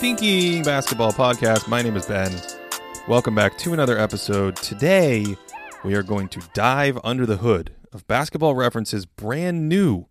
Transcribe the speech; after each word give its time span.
Thinking 0.00 0.62
Basketball 0.62 1.12
Podcast. 1.12 1.68
My 1.68 1.82
name 1.82 1.94
is 1.94 2.06
Ben. 2.06 2.32
Welcome 3.06 3.34
back 3.34 3.58
to 3.58 3.74
another 3.74 3.98
episode. 3.98 4.56
Today, 4.56 5.36
we 5.84 5.94
are 5.94 6.02
going 6.02 6.28
to 6.28 6.40
dive 6.54 6.98
under 7.04 7.26
the 7.26 7.36
hood 7.36 7.74
of 7.92 8.06
Basketball 8.06 8.54
References 8.54 9.04
brand 9.04 9.68
new, 9.68 10.06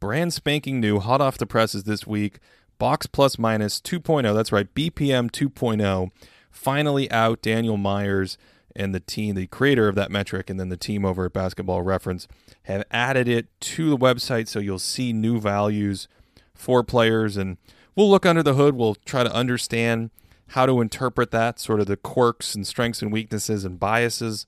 brand 0.00 0.34
spanking 0.34 0.80
new, 0.80 1.00
hot 1.00 1.22
off 1.22 1.38
the 1.38 1.46
presses 1.46 1.84
this 1.84 2.06
week. 2.06 2.40
Box 2.76 3.06
Plus 3.06 3.38
Minus 3.38 3.80
2.0. 3.80 4.34
That's 4.34 4.52
right, 4.52 4.72
BPM 4.74 5.30
2.0. 5.30 6.10
Finally 6.50 7.10
out. 7.10 7.40
Daniel 7.40 7.78
Myers 7.78 8.36
and 8.76 8.94
the 8.94 9.00
team, 9.00 9.34
the 9.34 9.46
creator 9.46 9.88
of 9.88 9.94
that 9.94 10.10
metric, 10.10 10.50
and 10.50 10.60
then 10.60 10.68
the 10.68 10.76
team 10.76 11.06
over 11.06 11.24
at 11.24 11.32
Basketball 11.32 11.80
Reference 11.80 12.28
have 12.64 12.84
added 12.90 13.28
it 13.28 13.46
to 13.60 13.88
the 13.88 13.96
website 13.96 14.46
so 14.46 14.58
you'll 14.58 14.78
see 14.78 15.10
new 15.10 15.40
values 15.40 16.06
for 16.54 16.84
players 16.84 17.38
and 17.38 17.56
we'll 17.94 18.10
look 18.10 18.26
under 18.26 18.42
the 18.42 18.54
hood. 18.54 18.74
We'll 18.74 18.94
try 18.94 19.22
to 19.24 19.32
understand 19.32 20.10
how 20.48 20.66
to 20.66 20.80
interpret 20.80 21.30
that, 21.30 21.58
sort 21.58 21.80
of 21.80 21.86
the 21.86 21.96
quirks 21.96 22.54
and 22.54 22.66
strengths 22.66 23.02
and 23.02 23.12
weaknesses 23.12 23.64
and 23.64 23.80
biases 23.80 24.46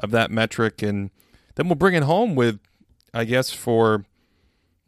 of 0.00 0.10
that 0.10 0.30
metric. 0.30 0.82
And 0.82 1.10
then 1.54 1.68
we'll 1.68 1.76
bring 1.76 1.94
it 1.94 2.04
home 2.04 2.34
with, 2.34 2.58
I 3.12 3.24
guess, 3.24 3.52
for 3.52 4.06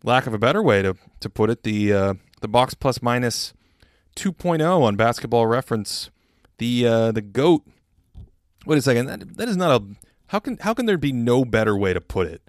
lack 0.03 0.27
of 0.27 0.35
a 0.35 0.39
better 0.39 0.63
way 0.63 0.83
to, 0.83 0.97
to 1.21 1.29
put 1.29 1.51
it, 1.51 1.63
the, 1.63 1.93
uh, 1.93 2.15
the 2.41 2.49
box 2.49 2.75
plus 2.75 3.03
minus 3.03 3.53
2.0 4.17 4.83
on 4.83 4.97
basketball 4.97 5.47
reference. 5.47 6.11
The, 6.59 6.87
uh, 6.87 7.13
the 7.13 7.23
GOAT. 7.23 7.63
Wait 8.65 8.79
a 8.79 8.83
second. 8.83 9.07
That, 9.07 9.37
that 9.37 9.49
is 9.49 9.57
not 9.57 9.83
a, 9.83 9.85
how 10.29 10.39
can, 10.39 10.57
how 10.59 10.73
can 10.73 10.87
there 10.87 10.97
be 10.97 11.13
no 11.13 11.45
better 11.45 11.77
way 11.77 11.93
to 11.93 12.01
put 12.01 12.27
it 12.27 12.43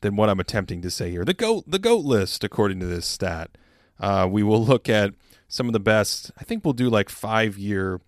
than 0.00 0.16
what 0.16 0.28
I'm 0.28 0.40
attempting 0.40 0.82
to 0.82 0.90
say 0.90 1.10
here? 1.10 1.24
The 1.24 1.32
GOAT, 1.32 1.64
the 1.66 1.78
GOAT 1.78 2.04
list, 2.04 2.44
according 2.44 2.80
to 2.80 2.86
this 2.86 3.06
stat. 3.06 3.56
Uh, 3.98 4.28
we 4.30 4.42
will 4.42 4.64
look 4.64 4.88
at 4.88 5.14
some 5.48 5.66
of 5.66 5.72
the 5.72 5.80
best. 5.80 6.30
I 6.38 6.44
think 6.44 6.64
we'll 6.64 6.74
do 6.74 6.90
like 6.90 7.08
five 7.08 7.56
year, 7.56 8.00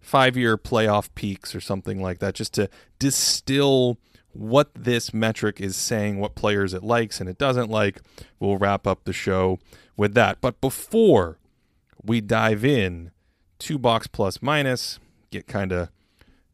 five 0.00 0.36
year 0.36 0.56
playoff 0.56 1.08
peaks 1.14 1.54
or 1.54 1.60
something 1.60 2.02
like 2.02 2.18
that, 2.18 2.34
just 2.34 2.54
to 2.54 2.68
distill 2.98 3.98
what 4.32 4.70
this 4.74 5.12
metric 5.12 5.60
is 5.60 5.76
saying, 5.76 6.18
what 6.18 6.34
players 6.34 6.72
it 6.74 6.82
likes 6.82 7.20
and 7.20 7.28
it 7.28 7.38
doesn't 7.38 7.70
like. 7.70 8.00
We'll 8.40 8.56
wrap 8.56 8.86
up 8.86 9.04
the 9.04 9.12
show 9.12 9.58
with 9.96 10.14
that. 10.14 10.40
But 10.40 10.60
before 10.60 11.38
we 12.02 12.20
dive 12.20 12.64
in 12.64 13.10
to 13.60 13.78
box 13.78 14.06
plus 14.06 14.42
minus, 14.42 14.98
get 15.30 15.46
kind 15.46 15.72
of 15.72 15.90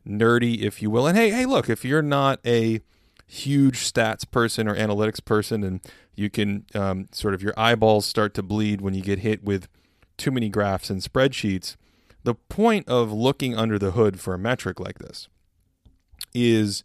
nerdy, 0.07 0.61
if 0.61 0.83
you 0.83 0.91
will. 0.91 1.07
And 1.07 1.17
hey, 1.17 1.31
hey, 1.31 1.47
look, 1.47 1.69
if 1.69 1.85
you're 1.85 2.03
not 2.03 2.41
a 2.45 2.83
huge 3.31 3.79
stats 3.79 4.29
person 4.29 4.67
or 4.67 4.75
analytics 4.75 5.23
person 5.23 5.63
and 5.63 5.81
you 6.15 6.31
can 6.31 6.65
um, 6.75 7.09
sort 7.13 7.35
of 7.35 7.43
your 7.43 7.53
eyeballs 7.57 8.07
start 8.07 8.33
to 8.35 8.43
bleed 8.43 8.81
when 8.81 8.95
you 8.95 9.03
get 9.03 9.21
hit 9.21 9.45
with 9.45 9.69
too 10.17 10.31
many 10.31 10.49
graphs 10.49 10.91
and 10.91 11.03
spreadsheets. 11.03 11.77
The 12.25 12.35
point 12.35 12.89
of 12.89 13.13
looking 13.13 13.55
under 13.55 13.79
the 13.79 13.93
hood 13.93 14.19
for 14.19 14.35
a 14.35 14.39
metric 14.39 14.81
like 14.81 14.99
this 14.99 15.29
is, 16.35 16.83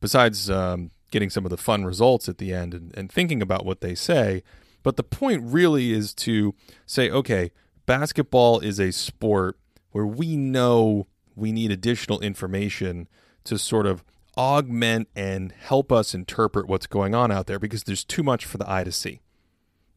besides 0.00 0.48
um, 0.48 0.90
getting 1.10 1.30
some 1.30 1.44
of 1.44 1.50
the 1.50 1.56
fun 1.56 1.84
results 1.84 2.28
at 2.28 2.38
the 2.38 2.54
end 2.54 2.72
and, 2.72 2.96
and 2.96 3.10
thinking 3.10 3.42
about 3.42 3.66
what 3.66 3.80
they 3.80 3.94
say, 3.94 4.42
but 4.82 4.96
the 4.96 5.02
point 5.02 5.42
really 5.44 5.92
is 5.92 6.14
to 6.14 6.54
say, 6.86 7.10
okay, 7.10 7.50
basketball 7.86 8.60
is 8.60 8.80
a 8.80 8.92
sport 8.92 9.58
where 9.90 10.06
we 10.06 10.36
know 10.36 11.06
we 11.34 11.52
need 11.52 11.70
additional 11.70 12.20
information 12.20 13.08
to 13.44 13.58
sort 13.58 13.86
of 13.86 14.04
augment 14.36 15.08
and 15.14 15.52
help 15.52 15.92
us 15.92 16.14
interpret 16.14 16.66
what's 16.66 16.86
going 16.86 17.14
on 17.14 17.30
out 17.30 17.46
there 17.46 17.58
because 17.58 17.84
there's 17.84 18.04
too 18.04 18.22
much 18.22 18.44
for 18.44 18.58
the 18.58 18.70
eye 18.70 18.84
to 18.84 18.92
see. 18.92 19.20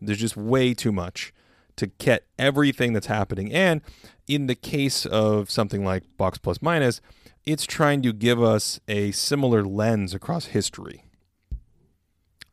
There's 0.01 0.19
just 0.19 0.37
way 0.37 0.73
too 0.73 0.91
much 0.91 1.33
to 1.77 1.87
get 1.87 2.25
everything 2.37 2.93
that's 2.93 3.07
happening. 3.07 3.51
And 3.51 3.81
in 4.27 4.47
the 4.47 4.55
case 4.55 5.05
of 5.05 5.49
something 5.49 5.83
like 5.83 6.03
Box 6.17 6.37
Plus 6.37 6.61
Minus, 6.61 7.01
it's 7.45 7.65
trying 7.65 8.01
to 8.01 8.13
give 8.13 8.41
us 8.41 8.79
a 8.87 9.11
similar 9.11 9.63
lens 9.63 10.13
across 10.13 10.47
history. 10.47 11.05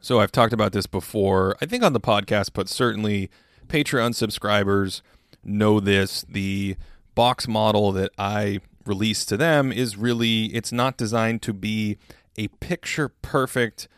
So 0.00 0.20
I've 0.20 0.32
talked 0.32 0.52
about 0.52 0.72
this 0.72 0.86
before, 0.86 1.56
I 1.62 1.66
think 1.66 1.82
on 1.82 1.92
the 1.92 2.00
podcast, 2.00 2.50
but 2.52 2.68
certainly 2.68 3.30
Patreon 3.68 4.14
subscribers 4.14 5.02
know 5.44 5.80
this. 5.80 6.22
The 6.28 6.76
box 7.14 7.46
model 7.46 7.92
that 7.92 8.10
I 8.18 8.60
released 8.86 9.28
to 9.28 9.36
them 9.36 9.72
is 9.72 9.96
really 9.96 10.46
it's 10.46 10.72
not 10.72 10.96
designed 10.96 11.42
to 11.42 11.52
be 11.52 11.98
a 12.36 12.48
picture 12.48 13.08
perfect 13.08 13.88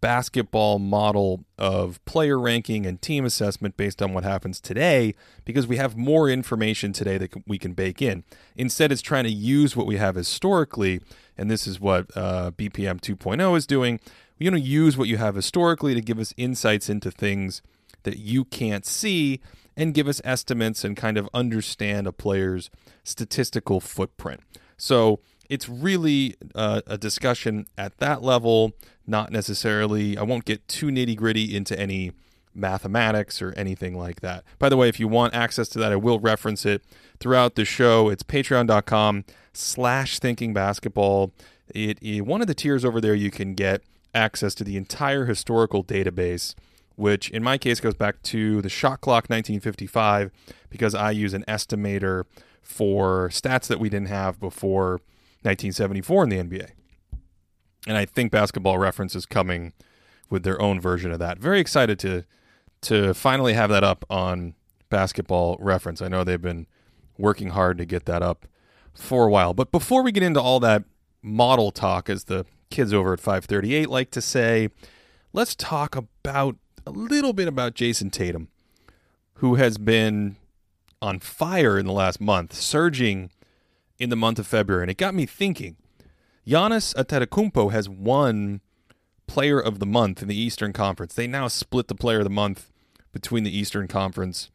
basketball 0.00 0.78
model 0.78 1.44
of 1.58 2.02
player 2.04 2.38
ranking 2.38 2.86
and 2.86 3.02
team 3.02 3.24
assessment 3.24 3.76
based 3.76 4.00
on 4.00 4.14
what 4.14 4.24
happens 4.24 4.60
today 4.60 5.14
because 5.44 5.66
we 5.66 5.76
have 5.76 5.96
more 5.96 6.28
information 6.28 6.92
today 6.92 7.18
that 7.18 7.30
we 7.46 7.58
can 7.58 7.74
bake 7.74 8.00
in. 8.00 8.24
Instead, 8.56 8.90
it's 8.90 9.02
trying 9.02 9.24
to 9.24 9.30
use 9.30 9.76
what 9.76 9.86
we 9.86 9.96
have 9.96 10.14
historically, 10.14 11.00
and 11.36 11.50
this 11.50 11.66
is 11.66 11.78
what 11.78 12.06
uh, 12.16 12.50
BPM 12.52 13.00
2.0 13.00 13.56
is 13.56 13.66
doing. 13.66 14.00
Going 14.42 14.54
to 14.54 14.60
use 14.60 14.96
what 14.96 15.06
you 15.06 15.18
have 15.18 15.34
historically 15.34 15.92
to 15.92 16.00
give 16.00 16.18
us 16.18 16.32
insights 16.38 16.88
into 16.88 17.10
things 17.10 17.60
that 18.04 18.16
you 18.16 18.46
can't 18.46 18.86
see 18.86 19.40
and 19.76 19.94
give 19.94 20.08
us 20.08 20.20
estimates 20.24 20.84
and 20.84 20.96
kind 20.96 21.16
of 21.16 21.28
understand 21.32 22.06
a 22.06 22.12
player's 22.12 22.70
statistical 23.04 23.80
footprint. 23.80 24.40
So 24.76 25.20
it's 25.48 25.68
really 25.68 26.36
uh, 26.54 26.80
a 26.86 26.96
discussion 26.96 27.66
at 27.76 27.98
that 27.98 28.22
level, 28.22 28.72
not 29.06 29.32
necessarily, 29.32 30.16
I 30.16 30.22
won't 30.22 30.44
get 30.44 30.66
too 30.68 30.86
nitty 30.86 31.16
gritty 31.16 31.54
into 31.54 31.78
any 31.78 32.12
mathematics 32.54 33.40
or 33.40 33.52
anything 33.56 33.96
like 33.96 34.20
that. 34.20 34.44
By 34.58 34.68
the 34.68 34.76
way, 34.76 34.88
if 34.88 35.00
you 35.00 35.08
want 35.08 35.34
access 35.34 35.68
to 35.70 35.78
that, 35.80 35.92
I 35.92 35.96
will 35.96 36.18
reference 36.18 36.64
it 36.66 36.82
throughout 37.18 37.54
the 37.54 37.64
show. 37.64 38.08
It's 38.08 38.22
patreon.com 38.22 39.24
slash 39.52 40.18
thinking 40.18 40.52
basketball. 40.52 41.32
It, 41.74 41.98
it, 42.02 42.22
one 42.22 42.40
of 42.40 42.46
the 42.46 42.54
tiers 42.54 42.84
over 42.84 43.00
there 43.00 43.14
you 43.14 43.30
can 43.30 43.54
get 43.54 43.82
access 44.14 44.54
to 44.56 44.64
the 44.64 44.76
entire 44.76 45.26
historical 45.26 45.84
database 45.84 46.54
which 47.00 47.30
in 47.30 47.42
my 47.42 47.56
case 47.56 47.80
goes 47.80 47.94
back 47.94 48.20
to 48.22 48.60
the 48.60 48.68
shot 48.68 49.00
clock 49.00 49.24
1955 49.30 50.30
because 50.68 50.94
I 50.94 51.10
use 51.12 51.32
an 51.32 51.44
estimator 51.48 52.24
for 52.60 53.30
stats 53.30 53.68
that 53.68 53.80
we 53.80 53.88
didn't 53.88 54.08
have 54.08 54.38
before 54.38 55.00
1974 55.42 56.24
in 56.24 56.28
the 56.28 56.36
NBA. 56.36 56.70
And 57.86 57.96
I 57.96 58.04
think 58.04 58.30
basketball 58.30 58.76
reference 58.76 59.16
is 59.16 59.24
coming 59.24 59.72
with 60.28 60.42
their 60.42 60.60
own 60.60 60.78
version 60.78 61.10
of 61.10 61.18
that. 61.20 61.38
Very 61.38 61.58
excited 61.58 61.98
to 62.00 62.24
to 62.82 63.14
finally 63.14 63.54
have 63.54 63.70
that 63.70 63.84
up 63.84 64.04
on 64.10 64.54
basketball 64.90 65.56
reference. 65.58 66.00
I 66.00 66.08
know 66.08 66.22
they've 66.22 66.40
been 66.40 66.66
working 67.18 67.50
hard 67.50 67.78
to 67.78 67.84
get 67.84 68.04
that 68.06 68.22
up 68.22 68.46
for 68.94 69.26
a 69.26 69.30
while. 69.30 69.54
But 69.54 69.70
before 69.70 70.02
we 70.02 70.12
get 70.12 70.22
into 70.22 70.40
all 70.40 70.60
that 70.60 70.84
model 71.22 71.70
talk 71.70 72.08
as 72.08 72.24
the 72.24 72.46
kids 72.70 72.92
over 72.92 73.12
at 73.14 73.20
538 73.20 73.88
like 73.88 74.10
to 74.12 74.20
say, 74.20 74.68
let's 75.32 75.54
talk 75.54 75.94
about 75.94 76.56
a 76.90 76.98
little 76.98 77.32
bit 77.32 77.46
about 77.46 77.74
Jayson 77.74 78.10
Tatum, 78.10 78.48
who 79.34 79.54
has 79.54 79.78
been 79.78 80.36
on 81.00 81.20
fire 81.20 81.78
in 81.78 81.86
the 81.86 81.92
last 81.92 82.20
month, 82.20 82.54
surging 82.54 83.30
in 83.98 84.10
the 84.10 84.16
month 84.16 84.38
of 84.38 84.46
February. 84.46 84.84
And 84.84 84.90
it 84.90 84.96
got 84.96 85.14
me 85.14 85.24
thinking 85.26 85.76
Giannis 86.46 86.94
Antetokounmpo 86.94 87.70
has 87.70 87.88
won 87.88 88.60
Player 89.26 89.60
of 89.60 89.78
the 89.78 89.86
Month 89.86 90.22
in 90.22 90.28
the 90.28 90.38
Eastern 90.38 90.72
Conference. 90.72 91.14
They 91.14 91.28
now 91.28 91.46
split 91.46 91.86
the 91.86 91.94
Player 91.94 92.18
of 92.18 92.24
the 92.24 92.30
Month 92.30 92.72
between 93.12 93.44
the 93.44 93.56
Eastern 93.56 93.86
Conference 93.86 94.50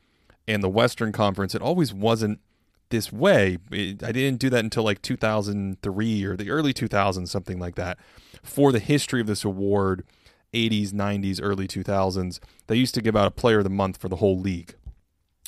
and 0.47 0.61
the 0.61 0.69
Western 0.69 1.13
Conference. 1.13 1.55
It 1.55 1.61
always 1.61 1.93
wasn't 1.93 2.41
this 2.89 3.11
way. 3.13 3.57
It, 3.71 4.03
I 4.03 4.11
didn't 4.11 4.39
do 4.39 4.49
that 4.49 4.63
until 4.63 4.83
like 4.83 5.01
2003 5.01 6.23
or 6.25 6.35
the 6.35 6.49
early 6.49 6.73
2000s, 6.73 7.29
something 7.29 7.59
like 7.59 7.75
that. 7.75 7.97
For 8.43 8.71
the 8.71 8.79
history 8.79 9.21
of 9.21 9.27
this 9.27 9.45
award, 9.45 10.03
80s, 10.55 10.91
90s, 10.91 11.39
early 11.43 11.67
2000s, 11.67 12.39
they 12.67 12.75
used 12.75 12.95
to 12.95 13.01
give 13.01 13.15
out 13.15 13.27
a 13.27 13.31
player 13.31 13.59
of 13.59 13.65
the 13.65 13.69
month 13.69 13.97
for 13.97 14.09
the 14.09 14.15
whole 14.17 14.39
league. 14.39 14.75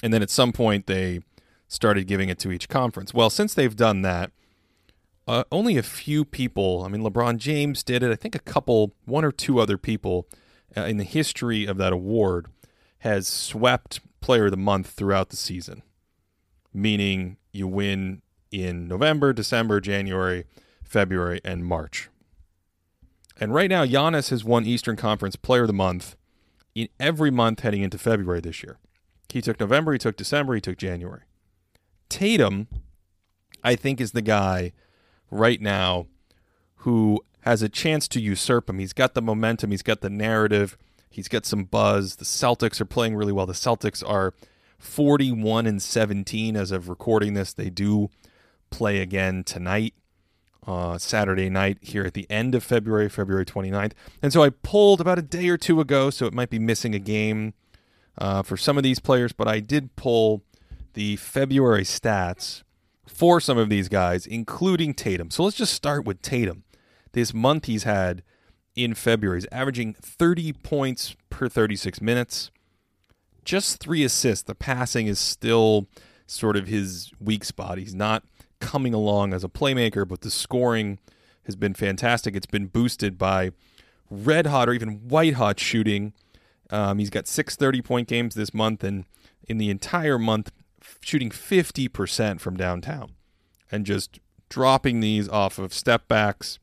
And 0.03 0.13
then 0.13 0.21
at 0.21 0.29
some 0.29 0.51
point, 0.51 0.85
they 0.85 1.21
started 1.67 2.07
giving 2.07 2.29
it 2.29 2.39
to 2.39 2.51
each 2.51 2.69
conference. 2.69 3.13
Well, 3.13 3.29
since 3.29 3.53
they've 3.53 3.75
done 3.75 4.01
that, 4.03 4.31
uh, 5.27 5.43
only 5.51 5.77
a 5.77 5.83
few 5.83 6.23
people, 6.23 6.83
I 6.83 6.87
mean, 6.87 7.01
LeBron 7.01 7.37
James 7.37 7.83
did 7.83 8.03
it. 8.03 8.11
I 8.11 8.15
think 8.15 8.35
a 8.35 8.39
couple, 8.39 8.93
one 9.05 9.25
or 9.25 9.31
two 9.31 9.59
other 9.59 9.77
people 9.77 10.27
uh, 10.75 10.81
in 10.81 10.97
the 10.97 11.03
history 11.03 11.65
of 11.65 11.77
that 11.77 11.93
award 11.93 12.47
has 12.99 13.27
swept 13.27 13.99
player 14.21 14.45
of 14.45 14.51
the 14.51 14.57
month 14.57 14.87
throughout 14.87 15.29
the 15.29 15.37
season, 15.37 15.83
meaning 16.73 17.37
you 17.51 17.67
win 17.67 18.21
in 18.51 18.87
November, 18.87 19.33
December, 19.33 19.81
January, 19.81 20.45
February, 20.83 21.41
and 21.43 21.65
March. 21.65 22.09
And 23.39 23.53
right 23.53 23.69
now, 23.69 23.85
Giannis 23.85 24.29
has 24.31 24.43
won 24.43 24.65
Eastern 24.65 24.95
Conference 24.95 25.35
Player 25.35 25.61
of 25.61 25.67
the 25.67 25.73
Month 25.73 26.15
in 26.73 26.89
every 26.99 27.31
month 27.31 27.61
heading 27.61 27.81
into 27.81 27.97
February 27.97 28.41
this 28.41 28.63
year. 28.63 28.77
He 29.29 29.41
took 29.41 29.59
November, 29.59 29.93
he 29.93 29.99
took 29.99 30.15
December, 30.15 30.55
he 30.55 30.61
took 30.61 30.77
January. 30.77 31.21
Tatum, 32.09 32.67
I 33.63 33.75
think, 33.75 33.99
is 33.99 34.11
the 34.11 34.21
guy 34.21 34.71
right 35.29 35.61
now 35.61 36.07
who 36.77 37.23
has 37.41 37.61
a 37.61 37.69
chance 37.69 38.07
to 38.09 38.21
usurp 38.21 38.69
him. 38.69 38.79
He's 38.79 38.93
got 38.93 39.13
the 39.13 39.21
momentum, 39.21 39.71
he's 39.71 39.83
got 39.83 40.01
the 40.01 40.09
narrative, 40.09 40.77
he's 41.09 41.27
got 41.27 41.45
some 41.45 41.65
buzz. 41.65 42.15
The 42.15 42.25
Celtics 42.25 42.79
are 42.81 42.85
playing 42.85 43.15
really 43.15 43.33
well. 43.33 43.45
The 43.45 43.53
Celtics 43.53 44.07
are 44.07 44.33
41 44.79 45.65
and 45.65 45.81
17 45.81 46.55
as 46.55 46.71
of 46.71 46.89
recording 46.89 47.33
this. 47.33 47.53
They 47.53 47.69
do 47.69 48.09
play 48.69 48.99
again 48.99 49.43
tonight, 49.43 49.93
uh, 50.67 50.97
Saturday 50.97 51.49
night, 51.49 51.77
here 51.81 52.03
at 52.03 52.13
the 52.13 52.29
end 52.29 52.53
of 52.53 52.63
February, 52.63 53.09
February 53.09 53.45
29th. 53.45 53.93
And 54.21 54.33
so 54.33 54.43
I 54.43 54.49
pulled 54.49 54.99
about 54.99 55.17
a 55.17 55.21
day 55.21 55.47
or 55.47 55.57
two 55.57 55.79
ago, 55.79 56.09
so 56.09 56.25
it 56.25 56.33
might 56.33 56.49
be 56.49 56.59
missing 56.59 56.93
a 56.93 56.99
game 56.99 57.53
uh, 58.17 58.43
for 58.43 58.57
some 58.57 58.77
of 58.77 58.83
these 58.83 58.99
players, 58.99 59.31
but 59.31 59.47
I 59.47 59.59
did 59.59 59.95
pull 59.95 60.43
the 60.93 61.15
February 61.15 61.83
stats 61.83 62.63
for 63.05 63.39
some 63.39 63.57
of 63.57 63.69
these 63.69 63.87
guys, 63.87 64.25
including 64.25 64.93
Tatum. 64.93 65.31
So 65.31 65.43
let's 65.43 65.55
just 65.55 65.73
start 65.73 66.05
with 66.05 66.21
Tatum. 66.21 66.63
This 67.13 67.33
month 67.33 67.65
he's 67.65 67.83
had 67.83 68.23
in 68.75 68.93
February, 68.93 69.39
he's 69.39 69.47
averaging 69.51 69.93
30 69.93 70.53
points 70.53 71.15
per 71.29 71.47
36 71.47 72.01
minutes, 72.01 72.51
just 73.45 73.79
three 73.79 74.03
assists. 74.03 74.43
The 74.43 74.55
passing 74.55 75.07
is 75.07 75.17
still 75.17 75.87
sort 76.25 76.57
of 76.57 76.67
his 76.67 77.11
weak 77.19 77.43
spot. 77.43 77.77
He's 77.77 77.95
not 77.95 78.23
coming 78.59 78.93
along 78.93 79.33
as 79.33 79.43
a 79.43 79.49
playmaker, 79.49 80.07
but 80.07 80.21
the 80.21 80.31
scoring 80.31 80.99
has 81.43 81.55
been 81.55 81.73
fantastic. 81.73 82.35
It's 82.35 82.45
been 82.45 82.67
boosted 82.67 83.17
by 83.17 83.51
red 84.09 84.47
hot 84.47 84.69
or 84.69 84.73
even 84.73 85.07
white 85.07 85.35
hot 85.35 85.59
shooting. 85.59 86.13
Um, 86.69 86.99
he's 86.99 87.09
got 87.09 87.27
six 87.27 87.55
30 87.55 87.81
point 87.81 88.07
games 88.07 88.35
this 88.35 88.53
month, 88.53 88.83
and 88.83 89.05
in 89.47 89.57
the 89.57 89.69
entire 89.69 90.19
month, 90.19 90.51
shooting 91.01 91.29
50% 91.29 92.39
from 92.39 92.57
downtown 92.57 93.13
and 93.71 93.85
just 93.85 94.19
dropping 94.49 94.99
these 94.99 95.27
off 95.29 95.57
of 95.57 95.73
step 95.73 96.07
backs 96.07 96.59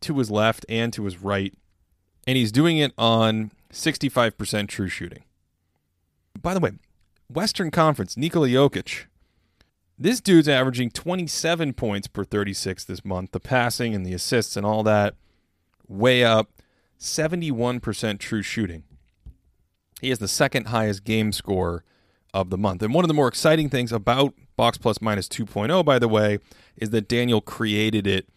to 0.00 0.18
his 0.18 0.30
left 0.30 0.64
and 0.68 0.92
to 0.92 1.04
his 1.04 1.18
right. 1.18 1.54
And 2.26 2.36
he's 2.36 2.52
doing 2.52 2.78
it 2.78 2.92
on 2.98 3.52
65% 3.72 4.68
true 4.68 4.88
shooting. 4.88 5.24
By 6.40 6.54
the 6.54 6.60
way, 6.60 6.72
Western 7.28 7.70
Conference, 7.70 8.16
Nikola 8.16 8.48
Jokic, 8.48 9.04
this 9.98 10.20
dude's 10.20 10.48
averaging 10.48 10.90
27 10.90 11.72
points 11.74 12.06
per 12.06 12.24
36 12.24 12.84
this 12.84 13.04
month. 13.04 13.32
The 13.32 13.40
passing 13.40 13.94
and 13.94 14.06
the 14.06 14.14
assists 14.14 14.56
and 14.56 14.64
all 14.64 14.82
that 14.84 15.14
way 15.88 16.24
up. 16.24 16.50
71% 16.98 18.18
true 18.18 18.42
shooting. 18.42 18.84
He 20.00 20.10
has 20.10 20.18
the 20.18 20.28
second 20.28 20.68
highest 20.68 21.04
game 21.04 21.32
score 21.32 21.84
of 22.32 22.50
the 22.50 22.58
month. 22.58 22.82
And 22.82 22.94
one 22.94 23.04
of 23.04 23.08
the 23.08 23.14
more 23.14 23.28
exciting 23.28 23.68
things 23.68 23.92
about 23.92 24.34
Box 24.56 24.78
Plus 24.78 25.00
Minus 25.00 25.28
2.0, 25.28 25.84
by 25.84 25.98
the 25.98 26.08
way, 26.08 26.38
is 26.76 26.90
that 26.90 27.08
Daniel 27.08 27.40
created 27.40 28.06
it 28.06 28.28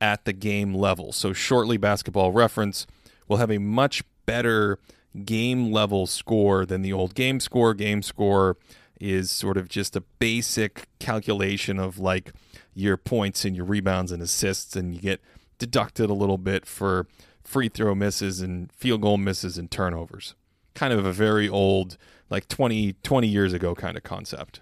at 0.00 0.24
the 0.24 0.32
game 0.32 0.74
level. 0.74 1.12
So 1.12 1.32
shortly, 1.32 1.76
Basketball 1.76 2.32
Reference 2.32 2.86
will 3.28 3.36
have 3.38 3.50
a 3.50 3.58
much 3.58 4.02
better 4.26 4.78
game 5.24 5.72
level 5.72 6.06
score 6.06 6.66
than 6.66 6.82
the 6.82 6.92
old 6.92 7.14
game 7.14 7.40
score. 7.40 7.74
Game 7.74 8.02
score 8.02 8.56
is 9.04 9.30
sort 9.30 9.56
of 9.56 9.68
just 9.68 9.94
a 9.96 10.00
basic 10.18 10.88
calculation 10.98 11.78
of 11.78 11.98
like 11.98 12.32
your 12.74 12.96
points 12.96 13.44
and 13.44 13.54
your 13.54 13.66
rebounds 13.66 14.10
and 14.10 14.22
assists, 14.22 14.74
and 14.76 14.94
you 14.94 15.00
get 15.00 15.20
deducted 15.58 16.08
a 16.08 16.14
little 16.14 16.38
bit 16.38 16.64
for 16.64 17.06
free 17.42 17.68
throw 17.68 17.94
misses 17.94 18.40
and 18.40 18.72
field 18.72 19.02
goal 19.02 19.18
misses 19.18 19.58
and 19.58 19.70
turnovers. 19.70 20.34
Kind 20.74 20.92
of 20.92 21.04
a 21.04 21.12
very 21.12 21.48
old, 21.48 21.98
like 22.30 22.48
20, 22.48 22.94
20 23.02 23.28
years 23.28 23.52
ago 23.52 23.74
kind 23.74 23.96
of 23.96 24.02
concept. 24.02 24.60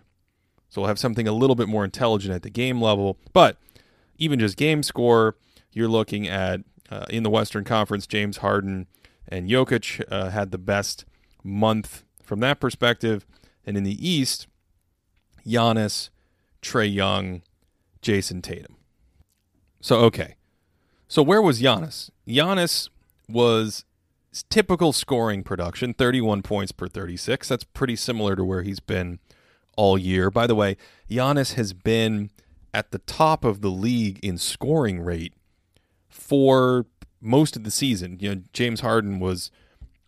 So 0.69 0.81
we'll 0.81 0.89
have 0.89 0.99
something 0.99 1.29
a 1.29 1.33
little 1.33 1.57
bit 1.57 1.69
more 1.69 1.85
intelligent 1.85 2.35
at 2.35 2.43
the 2.43 2.51
game 2.51 2.81
level. 2.81 3.19
But 3.33 3.59
even 4.19 4.41
just 4.41 4.57
game 4.57 4.83
score, 4.83 5.37
you're 5.73 5.89
looking 5.89 6.27
at 6.27 6.61
uh, 6.91 7.07
in 7.09 7.23
the 7.23 7.31
Western 7.31 7.65
Conference, 7.65 8.07
James 8.07 8.39
Harden 8.39 8.87
and 9.29 9.49
Jokic 9.49 10.03
uh, 10.11 10.31
had 10.31 10.51
the 10.51 10.59
best 10.59 11.05
month 11.45 12.03
from 12.23 12.41
that 12.41 12.61
perspective. 12.61 13.25
And 13.67 13.77
in 13.77 13.85
the 13.85 14.09
East, 14.09 14.47
Giannis, 15.47 16.11
Trae 16.61 16.93
Young, 16.93 17.43
Jayson 18.01 18.43
Tatum. 18.43 18.77
So, 19.81 19.97
okay. 20.01 20.37
So, 21.09 21.23
where 21.23 21.43
was 21.43 21.61
Giannis? 21.61 22.11
Giannis 22.27 22.89
was 23.29 23.85
typical 24.49 24.93
scoring 24.93 25.43
production 25.43 25.93
31 25.95 26.43
points 26.43 26.73
per 26.73 26.89
36. 26.89 27.49
That's 27.49 27.65
pretty 27.65 27.97
similar 27.97 28.35
to 28.37 28.45
where 28.45 28.63
he's 28.63 28.81
been 28.81 29.19
all 29.77 29.99
year. 29.99 30.31
By 30.31 30.47
the 30.47 30.55
way, 30.55 30.77
Giannis 31.11 31.55
has 31.55 31.73
been 31.73 32.31
at 32.73 32.91
the 32.91 32.99
top 32.99 33.45
of 33.45 33.61
the 33.61 33.71
league 33.71 34.19
in 34.23 34.39
scoring 34.39 35.01
rate 35.01 35.35
for 36.09 36.87
most 37.21 37.57
of 37.57 37.65
the 37.65 37.71
season. 37.71 38.19
You 38.21 38.35
know, 38.35 38.43
James 38.53 38.81
Harden 38.81 39.21
was 39.21 39.51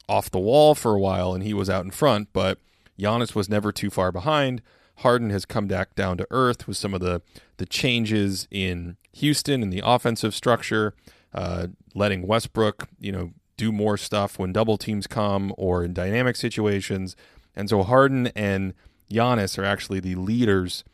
off 0.09 0.31
the 0.31 0.39
wall 0.39 0.75
for 0.75 0.95
a 0.95 1.01
while 1.01 1.35
and 1.35 1.43
he 1.43 1.55
was 1.55 1.71
out 1.71 1.85
in 1.85 1.91
front, 1.91 2.29
but 2.33 2.59
Giannis 2.99 3.35
was 3.35 3.49
never 3.49 3.73
too 3.73 3.91
far 3.91 4.13
behind. 4.13 4.63
Harden 4.99 5.31
has 5.31 5.45
come 5.45 5.67
back 5.67 5.95
down 5.95 6.17
to 6.19 6.27
earth 6.31 6.69
with 6.69 6.77
some 6.77 6.95
of 6.95 7.01
the 7.01 7.23
the 7.57 7.67
changes 7.67 8.47
in 8.51 8.97
Houston 9.13 9.63
and 9.63 9.73
the 9.73 9.83
offensive 9.85 10.35
structure, 10.35 10.95
uh, 11.33 11.69
letting 11.95 12.27
Westbrook, 12.27 12.89
you 12.99 13.13
know, 13.13 13.33
do 13.57 13.71
more 13.71 13.97
stuff 13.97 14.39
when 14.39 14.53
double 14.53 14.77
teams 14.77 15.07
come 15.07 15.53
or 15.57 15.85
in 15.85 15.93
dynamic 15.93 16.37
situations. 16.37 17.15
And 17.55 17.69
so 17.69 17.83
Harden 17.83 18.29
and 18.35 18.75
Giannis 19.11 19.59
are 19.59 19.65
actually 19.65 20.01
the 20.01 20.17
leaders 20.17 20.85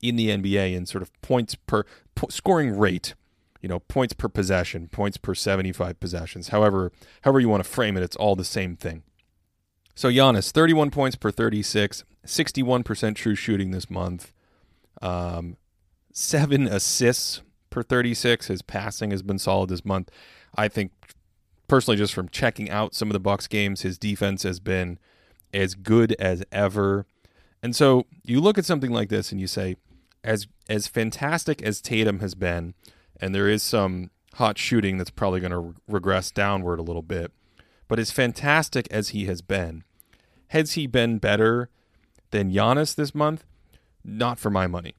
in 0.00 0.16
the 0.16 0.28
NBA 0.28 0.74
in 0.74 0.86
sort 0.86 1.02
of 1.02 1.22
points 1.22 1.54
per 1.54 1.84
scoring 2.30 2.76
rate, 2.76 3.14
you 3.60 3.68
know, 3.68 3.80
points 3.80 4.14
per 4.14 4.28
possession, 4.28 4.88
points 4.88 5.16
per 5.16 5.34
75 5.34 5.98
possessions. 6.00 6.48
However, 6.48 6.92
however 7.22 7.40
you 7.40 7.48
want 7.48 7.62
to 7.62 7.68
frame 7.68 7.96
it, 7.96 8.02
it's 8.02 8.16
all 8.16 8.36
the 8.36 8.44
same 8.44 8.76
thing. 8.76 9.02
So 9.98 10.08
Giannis, 10.08 10.52
31 10.52 10.92
points 10.92 11.16
per 11.16 11.32
36, 11.32 12.04
61% 12.24 13.16
true 13.16 13.34
shooting 13.34 13.72
this 13.72 13.90
month. 13.90 14.32
Um, 15.02 15.56
seven 16.12 16.68
assists 16.68 17.42
per 17.68 17.82
36. 17.82 18.46
His 18.46 18.62
passing 18.62 19.10
has 19.10 19.24
been 19.24 19.40
solid 19.40 19.70
this 19.70 19.84
month. 19.84 20.08
I 20.54 20.68
think 20.68 20.92
personally, 21.66 21.98
just 21.98 22.14
from 22.14 22.28
checking 22.28 22.70
out 22.70 22.94
some 22.94 23.08
of 23.08 23.12
the 23.12 23.18
Bucks 23.18 23.48
games, 23.48 23.82
his 23.82 23.98
defense 23.98 24.44
has 24.44 24.60
been 24.60 25.00
as 25.52 25.74
good 25.74 26.14
as 26.20 26.44
ever. 26.52 27.04
And 27.60 27.74
so 27.74 28.06
you 28.22 28.40
look 28.40 28.56
at 28.56 28.64
something 28.64 28.92
like 28.92 29.08
this 29.08 29.32
and 29.32 29.40
you 29.40 29.48
say, 29.48 29.74
as 30.22 30.46
as 30.68 30.86
fantastic 30.86 31.60
as 31.60 31.80
Tatum 31.80 32.20
has 32.20 32.36
been, 32.36 32.74
and 33.20 33.34
there 33.34 33.48
is 33.48 33.64
some 33.64 34.12
hot 34.34 34.58
shooting 34.58 34.96
that's 34.96 35.10
probably 35.10 35.40
going 35.40 35.50
to 35.50 35.58
re- 35.58 35.74
regress 35.88 36.30
downward 36.30 36.78
a 36.78 36.82
little 36.82 37.02
bit, 37.02 37.32
but 37.88 37.98
as 37.98 38.12
fantastic 38.12 38.86
as 38.92 39.08
he 39.08 39.24
has 39.24 39.42
been, 39.42 39.82
has 40.48 40.72
he 40.72 40.86
been 40.86 41.18
better 41.18 41.68
than 42.30 42.52
Giannis 42.52 42.94
this 42.94 43.14
month? 43.14 43.44
Not 44.04 44.38
for 44.38 44.50
my 44.50 44.66
money. 44.66 44.94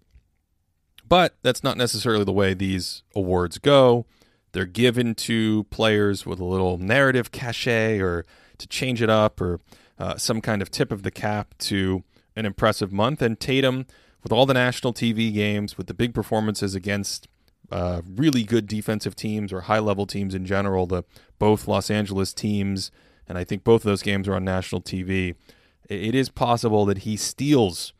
But 1.07 1.35
that's 1.41 1.63
not 1.63 1.77
necessarily 1.77 2.23
the 2.23 2.31
way 2.31 2.53
these 2.53 3.03
awards 3.15 3.57
go. 3.57 4.05
They're 4.51 4.65
given 4.65 5.15
to 5.15 5.65
players 5.65 6.25
with 6.25 6.39
a 6.39 6.45
little 6.45 6.77
narrative 6.77 7.31
cachet 7.31 7.99
or 7.99 8.25
to 8.57 8.67
change 8.67 9.01
it 9.01 9.09
up 9.09 9.41
or 9.41 9.59
uh, 9.97 10.17
some 10.17 10.41
kind 10.41 10.61
of 10.61 10.71
tip 10.71 10.91
of 10.91 11.03
the 11.03 11.11
cap 11.11 11.55
to 11.59 12.03
an 12.35 12.45
impressive 12.45 12.91
month. 12.91 13.21
And 13.21 13.39
Tatum, 13.39 13.85
with 14.23 14.31
all 14.31 14.45
the 14.45 14.53
national 14.53 14.93
TV 14.93 15.33
games, 15.33 15.77
with 15.77 15.87
the 15.87 15.93
big 15.93 16.13
performances 16.13 16.75
against 16.75 17.27
uh, 17.71 18.01
really 18.07 18.43
good 18.43 18.67
defensive 18.67 19.15
teams 19.15 19.53
or 19.53 19.61
high 19.61 19.79
level 19.79 20.05
teams 20.05 20.33
in 20.33 20.45
general, 20.45 20.87
the 20.87 21.03
both 21.37 21.67
Los 21.67 21.91
Angeles 21.91 22.33
teams, 22.33 22.91
and 23.29 23.37
I 23.37 23.43
think 23.43 23.63
both 23.63 23.81
of 23.81 23.89
those 23.89 24.01
games 24.01 24.27
are 24.27 24.33
on 24.33 24.43
national 24.43 24.81
TV. 24.81 25.35
It 25.87 26.15
is 26.15 26.29
possible 26.29 26.85
that 26.85 26.99
he 26.99 27.15
steals 27.15 27.93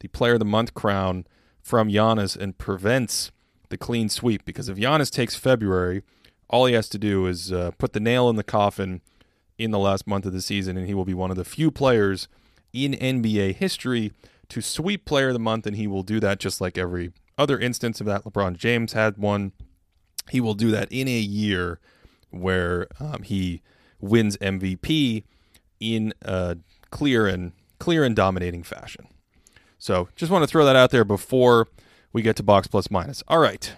the 0.00 0.08
Player 0.08 0.34
of 0.34 0.40
the 0.40 0.44
Month 0.44 0.74
crown 0.74 1.24
from 1.62 1.88
Giannis 1.88 2.36
and 2.36 2.58
prevents 2.58 3.30
the 3.68 3.78
clean 3.78 4.08
sweep 4.08 4.44
because 4.44 4.68
if 4.68 4.76
Giannis 4.76 5.10
takes 5.10 5.36
February, 5.36 6.02
all 6.50 6.66
he 6.66 6.74
has 6.74 6.88
to 6.90 6.98
do 6.98 7.26
is 7.26 7.52
uh, 7.52 7.70
put 7.78 7.92
the 7.92 8.00
nail 8.00 8.28
in 8.28 8.36
the 8.36 8.44
coffin 8.44 9.00
in 9.58 9.70
the 9.70 9.78
last 9.78 10.06
month 10.06 10.26
of 10.26 10.32
the 10.32 10.42
season, 10.42 10.76
and 10.76 10.86
he 10.86 10.94
will 10.94 11.04
be 11.04 11.14
one 11.14 11.30
of 11.30 11.36
the 11.36 11.44
few 11.44 11.70
players 11.70 12.28
in 12.72 12.92
NBA 12.92 13.54
history 13.54 14.12
to 14.48 14.60
sweep 14.60 15.04
Player 15.04 15.28
of 15.28 15.32
the 15.32 15.40
Month, 15.40 15.66
and 15.66 15.76
he 15.76 15.86
will 15.86 16.02
do 16.02 16.20
that 16.20 16.38
just 16.38 16.60
like 16.60 16.76
every 16.76 17.12
other 17.38 17.58
instance 17.58 18.00
of 18.00 18.06
that. 18.06 18.24
LeBron 18.24 18.56
James 18.56 18.92
had 18.92 19.16
one. 19.16 19.52
He 20.30 20.40
will 20.40 20.54
do 20.54 20.70
that 20.72 20.90
in 20.90 21.08
a 21.08 21.18
year 21.18 21.80
where 22.30 22.88
um, 23.00 23.22
he 23.22 23.62
wins 24.00 24.36
MVP 24.38 25.24
in 25.80 26.12
a 26.22 26.56
clear 26.90 27.26
and 27.26 27.52
clear 27.78 28.04
and 28.04 28.16
dominating 28.16 28.62
fashion. 28.62 29.08
So 29.78 30.08
just 30.16 30.32
want 30.32 30.42
to 30.42 30.46
throw 30.46 30.64
that 30.64 30.76
out 30.76 30.90
there 30.90 31.04
before 31.04 31.68
we 32.12 32.22
get 32.22 32.36
to 32.36 32.42
box 32.42 32.66
plus 32.66 32.90
minus. 32.90 33.22
All 33.28 33.38
right. 33.38 33.74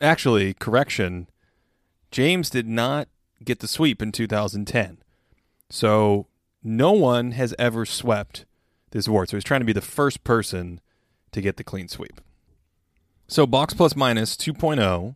Actually, 0.00 0.54
correction. 0.54 1.28
James 2.10 2.50
did 2.50 2.66
not 2.66 3.08
get 3.44 3.60
the 3.60 3.68
sweep 3.68 4.02
in 4.02 4.12
2010. 4.12 4.98
So 5.70 6.26
no 6.62 6.92
one 6.92 7.32
has 7.32 7.54
ever 7.58 7.86
swept 7.86 8.44
this 8.90 9.06
award. 9.06 9.30
So 9.30 9.36
he's 9.36 9.44
trying 9.44 9.60
to 9.60 9.66
be 9.66 9.72
the 9.72 9.80
first 9.80 10.24
person 10.24 10.80
to 11.30 11.40
get 11.40 11.56
the 11.56 11.64
clean 11.64 11.88
sweep. 11.88 12.20
So 13.28 13.46
box 13.46 13.74
plus 13.74 13.96
minus 13.96 14.36
2.0. 14.36 15.14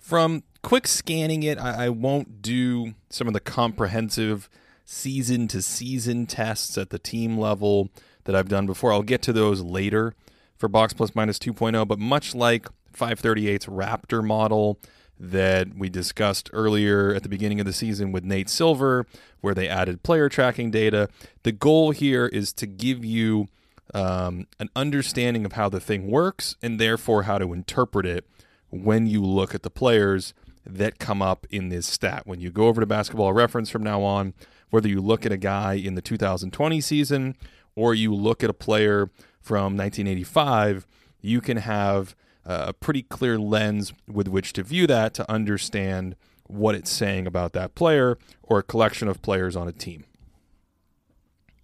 From 0.00 0.42
quick 0.62 0.86
scanning 0.86 1.42
it, 1.42 1.58
I, 1.58 1.86
I 1.86 1.88
won't 1.88 2.42
do 2.42 2.94
some 3.08 3.26
of 3.26 3.34
the 3.34 3.40
comprehensive 3.40 4.48
season 4.84 5.48
to 5.48 5.62
season 5.62 6.26
tests 6.26 6.76
at 6.76 6.90
the 6.90 6.98
team 6.98 7.38
level 7.38 7.90
that 8.24 8.34
I've 8.34 8.48
done 8.48 8.66
before. 8.66 8.92
I'll 8.92 9.02
get 9.02 9.22
to 9.22 9.32
those 9.32 9.62
later 9.62 10.14
for 10.56 10.68
box 10.68 10.92
plus 10.92 11.14
minus 11.14 11.38
2.0, 11.38 11.86
but 11.86 11.98
much 11.98 12.34
like 12.34 12.68
538's 12.92 13.66
Raptor 13.66 14.24
model 14.24 14.78
that 15.18 15.74
we 15.76 15.88
discussed 15.88 16.50
earlier 16.52 17.14
at 17.14 17.22
the 17.22 17.28
beginning 17.28 17.60
of 17.60 17.66
the 17.66 17.72
season 17.72 18.10
with 18.10 18.24
Nate 18.24 18.48
Silver, 18.48 19.06
where 19.40 19.54
they 19.54 19.68
added 19.68 20.02
player 20.02 20.28
tracking 20.28 20.70
data, 20.70 21.08
the 21.42 21.52
goal 21.52 21.90
here 21.90 22.26
is 22.26 22.52
to 22.54 22.66
give 22.66 23.04
you 23.04 23.48
um, 23.92 24.46
an 24.58 24.70
understanding 24.74 25.44
of 25.44 25.52
how 25.52 25.68
the 25.68 25.80
thing 25.80 26.10
works 26.10 26.56
and 26.62 26.80
therefore 26.80 27.24
how 27.24 27.38
to 27.38 27.52
interpret 27.52 28.06
it 28.06 28.26
when 28.70 29.06
you 29.06 29.22
look 29.22 29.54
at 29.54 29.62
the 29.62 29.70
players 29.70 30.32
that 30.66 30.98
come 30.98 31.22
up 31.22 31.46
in 31.50 31.68
this 31.68 31.86
stat. 31.86 32.22
When 32.26 32.40
you 32.40 32.50
go 32.50 32.66
over 32.68 32.80
to 32.80 32.86
basketball 32.86 33.32
reference 33.32 33.70
from 33.70 33.82
now 33.82 34.02
on, 34.02 34.34
whether 34.70 34.88
you 34.88 35.00
look 35.00 35.26
at 35.26 35.32
a 35.32 35.36
guy 35.36 35.74
in 35.74 35.94
the 35.94 36.02
2020 36.02 36.80
season 36.80 37.36
or 37.74 37.94
you 37.94 38.14
look 38.14 38.44
at 38.44 38.50
a 38.50 38.54
player 38.54 39.10
from 39.40 39.76
1985, 39.76 40.86
you 41.20 41.40
can 41.40 41.58
have 41.58 42.14
uh, 42.46 42.66
a 42.68 42.72
pretty 42.72 43.02
clear 43.02 43.38
lens 43.38 43.92
with 44.08 44.28
which 44.28 44.52
to 44.54 44.62
view 44.62 44.86
that 44.86 45.14
to 45.14 45.30
understand 45.30 46.16
what 46.46 46.74
it's 46.74 46.90
saying 46.90 47.26
about 47.26 47.52
that 47.52 47.74
player 47.74 48.18
or 48.42 48.58
a 48.58 48.62
collection 48.62 49.08
of 49.08 49.22
players 49.22 49.56
on 49.56 49.68
a 49.68 49.72
team. 49.72 50.04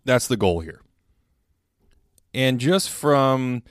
That's 0.04 0.28
the 0.28 0.36
goal 0.36 0.60
here. 0.60 0.80
And 2.32 2.60
just 2.60 2.90
from 2.90 3.62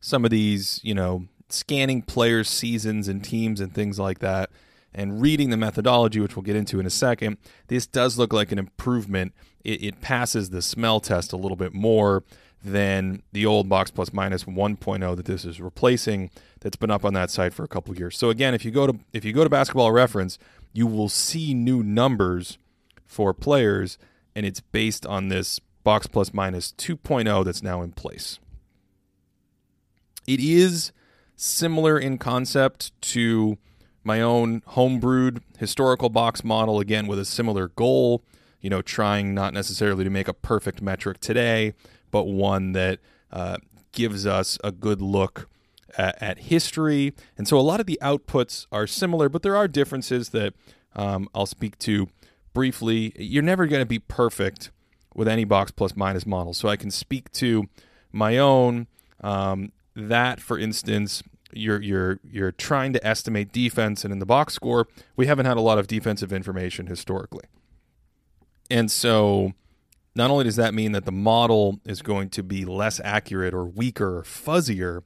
some 0.00 0.24
of 0.24 0.30
these, 0.30 0.80
you 0.82 0.94
know, 0.94 1.26
scanning 1.48 2.02
players' 2.02 2.48
seasons 2.48 3.06
and 3.06 3.22
teams 3.22 3.60
and 3.60 3.72
things 3.72 3.98
like 3.98 4.18
that, 4.20 4.50
and 4.94 5.20
reading 5.20 5.50
the 5.50 5.56
methodology, 5.56 6.20
which 6.20 6.36
we'll 6.36 6.42
get 6.42 6.56
into 6.56 6.78
in 6.78 6.86
a 6.86 6.90
second, 6.90 7.38
this 7.68 7.86
does 7.86 8.18
look 8.18 8.32
like 8.32 8.52
an 8.52 8.58
improvement. 8.58 9.34
It, 9.64 9.82
it 9.82 10.00
passes 10.00 10.50
the 10.50 10.62
smell 10.62 11.00
test 11.00 11.32
a 11.32 11.36
little 11.36 11.56
bit 11.56 11.74
more 11.74 12.22
than 12.64 13.22
the 13.32 13.44
old 13.44 13.68
box 13.68 13.90
plus 13.90 14.12
minus 14.12 14.44
1.0 14.44 15.16
that 15.16 15.26
this 15.26 15.44
is 15.44 15.60
replacing 15.60 16.30
that's 16.60 16.76
been 16.76 16.90
up 16.90 17.04
on 17.04 17.12
that 17.12 17.30
site 17.30 17.52
for 17.52 17.62
a 17.62 17.68
couple 17.68 17.94
years. 17.96 18.16
So 18.16 18.30
again, 18.30 18.54
if 18.54 18.64
you 18.64 18.70
go 18.70 18.86
to 18.86 18.98
if 19.12 19.24
you 19.24 19.32
go 19.32 19.44
to 19.44 19.50
basketball 19.50 19.92
reference, 19.92 20.38
you 20.72 20.86
will 20.86 21.10
see 21.10 21.52
new 21.52 21.82
numbers 21.82 22.56
for 23.04 23.34
players 23.34 23.98
and 24.34 24.46
it's 24.46 24.60
based 24.60 25.04
on 25.04 25.28
this 25.28 25.60
box 25.84 26.06
plus 26.06 26.32
minus 26.32 26.72
2.0 26.72 27.44
that's 27.44 27.62
now 27.62 27.82
in 27.82 27.92
place. 27.92 28.38
It 30.26 30.40
is 30.40 30.90
similar 31.36 31.98
in 31.98 32.16
concept 32.16 32.98
to 33.02 33.58
my 34.04 34.20
own 34.20 34.60
homebrewed 34.62 35.40
historical 35.58 36.08
box 36.08 36.44
model, 36.44 36.80
again, 36.80 37.06
with 37.06 37.18
a 37.18 37.24
similar 37.24 37.68
goal, 37.68 38.22
you 38.60 38.70
know, 38.70 38.82
trying 38.82 39.34
not 39.34 39.52
necessarily 39.52 40.04
to 40.04 40.10
make 40.10 40.28
a 40.28 40.34
perfect 40.34 40.80
metric 40.80 41.20
today, 41.20 41.74
but 42.10 42.24
one 42.24 42.72
that 42.72 43.00
uh, 43.32 43.56
gives 43.92 44.26
us 44.26 44.58
a 44.62 44.70
good 44.72 45.00
look 45.00 45.48
at, 45.96 46.20
at, 46.22 46.38
history. 46.38 47.14
And 47.36 47.46
so 47.48 47.58
a 47.58 47.62
lot 47.62 47.80
of 47.80 47.86
the 47.86 47.98
outputs 48.02 48.66
are 48.70 48.86
similar, 48.86 49.28
but 49.28 49.42
there 49.42 49.56
are 49.56 49.68
differences 49.68 50.30
that 50.30 50.54
um, 50.94 51.28
I'll 51.34 51.46
speak 51.46 51.78
to 51.80 52.08
briefly. 52.52 53.12
You're 53.16 53.42
never 53.42 53.66
going 53.66 53.82
to 53.82 53.86
be 53.86 53.98
perfect 53.98 54.70
with 55.14 55.28
any 55.28 55.44
box 55.44 55.70
plus 55.70 55.96
minus 55.96 56.26
model. 56.26 56.54
So 56.54 56.68
I 56.68 56.76
can 56.76 56.90
speak 56.90 57.30
to 57.32 57.64
my 58.12 58.38
own. 58.38 58.86
Um, 59.20 59.72
that, 59.94 60.40
for 60.40 60.58
instance, 60.58 61.22
you're 61.56 61.80
you're 61.80 62.18
you're 62.28 62.52
trying 62.52 62.92
to 62.92 63.06
estimate 63.06 63.52
defense 63.52 64.04
and 64.04 64.12
in 64.12 64.18
the 64.18 64.26
box 64.26 64.54
score 64.54 64.86
we 65.16 65.26
haven't 65.26 65.46
had 65.46 65.56
a 65.56 65.60
lot 65.60 65.78
of 65.78 65.86
defensive 65.86 66.32
information 66.32 66.86
historically. 66.86 67.44
And 68.70 68.90
so 68.90 69.52
not 70.14 70.30
only 70.30 70.44
does 70.44 70.56
that 70.56 70.74
mean 70.74 70.92
that 70.92 71.04
the 71.04 71.12
model 71.12 71.80
is 71.84 72.02
going 72.02 72.30
to 72.30 72.42
be 72.42 72.64
less 72.64 73.00
accurate 73.04 73.52
or 73.52 73.64
weaker 73.64 74.18
or 74.18 74.22
fuzzier 74.22 75.02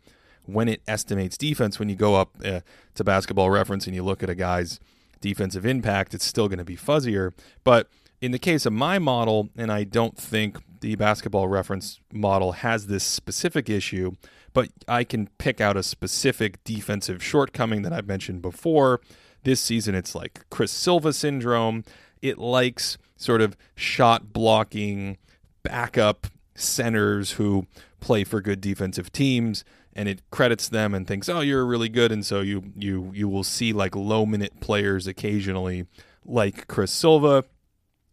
when 0.47 0.69
it 0.69 0.83
estimates 0.87 1.37
defense 1.37 1.79
when 1.79 1.89
you 1.89 1.97
go 1.97 2.15
up 2.15 2.37
uh, 2.45 2.61
to 2.95 3.05
basketball 3.05 3.51
reference 3.51 3.87
and 3.87 3.95
you 3.95 4.03
look 4.03 4.23
at 4.23 4.31
a 4.31 4.35
guy's 4.35 4.81
defensive 5.21 5.67
impact 5.67 6.15
it's 6.15 6.25
still 6.25 6.49
going 6.49 6.59
to 6.59 6.65
be 6.65 6.77
fuzzier. 6.77 7.33
But 7.65 7.89
in 8.21 8.33
the 8.33 8.39
case 8.39 8.67
of 8.67 8.73
my 8.73 8.99
model 8.99 9.51
and 9.57 9.71
I 9.71 9.85
don't 9.85 10.17
think 10.17 10.59
the 10.81 10.95
basketball 10.95 11.49
reference 11.49 12.01
model 12.13 12.53
has 12.53 12.87
this 12.87 13.05
specific 13.05 13.69
issue 13.69 14.13
but 14.53 14.71
I 14.87 15.05
can 15.05 15.29
pick 15.39 15.61
out 15.61 15.77
a 15.77 15.83
specific 15.83 16.63
defensive 16.65 17.23
shortcoming 17.23 17.83
that 17.83 17.93
I've 17.93 18.07
mentioned 18.07 18.43
before. 18.43 19.01
This 19.45 19.61
season, 19.61 19.95
it's 19.95 20.15
like 20.15 20.45
Chris 20.51 20.73
Silva 20.73 21.13
syndrome. 21.13 21.85
It 22.21 22.39
likes 22.39 22.99
sort 23.17 23.41
of 23.41 23.57
shot 23.77 24.33
blocking 24.33 25.19
backup 25.63 26.27
centers 26.55 27.33
who 27.33 27.67
play 28.01 28.25
for 28.25 28.41
good 28.41 28.61
defensive 28.61 29.13
teams 29.13 29.65
and 29.95 30.09
it 30.09 30.23
credits 30.31 30.69
them 30.69 30.95
and 30.95 31.07
thinks 31.07 31.29
oh 31.29 31.41
you're 31.41 31.67
really 31.67 31.89
good 31.89 32.13
and 32.13 32.25
so 32.25 32.41
you 32.41 32.73
you 32.77 33.11
you 33.15 33.29
will 33.29 33.45
see 33.45 33.73
like 33.73 33.95
low 33.95 34.25
minute 34.25 34.61
players 34.61 35.07
occasionally 35.07 35.87
like 36.25 36.67
Chris 36.69 36.93
Silva 36.93 37.45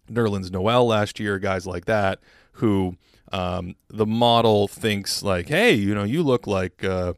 Nerlens 0.10 0.52
Noel 0.52 0.88
last 0.88 1.20
year 1.20 1.40
guys 1.40 1.66
like 1.66 1.86
that 1.86 2.20
who 2.54 2.96
um, 3.36 3.76
the 3.90 4.06
model 4.06 4.70
thinks 4.70 5.22
like, 5.22 5.50
hey, 5.50 5.74
you 5.74 5.94
know, 5.94 6.06
you 6.06 6.24
look 6.24 6.48
like 6.48 6.86
uh, 6.86 7.14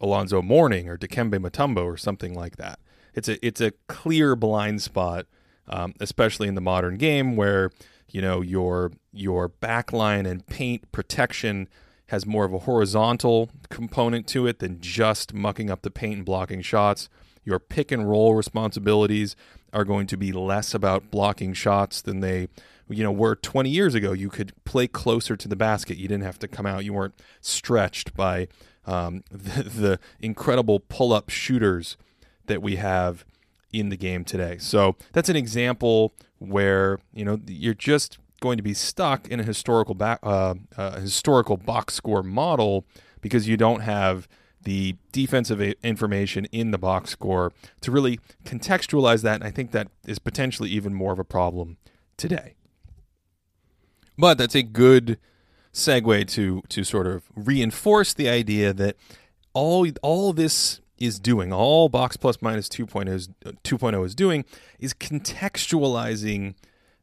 Alonzo 0.00 0.42
Mourning 0.42 0.88
or 0.88 0.98
Dikembe 0.98 1.38
Mutombo 1.38 1.84
or 1.84 1.96
something 1.96 2.34
like 2.34 2.56
that. 2.56 2.80
It's 3.14 3.28
a 3.28 3.46
it's 3.46 3.60
a 3.60 3.70
clear 3.86 4.34
blind 4.34 4.82
spot, 4.82 5.26
um, 5.68 5.94
especially 6.00 6.48
in 6.48 6.56
the 6.56 6.60
modern 6.60 6.96
game 6.96 7.36
where 7.36 7.70
you 8.08 8.20
know 8.20 8.40
your 8.40 8.90
your 9.12 9.48
backline 9.48 10.28
and 10.28 10.44
paint 10.44 10.90
protection 10.90 11.68
has 12.08 12.26
more 12.26 12.44
of 12.44 12.52
a 12.52 12.60
horizontal 12.60 13.48
component 13.68 14.26
to 14.26 14.48
it 14.48 14.58
than 14.58 14.80
just 14.80 15.32
mucking 15.32 15.70
up 15.70 15.82
the 15.82 15.90
paint 15.90 16.16
and 16.16 16.26
blocking 16.26 16.62
shots. 16.62 17.08
Your 17.44 17.60
pick 17.60 17.92
and 17.92 18.10
roll 18.10 18.34
responsibilities 18.34 19.36
are 19.72 19.84
going 19.84 20.08
to 20.08 20.16
be 20.16 20.32
less 20.32 20.74
about 20.74 21.12
blocking 21.12 21.52
shots 21.52 22.02
than 22.02 22.18
they 22.18 22.48
you 22.90 23.02
know, 23.02 23.12
where 23.12 23.34
20 23.34 23.70
years 23.70 23.94
ago 23.94 24.12
you 24.12 24.28
could 24.28 24.52
play 24.64 24.86
closer 24.86 25.36
to 25.36 25.48
the 25.48 25.56
basket. 25.56 25.96
You 25.96 26.08
didn't 26.08 26.24
have 26.24 26.38
to 26.40 26.48
come 26.48 26.66
out. 26.66 26.84
You 26.84 26.92
weren't 26.92 27.14
stretched 27.40 28.14
by 28.14 28.48
um, 28.86 29.22
the, 29.30 29.62
the 29.62 30.00
incredible 30.20 30.80
pull 30.80 31.12
up 31.12 31.30
shooters 31.30 31.96
that 32.46 32.62
we 32.62 32.76
have 32.76 33.24
in 33.72 33.88
the 33.88 33.96
game 33.96 34.24
today. 34.24 34.58
So 34.58 34.96
that's 35.12 35.28
an 35.28 35.36
example 35.36 36.12
where, 36.38 36.98
you 37.12 37.24
know, 37.24 37.40
you're 37.46 37.74
just 37.74 38.18
going 38.40 38.56
to 38.56 38.62
be 38.62 38.74
stuck 38.74 39.28
in 39.28 39.38
a 39.38 39.42
historical 39.44 39.94
back, 39.94 40.18
uh, 40.22 40.54
uh, 40.76 40.98
historical 41.00 41.56
box 41.56 41.94
score 41.94 42.22
model 42.22 42.86
because 43.20 43.46
you 43.46 43.56
don't 43.56 43.80
have 43.80 44.26
the 44.62 44.96
defensive 45.12 45.60
information 45.82 46.46
in 46.46 46.70
the 46.70 46.78
box 46.78 47.10
score 47.10 47.52
to 47.80 47.90
really 47.90 48.18
contextualize 48.44 49.22
that. 49.22 49.36
And 49.36 49.44
I 49.44 49.50
think 49.50 49.70
that 49.72 49.88
is 50.06 50.18
potentially 50.18 50.70
even 50.70 50.94
more 50.94 51.12
of 51.12 51.18
a 51.18 51.24
problem 51.24 51.76
today. 52.16 52.54
But 54.20 54.36
that's 54.36 54.54
a 54.54 54.62
good 54.62 55.18
segue 55.72 56.26
to 56.28 56.62
to 56.68 56.84
sort 56.84 57.06
of 57.06 57.24
reinforce 57.34 58.12
the 58.12 58.28
idea 58.28 58.72
that 58.74 58.96
all 59.54 59.86
all 60.02 60.32
this 60.32 60.80
is 60.98 61.18
doing, 61.18 61.52
all 61.52 61.88
box 61.88 62.18
plus 62.18 62.42
minus 62.42 62.68
2.0 62.68 63.08
is, 63.08 63.28
2.0 63.64 64.04
is 64.04 64.14
doing 64.14 64.44
is 64.78 64.92
contextualizing 64.92 66.54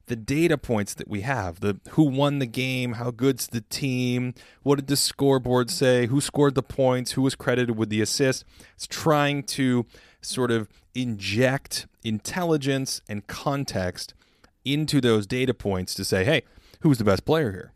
the 0.06 0.16
data 0.16 0.58
points 0.58 0.94
that 0.94 1.08
we 1.08 1.22
have 1.22 1.60
the 1.60 1.80
who 1.90 2.04
won 2.04 2.40
the 2.40 2.46
game 2.46 2.94
how 2.94 3.12
good's 3.12 3.48
the 3.48 3.62
team 3.62 4.34
what 4.64 4.76
did 4.76 4.88
the 4.88 4.96
scoreboard 4.96 5.70
say 5.70 6.06
who 6.06 6.22
scored 6.22 6.56
the 6.56 6.64
points 6.64 7.14
who 7.14 7.22
was 7.24 7.36
credited 7.36 7.76
with 7.76 7.90
the 7.90 8.02
assist. 8.02 8.46
It's 8.76 8.86
trying 8.86 9.44
to 9.44 9.88
sort 10.22 10.52
of 10.52 10.70
inject 10.94 11.88
intelligence 12.04 13.02
and 13.10 13.26
context 13.26 14.14
into 14.64 15.02
those 15.02 15.26
data 15.26 15.54
points 15.54 15.96
to 15.96 16.06
say 16.06 16.24
hey 16.24 16.44
who's 16.82 16.98
the 16.98 17.04
best 17.04 17.26
player 17.26 17.52
here? 17.52 17.74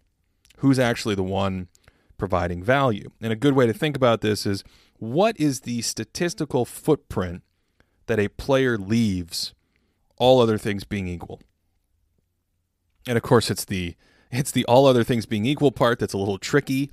Who's 0.57 0.79
actually 0.79 1.15
the 1.15 1.23
one 1.23 1.67
providing 2.17 2.63
value? 2.63 3.11
And 3.21 3.33
a 3.33 3.35
good 3.35 3.53
way 3.53 3.65
to 3.65 3.73
think 3.73 3.95
about 3.95 4.21
this 4.21 4.45
is 4.45 4.63
what 4.97 5.39
is 5.39 5.61
the 5.61 5.81
statistical 5.81 6.65
footprint 6.65 7.43
that 8.05 8.19
a 8.19 8.27
player 8.27 8.77
leaves, 8.77 9.53
all 10.17 10.39
other 10.39 10.57
things 10.57 10.83
being 10.83 11.07
equal? 11.07 11.41
And 13.07 13.17
of 13.17 13.23
course, 13.23 13.49
it's 13.49 13.65
the 13.65 13.95
it's 14.31 14.51
the 14.51 14.65
all 14.65 14.85
other 14.85 15.03
things 15.03 15.25
being 15.25 15.45
equal 15.45 15.71
part 15.71 15.99
that's 15.99 16.13
a 16.13 16.17
little 16.17 16.37
tricky 16.37 16.91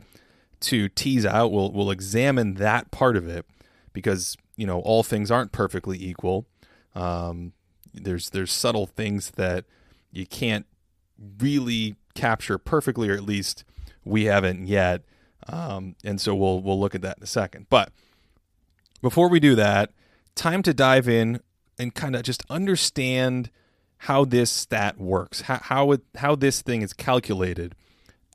to 0.60 0.88
tease 0.88 1.26
out. 1.26 1.52
We'll 1.52 1.70
we'll 1.70 1.90
examine 1.90 2.54
that 2.54 2.90
part 2.90 3.16
of 3.16 3.28
it 3.28 3.46
because 3.92 4.36
you 4.56 4.66
know 4.66 4.80
all 4.80 5.02
things 5.02 5.30
aren't 5.30 5.52
perfectly 5.52 6.02
equal. 6.02 6.46
Um, 6.94 7.52
there's 7.92 8.30
there's 8.30 8.52
subtle 8.52 8.86
things 8.86 9.32
that 9.32 9.64
you 10.10 10.26
can't 10.26 10.66
really 11.40 11.96
capture 12.14 12.58
perfectly, 12.58 13.08
or 13.08 13.14
at 13.14 13.22
least 13.22 13.64
we 14.04 14.24
haven't 14.24 14.66
yet. 14.66 15.02
Um, 15.46 15.96
and 16.04 16.20
so 16.20 16.34
we'll 16.34 16.60
we'll 16.60 16.78
look 16.78 16.94
at 16.94 17.02
that 17.02 17.18
in 17.18 17.22
a 17.22 17.26
second. 17.26 17.66
But 17.70 17.90
before 19.00 19.28
we 19.28 19.40
do 19.40 19.54
that, 19.54 19.90
time 20.34 20.62
to 20.62 20.74
dive 20.74 21.08
in 21.08 21.40
and 21.78 21.94
kind 21.94 22.16
of 22.16 22.22
just 22.22 22.42
understand 22.50 23.50
how 24.02 24.24
this 24.24 24.50
stat 24.50 24.98
works, 24.98 25.42
how 25.42 25.60
how, 25.62 25.92
it, 25.92 26.02
how 26.16 26.34
this 26.34 26.62
thing 26.62 26.82
is 26.82 26.92
calculated 26.92 27.74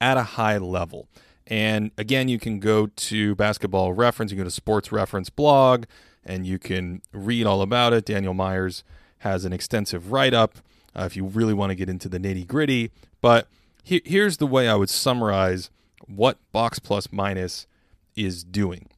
at 0.01 0.17
a 0.17 0.23
high 0.23 0.57
level. 0.57 1.07
And 1.47 1.91
again, 1.97 2.29
you 2.29 2.39
can 2.39 2.59
go 2.59 2.87
to 2.87 3.35
Basketball 3.35 3.93
Reference, 3.93 4.31
you 4.31 4.37
can 4.37 4.45
go 4.45 4.49
to 4.49 4.55
Sports 4.55 4.91
Reference 4.91 5.29
blog, 5.29 5.85
and 6.25 6.47
you 6.47 6.57
can 6.57 7.01
read 7.11 7.45
all 7.45 7.61
about 7.61 7.93
it. 7.93 8.05
Daniel 8.05 8.33
Myers 8.33 8.83
has 9.19 9.45
an 9.45 9.53
extensive 9.53 10.11
write 10.11 10.33
up 10.33 10.57
uh, 10.95 11.03
if 11.03 11.15
you 11.15 11.25
really 11.25 11.53
want 11.53 11.71
to 11.71 11.75
get 11.75 11.89
into 11.89 12.09
the 12.09 12.19
nitty 12.19 12.47
gritty. 12.47 12.91
But 13.21 13.47
he- 13.83 14.01
here's 14.05 14.37
the 14.37 14.47
way 14.47 14.67
I 14.67 14.75
would 14.75 14.89
summarize 14.89 15.69
what 16.07 16.37
Box 16.51 16.79
Plus 16.79 17.11
Minus 17.11 17.67
is 18.15 18.43
doing 18.43 18.89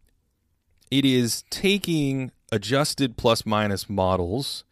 it 0.92 1.06
is 1.06 1.44
taking 1.50 2.32
adjusted 2.52 3.18
plus 3.18 3.46
minus 3.46 3.90
models 3.90 4.64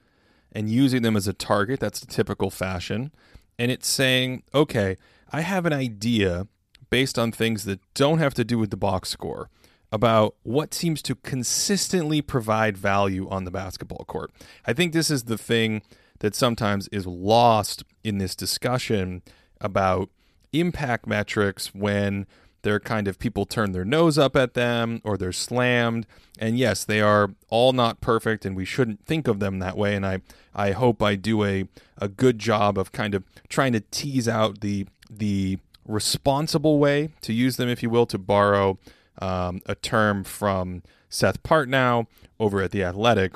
and 0.51 0.69
using 0.69 1.01
them 1.01 1.15
as 1.15 1.27
a 1.27 1.33
target. 1.33 1.79
That's 1.79 1.99
the 1.99 2.07
typical 2.07 2.49
fashion. 2.49 3.11
And 3.57 3.71
it's 3.71 3.87
saying, 3.87 4.43
okay, 4.53 4.97
I 5.31 5.41
have 5.41 5.65
an 5.65 5.73
idea 5.73 6.47
based 6.89 7.17
on 7.17 7.31
things 7.31 7.65
that 7.65 7.79
don't 7.93 8.19
have 8.19 8.33
to 8.35 8.43
do 8.43 8.59
with 8.59 8.69
the 8.69 8.77
box 8.77 9.09
score 9.09 9.49
about 9.91 10.35
what 10.43 10.73
seems 10.73 11.01
to 11.03 11.15
consistently 11.15 12.21
provide 12.21 12.77
value 12.77 13.27
on 13.29 13.43
the 13.43 13.51
basketball 13.51 14.05
court. 14.05 14.31
I 14.65 14.73
think 14.73 14.93
this 14.93 15.11
is 15.11 15.23
the 15.23 15.37
thing 15.37 15.81
that 16.23 16.33
sometimes 16.33 16.87
is 16.87 17.05
lost 17.05 17.83
in 18.01 18.17
this 18.17 18.33
discussion 18.33 19.21
about 19.59 20.09
impact 20.53 21.05
metrics 21.05 21.75
when 21.75 22.25
they're 22.61 22.79
kind 22.79 23.09
of 23.09 23.19
people 23.19 23.45
turn 23.45 23.73
their 23.73 23.83
nose 23.83 24.17
up 24.17 24.37
at 24.37 24.53
them 24.53 25.01
or 25.03 25.17
they're 25.17 25.33
slammed. 25.33 26.07
And 26.39 26.57
yes, 26.57 26.85
they 26.85 27.01
are 27.01 27.31
all 27.49 27.73
not 27.73 27.99
perfect 27.99 28.45
and 28.45 28.55
we 28.55 28.63
shouldn't 28.63 29.05
think 29.05 29.27
of 29.27 29.41
them 29.41 29.59
that 29.59 29.75
way. 29.75 29.95
And 29.95 30.05
I, 30.05 30.21
I 30.55 30.71
hope 30.71 31.03
I 31.03 31.15
do 31.15 31.43
a, 31.43 31.67
a 31.97 32.07
good 32.07 32.39
job 32.39 32.77
of 32.77 32.93
kind 32.93 33.13
of 33.13 33.25
trying 33.49 33.73
to 33.73 33.81
tease 33.81 34.29
out 34.29 34.61
the 34.61 34.87
the 35.09 35.59
responsible 35.85 36.79
way 36.79 37.09
to 37.23 37.33
use 37.33 37.57
them, 37.57 37.67
if 37.67 37.83
you 37.83 37.89
will, 37.89 38.05
to 38.05 38.17
borrow 38.17 38.79
um, 39.21 39.59
a 39.65 39.75
term 39.75 40.23
from 40.23 40.83
Seth 41.09 41.43
Partnow 41.43 42.07
over 42.39 42.61
at 42.61 42.71
The 42.71 42.81
Athletic. 42.81 43.35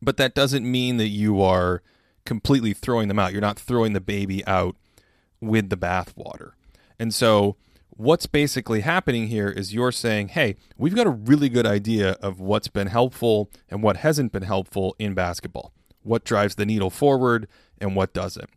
But 0.00 0.18
that 0.18 0.36
doesn't 0.36 0.64
mean 0.64 0.98
that 0.98 1.08
you 1.08 1.42
are 1.42 1.82
completely 2.28 2.74
throwing 2.74 3.08
them 3.08 3.18
out. 3.18 3.32
You're 3.32 3.40
not 3.40 3.58
throwing 3.58 3.94
the 3.94 4.02
baby 4.02 4.46
out 4.46 4.76
with 5.40 5.70
the 5.70 5.78
bathwater. 5.78 6.50
And 6.98 7.14
so 7.14 7.56
what's 7.88 8.26
basically 8.26 8.82
happening 8.82 9.28
here 9.28 9.48
is 9.48 9.72
you're 9.72 9.90
saying, 9.90 10.28
hey, 10.28 10.56
we've 10.76 10.94
got 10.94 11.06
a 11.06 11.10
really 11.10 11.48
good 11.48 11.66
idea 11.66 12.18
of 12.20 12.38
what's 12.38 12.68
been 12.68 12.88
helpful 12.88 13.50
and 13.70 13.82
what 13.82 13.96
hasn't 13.96 14.30
been 14.30 14.42
helpful 14.42 14.94
in 14.98 15.14
basketball, 15.14 15.72
what 16.02 16.22
drives 16.22 16.56
the 16.56 16.66
needle 16.66 16.90
forward 16.90 17.48
and 17.80 17.96
what 17.96 18.12
doesn't. 18.12 18.50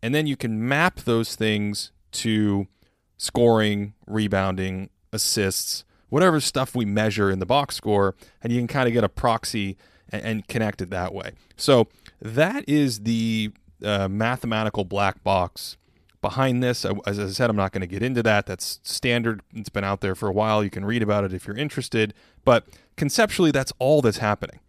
And 0.00 0.14
then 0.14 0.28
you 0.28 0.36
can 0.36 0.68
map 0.68 1.00
those 1.00 1.34
things 1.34 1.90
to 2.12 2.68
scoring, 3.16 3.94
rebounding, 4.06 4.90
assists, 5.12 5.84
whatever 6.08 6.38
stuff 6.38 6.76
we 6.76 6.84
measure 6.84 7.32
in 7.32 7.40
the 7.40 7.46
box 7.46 7.74
score, 7.74 8.14
and 8.44 8.52
you 8.52 8.60
can 8.60 8.68
kind 8.68 8.86
of 8.86 8.94
get 8.94 9.02
a 9.02 9.08
proxy 9.08 9.76
and, 10.10 10.46
connect 10.46 10.80
it 10.80 10.90
that 10.90 11.12
way. 11.12 11.32
So 11.56 11.88
that 12.20 12.68
is 12.68 13.00
the 13.00 13.52
uh, 13.82 14.08
mathematical 14.08 14.84
black 14.84 15.22
box 15.22 15.76
behind 16.20 16.62
this. 16.62 16.84
As 17.06 17.18
I 17.18 17.28
said, 17.28 17.50
I'm 17.50 17.56
not 17.56 17.72
going 17.72 17.80
to 17.80 17.86
get 17.86 18.02
into 18.02 18.22
that. 18.24 18.46
That's 18.46 18.80
standard. 18.82 19.42
It's 19.54 19.68
been 19.68 19.84
out 19.84 20.00
there 20.00 20.14
for 20.14 20.28
a 20.28 20.32
while. 20.32 20.64
You 20.64 20.70
can 20.70 20.84
read 20.84 21.02
about 21.02 21.24
it 21.24 21.32
if 21.32 21.46
you're 21.46 21.56
interested. 21.56 22.12
But 22.44 22.66
conceptually, 22.96 23.50
that's 23.50 23.72
all 23.78 24.02
that's 24.02 24.18
happening. 24.18 24.60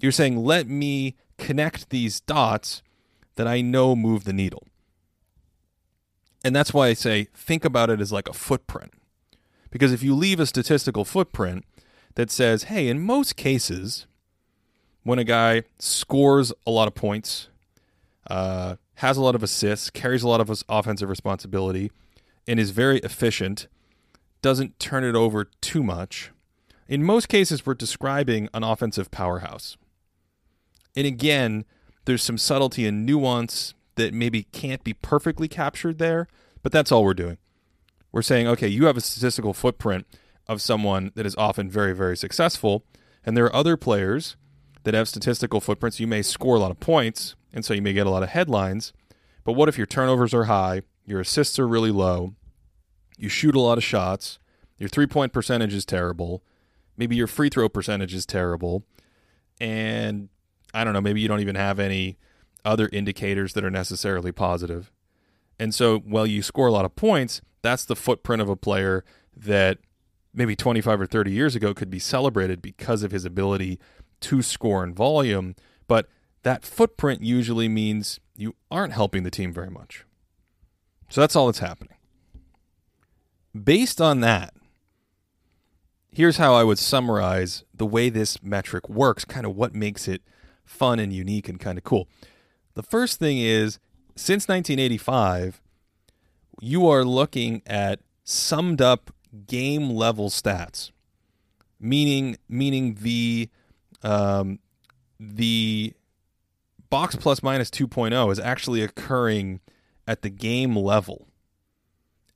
You're 0.00 0.12
saying, 0.12 0.38
let 0.38 0.66
me 0.66 1.16
connect 1.38 1.90
these 1.90 2.20
dots 2.20 2.82
that 3.36 3.46
I 3.46 3.60
know 3.60 3.94
move 3.94 4.24
the 4.24 4.32
needle. 4.32 4.66
And 6.44 6.56
that's 6.56 6.74
why 6.74 6.88
I 6.88 6.94
say, 6.94 7.28
think 7.34 7.64
about 7.64 7.90
it 7.90 8.00
as 8.00 8.12
like 8.12 8.28
a 8.28 8.32
footprint. 8.32 8.92
Because 9.70 9.92
if 9.92 10.02
you 10.02 10.14
leave 10.14 10.40
a 10.40 10.46
statistical 10.46 11.04
footprint 11.04 11.64
that 12.14 12.30
says, 12.30 12.64
hey, 12.64 12.88
in 12.88 13.00
most 13.00 13.36
cases, 13.36 14.06
when 15.04 15.18
a 15.18 15.24
guy 15.24 15.62
scores 15.78 16.52
a 16.66 16.70
lot 16.70 16.88
of 16.88 16.94
points, 16.94 17.48
uh, 18.28 18.76
has 18.96 19.16
a 19.16 19.22
lot 19.22 19.34
of 19.34 19.42
assists, 19.42 19.90
carries 19.90 20.22
a 20.22 20.28
lot 20.28 20.40
of 20.40 20.62
offensive 20.68 21.08
responsibility, 21.08 21.90
and 22.46 22.60
is 22.60 22.70
very 22.70 22.98
efficient, 22.98 23.66
doesn't 24.42 24.78
turn 24.78 25.04
it 25.04 25.14
over 25.14 25.44
too 25.60 25.82
much. 25.82 26.30
In 26.88 27.02
most 27.02 27.28
cases, 27.28 27.64
we're 27.64 27.74
describing 27.74 28.48
an 28.52 28.62
offensive 28.62 29.10
powerhouse. 29.10 29.76
And 30.94 31.06
again, 31.06 31.64
there's 32.04 32.22
some 32.22 32.38
subtlety 32.38 32.86
and 32.86 33.06
nuance 33.06 33.74
that 33.94 34.12
maybe 34.12 34.44
can't 34.44 34.84
be 34.84 34.92
perfectly 34.92 35.48
captured 35.48 35.98
there, 35.98 36.28
but 36.62 36.72
that's 36.72 36.92
all 36.92 37.04
we're 37.04 37.14
doing. 37.14 37.38
We're 38.10 38.22
saying, 38.22 38.46
okay, 38.48 38.68
you 38.68 38.86
have 38.86 38.96
a 38.96 39.00
statistical 39.00 39.54
footprint 39.54 40.06
of 40.46 40.60
someone 40.60 41.12
that 41.14 41.24
is 41.24 41.36
often 41.36 41.70
very, 41.70 41.94
very 41.94 42.16
successful, 42.16 42.84
and 43.24 43.36
there 43.36 43.44
are 43.46 43.54
other 43.54 43.76
players 43.76 44.36
that 44.84 44.94
have 44.94 45.08
statistical 45.08 45.60
footprints. 45.60 46.00
You 46.00 46.06
may 46.06 46.22
score 46.22 46.56
a 46.56 46.60
lot 46.60 46.70
of 46.70 46.80
points, 46.80 47.36
and 47.52 47.64
so 47.64 47.74
you 47.74 47.82
may 47.82 47.92
get 47.92 48.06
a 48.06 48.10
lot 48.10 48.22
of 48.22 48.30
headlines. 48.30 48.92
But 49.44 49.52
what 49.52 49.68
if 49.68 49.76
your 49.76 49.86
turnovers 49.86 50.34
are 50.34 50.44
high, 50.44 50.82
your 51.04 51.20
assists 51.20 51.58
are 51.58 51.68
really 51.68 51.90
low, 51.90 52.34
you 53.16 53.28
shoot 53.28 53.54
a 53.54 53.60
lot 53.60 53.78
of 53.78 53.84
shots, 53.84 54.38
your 54.78 54.88
three 54.88 55.06
point 55.06 55.32
percentage 55.32 55.74
is 55.74 55.84
terrible, 55.84 56.42
maybe 56.96 57.16
your 57.16 57.26
free 57.26 57.48
throw 57.48 57.68
percentage 57.68 58.14
is 58.14 58.26
terrible, 58.26 58.84
and 59.60 60.28
I 60.74 60.84
don't 60.84 60.92
know, 60.92 61.00
maybe 61.00 61.20
you 61.20 61.28
don't 61.28 61.40
even 61.40 61.56
have 61.56 61.78
any 61.78 62.18
other 62.64 62.88
indicators 62.92 63.54
that 63.54 63.64
are 63.64 63.70
necessarily 63.70 64.32
positive. 64.32 64.92
And 65.58 65.74
so 65.74 65.98
while 65.98 66.26
you 66.26 66.42
score 66.42 66.66
a 66.66 66.72
lot 66.72 66.84
of 66.84 66.96
points, 66.96 67.40
that's 67.62 67.84
the 67.84 67.96
footprint 67.96 68.42
of 68.42 68.48
a 68.48 68.56
player 68.56 69.04
that 69.36 69.78
maybe 70.34 70.56
25 70.56 71.00
or 71.00 71.06
30 71.06 71.30
years 71.30 71.54
ago 71.54 71.74
could 71.74 71.90
be 71.90 71.98
celebrated 71.98 72.62
because 72.62 73.02
of 73.02 73.12
his 73.12 73.24
ability 73.24 73.78
to 74.22 74.42
score 74.42 74.84
in 74.84 74.94
volume. 74.94 75.54
But 75.86 76.08
that 76.42 76.64
footprint 76.64 77.22
usually 77.22 77.68
means 77.68 78.20
you 78.36 78.54
aren't 78.70 78.92
helping 78.92 79.22
the 79.22 79.30
team 79.30 79.52
very 79.52 79.70
much. 79.70 80.04
So 81.08 81.20
that's 81.20 81.36
all 81.36 81.46
that's 81.46 81.58
happening. 81.58 81.96
Based 83.54 84.00
on 84.00 84.20
that, 84.20 84.54
here's 86.10 86.38
how 86.38 86.54
I 86.54 86.64
would 86.64 86.78
summarize 86.78 87.64
the 87.74 87.86
way 87.86 88.08
this 88.08 88.42
metric 88.42 88.88
works, 88.88 89.24
kind 89.24 89.44
of 89.44 89.54
what 89.54 89.74
makes 89.74 90.08
it 90.08 90.22
fun 90.64 90.98
and 90.98 91.12
unique 91.12 91.48
and 91.48 91.60
kind 91.60 91.76
of 91.76 91.84
cool. 91.84 92.08
The 92.74 92.82
first 92.82 93.18
thing 93.18 93.38
is 93.38 93.78
since 94.16 94.48
1985, 94.48 95.60
you 96.60 96.88
are 96.88 97.04
looking 97.04 97.62
at 97.66 98.00
summed 98.24 98.80
up 98.80 99.10
game 99.46 99.90
level 99.90 100.30
stats, 100.30 100.90
meaning 101.80 102.36
meaning 102.48 102.98
the 103.00 103.48
um, 104.02 104.58
the 105.18 105.94
box 106.90 107.16
plus 107.16 107.42
minus 107.42 107.70
2.0 107.70 108.30
is 108.32 108.38
actually 108.38 108.82
occurring 108.82 109.60
at 110.06 110.22
the 110.22 110.30
game 110.30 110.76
level. 110.76 111.28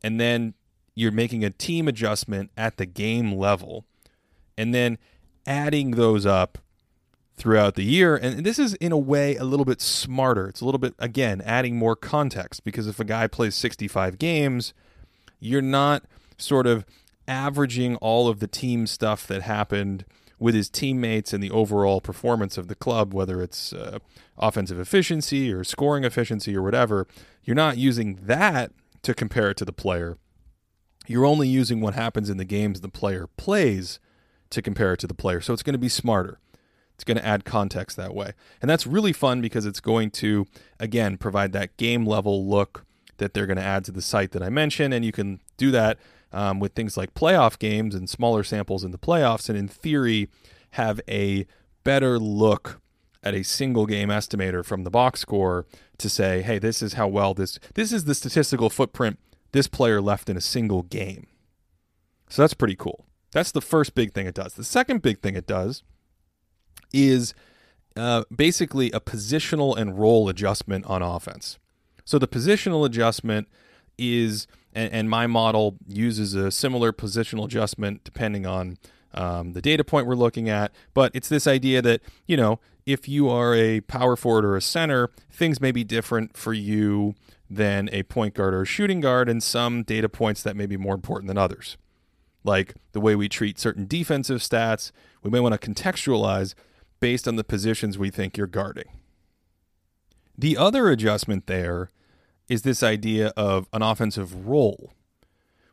And 0.02 0.20
then 0.20 0.55
you're 0.94 1.12
making 1.12 1.44
a 1.44 1.50
team 1.50 1.88
adjustment 1.88 2.50
at 2.57 2.76
the 2.76 2.87
game 2.87 3.35
level 3.35 3.85
and 4.57 4.74
then 4.74 4.98
adding 5.46 5.92
those 5.92 6.24
up 6.24 6.59
throughout 7.37 7.74
the 7.74 7.85
year. 7.85 8.16
And 8.16 8.44
this 8.44 8.59
is, 8.59 8.74
in 8.74 8.92
a 8.92 8.98
way, 8.98 9.37
a 9.37 9.44
little 9.44 9.66
bit 9.66 9.81
smarter. 9.81 10.48
It's 10.48 10.61
a 10.61 10.64
little 10.64 10.79
bit, 10.79 10.94
again, 10.98 11.42
adding 11.42 11.76
more 11.76 11.94
context 11.94 12.64
because 12.64 12.87
if 12.87 12.98
a 12.98 13.05
guy 13.05 13.26
plays 13.26 13.55
65 13.55 14.18
games, 14.18 14.72
you're 15.38 15.61
not 15.61 16.05
sort 16.38 16.66
of 16.66 16.87
averaging 17.29 17.96
all 17.96 18.29
of 18.29 18.40
the 18.40 18.46
team 18.46 18.87
stuff 18.87 19.26
that 19.26 19.42
happened 19.42 20.05
with 20.38 20.55
his 20.55 20.68
teammates 20.68 21.33
and 21.33 21.42
the 21.42 21.51
overall 21.51 22.01
performance 22.01 22.59
of 22.59 22.68
the 22.68 22.75
club, 22.75 23.14
whether 23.14 23.40
it's 23.40 23.72
uh, 23.72 23.99
offensive 24.37 24.79
efficiency 24.79 25.53
or 25.53 25.64
scoring 25.64 26.05
efficiency 26.05 26.55
or 26.57 26.62
whatever, 26.62 27.07
you're 27.42 27.57
not 27.57 27.79
using 27.79 28.18
that 28.22 28.72
to 29.03 29.14
compare 29.14 29.51
it 29.51 29.57
to 29.57 29.64
the 29.64 29.72
player. 29.72 30.18
You're 31.07 31.25
only 31.25 31.49
using 31.49 31.81
what 31.81 31.94
happens 31.94 32.29
in 32.29 32.37
the 32.37 32.44
games 32.44 32.81
the 32.81 32.88
player 32.88 33.29
plays 33.37 33.99
to 34.51 34.61
compare 34.61 34.92
it 34.92 35.01
to 35.01 35.07
the 35.07 35.14
player. 35.14 35.40
So 35.40 35.53
it's 35.53 35.62
going 35.62 35.75
to 35.75 35.79
be 35.79 35.88
smarter. 35.88 36.38
It's 36.94 37.05
going 37.05 37.18
to 37.18 37.25
add 37.25 37.44
context 37.44 37.96
that 37.96 38.14
way. 38.14 38.33
And 38.61 38.70
that's 38.70 38.87
really 38.87 39.12
fun 39.12 39.40
because 39.40 39.66
it's 39.66 39.81
going 39.81 40.11
to, 40.12 40.46
again, 40.81 41.18
provide 41.18 41.53
that 41.53 41.77
game 41.77 42.07
level 42.07 42.46
look 42.49 42.85
that 43.18 43.35
they're 43.35 43.46
going 43.46 43.59
to 43.59 43.62
add 43.62 43.85
to 43.85 43.92
the 43.92 44.03
site 44.03 44.33
that 44.33 44.42
I 44.42 44.49
mentioned. 44.49 44.92
And 44.92 45.05
you 45.05 45.12
can 45.12 45.40
do 45.57 45.70
that 45.70 45.99
um, 46.32 46.60
with 46.60 46.74
things 46.74 46.96
like 46.96 47.14
playoff 47.14 47.58
games 47.58 47.94
and 47.94 48.08
smaller 48.08 48.42
samples 48.42 48.84
in 48.84 48.90
the 48.90 48.98
playoffs. 48.98 49.48
And 49.48 49.58
in 49.58 49.68
theory, 49.68 50.28
have 50.72 51.00
a 51.08 51.46
better 51.84 52.18
look 52.18 52.80
at 53.22 53.34
a 53.34 53.42
single 53.42 53.86
game 53.86 54.08
estimator 54.08 54.64
from 54.64 54.84
the 54.84 54.90
box 54.90 55.20
score 55.20 55.66
to 55.98 56.08
say, 56.08 56.42
hey, 56.42 56.58
this 56.58 56.82
is 56.82 56.94
how 56.94 57.08
well 57.08 57.34
this 57.34 57.58
this 57.74 57.92
is 57.92 58.04
the 58.04 58.14
statistical 58.14 58.70
footprint 58.70 59.18
this 59.52 59.68
player 59.68 60.00
left 60.00 60.28
in 60.28 60.36
a 60.36 60.40
single 60.40 60.82
game. 60.82 61.26
So 62.28 62.42
that's 62.42 62.54
pretty 62.54 62.76
cool. 62.76 63.06
That's 63.32 63.52
the 63.52 63.60
first 63.60 63.94
big 63.94 64.12
thing 64.12 64.26
it 64.26 64.34
does. 64.34 64.54
The 64.54 64.64
second 64.64 65.02
big 65.02 65.20
thing 65.20 65.36
it 65.36 65.46
does 65.46 65.82
is 66.92 67.34
uh, 67.96 68.24
basically 68.34 68.90
a 68.92 69.00
positional 69.00 69.76
and 69.76 69.98
role 69.98 70.28
adjustment 70.28 70.84
on 70.86 71.02
offense. 71.02 71.58
So 72.04 72.18
the 72.18 72.28
positional 72.28 72.84
adjustment 72.86 73.48
is, 73.98 74.46
and, 74.76 74.92
and 74.92 75.10
my 75.10 75.26
model 75.26 75.76
uses 75.88 76.34
a 76.34 76.52
similar 76.52 76.92
positional 76.92 77.46
adjustment 77.46 78.04
depending 78.04 78.46
on 78.46 78.76
um, 79.14 79.54
the 79.54 79.62
data 79.62 79.82
point 79.82 80.06
we're 80.06 80.14
looking 80.14 80.48
at. 80.48 80.72
But 80.94 81.10
it's 81.14 81.28
this 81.28 81.46
idea 81.46 81.82
that, 81.82 82.02
you 82.26 82.36
know, 82.36 82.60
if 82.84 83.08
you 83.08 83.28
are 83.28 83.54
a 83.54 83.80
power 83.80 84.14
forward 84.14 84.44
or 84.44 84.54
a 84.54 84.62
center, 84.62 85.10
things 85.30 85.60
may 85.60 85.72
be 85.72 85.82
different 85.82 86.36
for 86.36 86.52
you 86.52 87.14
than 87.48 87.88
a 87.92 88.02
point 88.04 88.34
guard 88.34 88.54
or 88.54 88.62
a 88.62 88.66
shooting 88.66 89.00
guard, 89.00 89.28
and 89.28 89.42
some 89.42 89.82
data 89.82 90.08
points 90.08 90.42
that 90.42 90.56
may 90.56 90.66
be 90.66 90.76
more 90.76 90.94
important 90.94 91.26
than 91.28 91.38
others. 91.38 91.76
Like 92.44 92.74
the 92.92 93.00
way 93.00 93.16
we 93.16 93.28
treat 93.28 93.58
certain 93.58 93.86
defensive 93.86 94.40
stats, 94.40 94.92
we 95.22 95.30
may 95.30 95.40
want 95.40 95.60
to 95.60 95.70
contextualize 95.70 96.54
based 97.00 97.26
on 97.26 97.36
the 97.36 97.44
positions 97.44 97.98
we 97.98 98.10
think 98.10 98.36
you're 98.36 98.46
guarding. 98.46 98.86
The 100.38 100.56
other 100.56 100.88
adjustment 100.90 101.46
there 101.46 101.90
is 102.48 102.62
this 102.62 102.82
idea 102.82 103.32
of 103.37 103.68
an 103.72 103.82
offensive 103.82 104.46
role, 104.46 104.92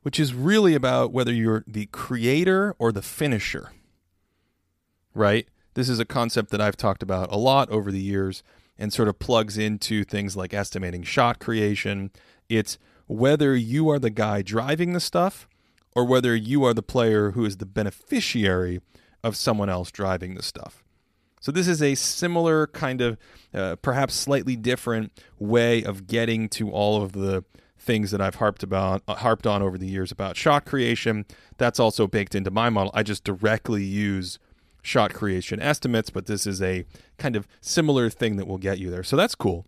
which 0.02 0.20
is 0.20 0.34
really 0.34 0.76
about 0.76 1.12
whether 1.12 1.32
you're 1.32 1.64
the 1.68 1.86
creator 1.88 2.76
or 2.80 2.92
the 2.92 3.02
finisher. 3.02 3.72
Right? 5.14 5.48
This 5.76 5.90
is 5.90 6.00
a 6.00 6.06
concept 6.06 6.50
that 6.52 6.62
I've 6.62 6.78
talked 6.78 7.04
about 7.04 7.32
a 7.32 7.38
lot 7.38 7.70
over 7.70 7.92
the 7.92 8.02
years 8.02 8.44
and 8.78 8.92
sort 8.92 9.08
of 9.08 9.20
plugs 9.20 9.58
into 9.58 10.04
things 10.04 10.36
like 10.36 10.54
estimating 10.54 11.04
shot 11.04 11.40
creation. 11.40 12.12
It's 12.50 12.78
whether 13.08 13.56
you 13.56 13.90
are 13.90 14.00
the 14.00 14.10
guy 14.10 14.42
driving 14.42 14.94
the 14.94 15.00
stuff 15.00 15.48
or 15.96 16.06
whether 16.06 16.36
you 16.36 16.64
are 16.64 16.74
the 16.74 16.82
player 16.84 17.32
who 17.32 17.46
is 17.46 17.58
the 17.58 17.66
beneficiary 17.66 18.82
of 19.24 19.36
someone 19.36 19.70
else 19.70 19.92
driving 19.92 20.36
the 20.36 20.44
stuff. 20.44 20.84
So 21.44 21.52
this 21.52 21.68
is 21.68 21.82
a 21.82 21.96
similar 21.96 22.68
kind 22.68 23.02
of, 23.02 23.18
uh, 23.54 23.76
perhaps 23.82 24.14
slightly 24.14 24.56
different 24.56 25.12
way 25.40 25.84
of 25.84 26.08
getting 26.08 26.48
to 26.50 26.72
all 26.72 27.04
of 27.04 27.12
the 27.12 27.44
things 27.78 28.12
that 28.12 28.22
I've 28.22 28.36
harped 28.36 28.64
about, 28.64 29.04
uh, 29.10 29.16
harped 29.16 29.46
on 29.46 29.62
over 29.62 29.78
the 29.78 29.86
years 29.86 30.10
about 30.10 30.38
shot 30.38 30.64
creation. 30.64 31.26
That's 31.58 31.82
also 31.82 32.08
baked 32.08 32.34
into 32.34 32.50
my 32.50 32.70
model. 32.70 32.92
I 32.94 33.04
just 33.04 33.26
directly 33.26 33.84
use 33.84 34.40
shot 34.84 35.14
creation 35.14 35.60
estimates, 35.60 36.10
but 36.10 36.28
this 36.28 36.48
is 36.48 36.62
a 36.62 36.86
kind 37.18 37.36
of 37.36 37.46
similar 37.60 38.10
thing 38.10 38.38
that 38.38 38.48
will 38.48 38.58
get 38.58 38.80
you 38.80 38.90
there. 38.90 39.04
So 39.04 39.18
that's 39.18 39.36
cool. 39.36 39.66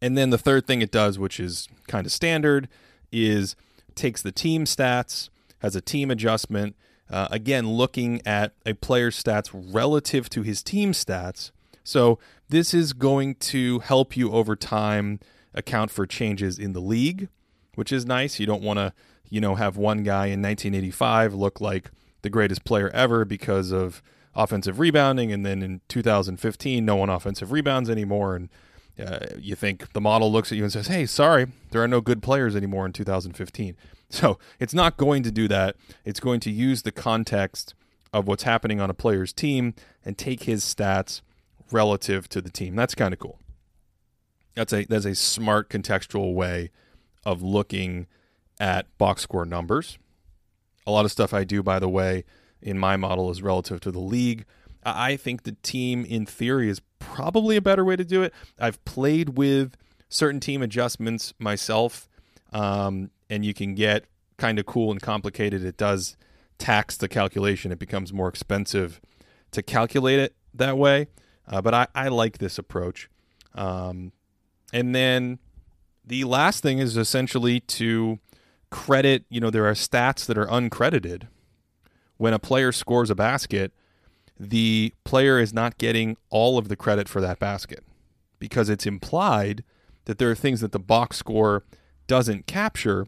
And 0.00 0.16
then 0.16 0.30
the 0.30 0.38
third 0.38 0.66
thing 0.66 0.80
it 0.80 0.90
does, 0.90 1.18
which 1.18 1.38
is 1.38 1.68
kind 1.86 2.06
of 2.06 2.12
standard, 2.12 2.68
is 3.12 3.56
takes 3.94 4.22
the 4.22 4.32
team 4.32 4.64
stats, 4.64 5.28
has 5.58 5.76
a 5.76 5.82
team 5.82 6.10
adjustment, 6.10 6.76
uh, 7.14 7.28
again, 7.30 7.68
looking 7.68 8.20
at 8.26 8.54
a 8.66 8.74
player's 8.74 9.22
stats 9.22 9.48
relative 9.52 10.28
to 10.30 10.42
his 10.42 10.64
team 10.64 10.90
stats. 10.90 11.52
So 11.84 12.18
this 12.48 12.74
is 12.74 12.92
going 12.92 13.36
to 13.36 13.78
help 13.78 14.16
you 14.16 14.32
over 14.32 14.56
time 14.56 15.20
account 15.54 15.92
for 15.92 16.08
changes 16.08 16.58
in 16.58 16.72
the 16.72 16.80
league, 16.80 17.28
which 17.76 17.92
is 17.92 18.04
nice. 18.04 18.40
You 18.40 18.46
don't 18.46 18.64
want 18.64 18.80
to, 18.80 18.92
you 19.28 19.40
know, 19.40 19.54
have 19.54 19.76
one 19.76 20.02
guy 20.02 20.26
in 20.26 20.42
1985 20.42 21.34
look 21.34 21.60
like 21.60 21.92
the 22.22 22.30
greatest 22.30 22.64
player 22.64 22.90
ever 22.90 23.24
because 23.24 23.70
of 23.70 24.02
offensive 24.34 24.80
rebounding, 24.80 25.30
and 25.30 25.46
then 25.46 25.62
in 25.62 25.82
2015, 25.86 26.84
no 26.84 26.96
one 26.96 27.10
offensive 27.10 27.52
rebounds 27.52 27.88
anymore, 27.88 28.34
and 28.34 28.48
uh, 28.98 29.26
you 29.38 29.54
think 29.54 29.92
the 29.92 30.00
model 30.00 30.32
looks 30.32 30.50
at 30.50 30.58
you 30.58 30.64
and 30.64 30.72
says, 30.72 30.88
"Hey, 30.88 31.06
sorry, 31.06 31.46
there 31.70 31.80
are 31.80 31.86
no 31.86 32.00
good 32.00 32.24
players 32.24 32.56
anymore 32.56 32.86
in 32.86 32.92
2015." 32.92 33.76
So 34.14 34.38
it's 34.60 34.72
not 34.72 34.96
going 34.96 35.24
to 35.24 35.32
do 35.32 35.48
that. 35.48 35.74
It's 36.04 36.20
going 36.20 36.38
to 36.40 36.50
use 36.50 36.82
the 36.82 36.92
context 36.92 37.74
of 38.12 38.28
what's 38.28 38.44
happening 38.44 38.80
on 38.80 38.88
a 38.88 38.94
player's 38.94 39.32
team 39.32 39.74
and 40.04 40.16
take 40.16 40.44
his 40.44 40.64
stats 40.64 41.20
relative 41.72 42.28
to 42.28 42.40
the 42.40 42.48
team. 42.48 42.76
That's 42.76 42.94
kind 42.94 43.12
of 43.12 43.18
cool. 43.18 43.40
That's 44.54 44.72
a 44.72 44.84
that's 44.84 45.04
a 45.04 45.16
smart 45.16 45.68
contextual 45.68 46.32
way 46.32 46.70
of 47.26 47.42
looking 47.42 48.06
at 48.60 48.86
box 48.98 49.22
score 49.22 49.44
numbers. 49.44 49.98
A 50.86 50.92
lot 50.92 51.04
of 51.04 51.10
stuff 51.10 51.34
I 51.34 51.42
do, 51.42 51.60
by 51.60 51.80
the 51.80 51.88
way, 51.88 52.22
in 52.62 52.78
my 52.78 52.96
model 52.96 53.32
is 53.32 53.42
relative 53.42 53.80
to 53.80 53.90
the 53.90 53.98
league. 53.98 54.44
I 54.84 55.16
think 55.16 55.42
the 55.42 55.56
team, 55.62 56.04
in 56.04 56.24
theory, 56.24 56.68
is 56.68 56.80
probably 57.00 57.56
a 57.56 57.62
better 57.62 57.84
way 57.84 57.96
to 57.96 58.04
do 58.04 58.22
it. 58.22 58.32
I've 58.60 58.84
played 58.84 59.36
with 59.36 59.76
certain 60.08 60.38
team 60.38 60.62
adjustments 60.62 61.34
myself, 61.40 62.08
um, 62.52 63.10
and 63.28 63.44
you 63.44 63.54
can 63.54 63.74
get 63.74 64.04
kind 64.36 64.58
of 64.58 64.66
cool 64.66 64.90
and 64.90 65.00
complicated. 65.00 65.64
It 65.64 65.76
does 65.76 66.16
tax 66.58 66.96
the 66.96 67.08
calculation, 67.08 67.72
it 67.72 67.78
becomes 67.78 68.12
more 68.12 68.28
expensive 68.28 69.00
to 69.50 69.62
calculate 69.62 70.18
it 70.18 70.34
that 70.52 70.78
way. 70.78 71.08
Uh, 71.46 71.60
but 71.60 71.74
I, 71.74 71.86
I 71.94 72.08
like 72.08 72.38
this 72.38 72.58
approach. 72.58 73.10
Um, 73.54 74.12
and 74.72 74.94
then 74.94 75.38
the 76.04 76.24
last 76.24 76.62
thing 76.62 76.78
is 76.78 76.96
essentially 76.96 77.60
to 77.60 78.18
credit, 78.70 79.24
you 79.28 79.40
know, 79.40 79.50
there 79.50 79.66
are 79.66 79.74
stats 79.74 80.26
that 80.26 80.38
are 80.38 80.46
uncredited. 80.46 81.28
When 82.16 82.32
a 82.32 82.38
player 82.38 82.72
scores 82.72 83.10
a 83.10 83.14
basket, 83.14 83.72
the 84.38 84.92
player 85.04 85.38
is 85.38 85.52
not 85.52 85.78
getting 85.78 86.16
all 86.30 86.58
of 86.58 86.68
the 86.68 86.76
credit 86.76 87.08
for 87.08 87.20
that 87.20 87.38
basket 87.38 87.84
because 88.38 88.68
it's 88.68 88.86
implied 88.86 89.64
that 90.06 90.18
there 90.18 90.30
are 90.30 90.34
things 90.34 90.60
that 90.60 90.72
the 90.72 90.78
box 90.78 91.16
score 91.16 91.64
doesn't 92.06 92.46
capture. 92.46 93.06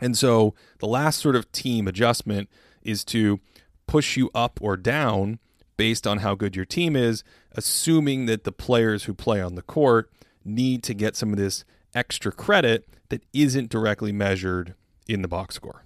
And 0.00 0.16
so 0.16 0.54
the 0.78 0.86
last 0.86 1.20
sort 1.20 1.36
of 1.36 1.50
team 1.52 1.88
adjustment 1.88 2.48
is 2.82 3.04
to 3.06 3.40
push 3.86 4.16
you 4.16 4.30
up 4.34 4.58
or 4.60 4.76
down 4.76 5.38
based 5.76 6.06
on 6.06 6.18
how 6.18 6.34
good 6.34 6.56
your 6.56 6.64
team 6.64 6.96
is, 6.96 7.22
assuming 7.52 8.26
that 8.26 8.44
the 8.44 8.52
players 8.52 9.04
who 9.04 9.14
play 9.14 9.40
on 9.40 9.54
the 9.54 9.62
court 9.62 10.10
need 10.44 10.82
to 10.84 10.94
get 10.94 11.16
some 11.16 11.30
of 11.30 11.38
this 11.38 11.64
extra 11.94 12.32
credit 12.32 12.86
that 13.08 13.22
isn't 13.32 13.70
directly 13.70 14.12
measured 14.12 14.74
in 15.08 15.22
the 15.22 15.28
box 15.28 15.54
score. 15.54 15.84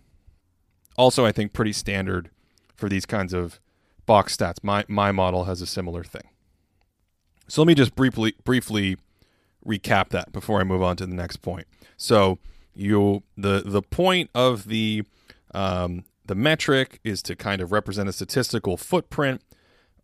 Also, 0.97 1.25
I 1.25 1.33
think 1.33 1.53
pretty 1.53 1.73
standard 1.73 2.31
for 2.75 2.89
these 2.89 3.07
kinds 3.07 3.33
of 3.33 3.61
box 4.07 4.37
stats. 4.37 4.57
My 4.63 4.85
my 4.89 5.13
model 5.13 5.45
has 5.45 5.63
a 5.63 5.67
similar 5.67 6.03
thing. 6.03 6.29
So 7.49 7.63
let 7.63 7.69
me 7.69 7.75
just 7.75 7.95
briefly 7.95 8.35
briefly 8.45 8.97
recap 9.67 10.09
that 10.11 10.33
before 10.33 10.61
I 10.61 10.65
move 10.65 10.83
on 10.83 10.97
to 10.97 11.07
the 11.07 11.15
next 11.15 11.39
point. 11.39 11.67
So 11.97 12.39
you 12.75 13.23
the 13.37 13.63
the 13.65 13.83
point 13.83 14.31
of 14.35 14.69
the 14.69 15.05
um, 15.55 16.05
the 16.27 16.35
metric 16.35 17.01
is 17.03 17.23
to 17.23 17.35
kind 17.35 17.61
of 17.61 17.73
represent 17.73 18.09
a 18.09 18.13
statistical 18.13 18.77
footprint, 18.77 19.43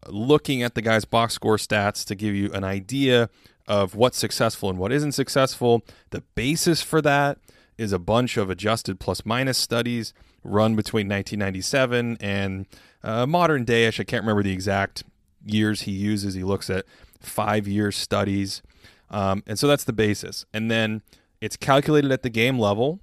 looking 0.08 0.62
at 0.62 0.74
the 0.74 0.82
guy's 0.82 1.04
box 1.04 1.34
score 1.34 1.56
stats 1.56 2.04
to 2.06 2.14
give 2.14 2.34
you 2.34 2.52
an 2.52 2.64
idea 2.64 3.30
of 3.68 3.94
what's 3.94 4.18
successful 4.18 4.70
and 4.70 4.78
what 4.78 4.92
isn't 4.92 5.12
successful. 5.12 5.82
The 6.10 6.22
basis 6.34 6.82
for 6.82 7.00
that 7.02 7.38
is 7.78 7.92
a 7.92 7.98
bunch 7.98 8.36
of 8.36 8.50
adjusted 8.50 9.00
plus 9.00 9.24
minus 9.24 9.58
studies 9.58 10.12
run 10.42 10.76
between 10.76 11.08
1997 11.08 12.18
and 12.20 12.66
uh, 13.02 13.26
modern 13.26 13.64
dayish. 13.64 14.00
I 14.00 14.04
can't 14.04 14.22
remember 14.22 14.42
the 14.42 14.52
exact 14.52 15.04
years 15.44 15.82
he 15.82 15.92
uses. 15.92 16.34
He 16.34 16.44
looks 16.44 16.70
at 16.70 16.86
five 17.20 17.68
year 17.68 17.92
studies. 17.92 18.62
Um, 19.10 19.42
and 19.46 19.58
so 19.58 19.66
that's 19.66 19.84
the 19.84 19.92
basis. 19.92 20.44
And 20.52 20.70
then 20.70 21.02
it's 21.40 21.56
calculated 21.56 22.12
at 22.12 22.22
the 22.22 22.30
game 22.30 22.58
level 22.58 23.00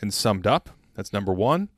and 0.00 0.12
summed 0.12 0.46
up. 0.46 0.70
That's 0.94 1.12
number 1.12 1.32
one. 1.32 1.68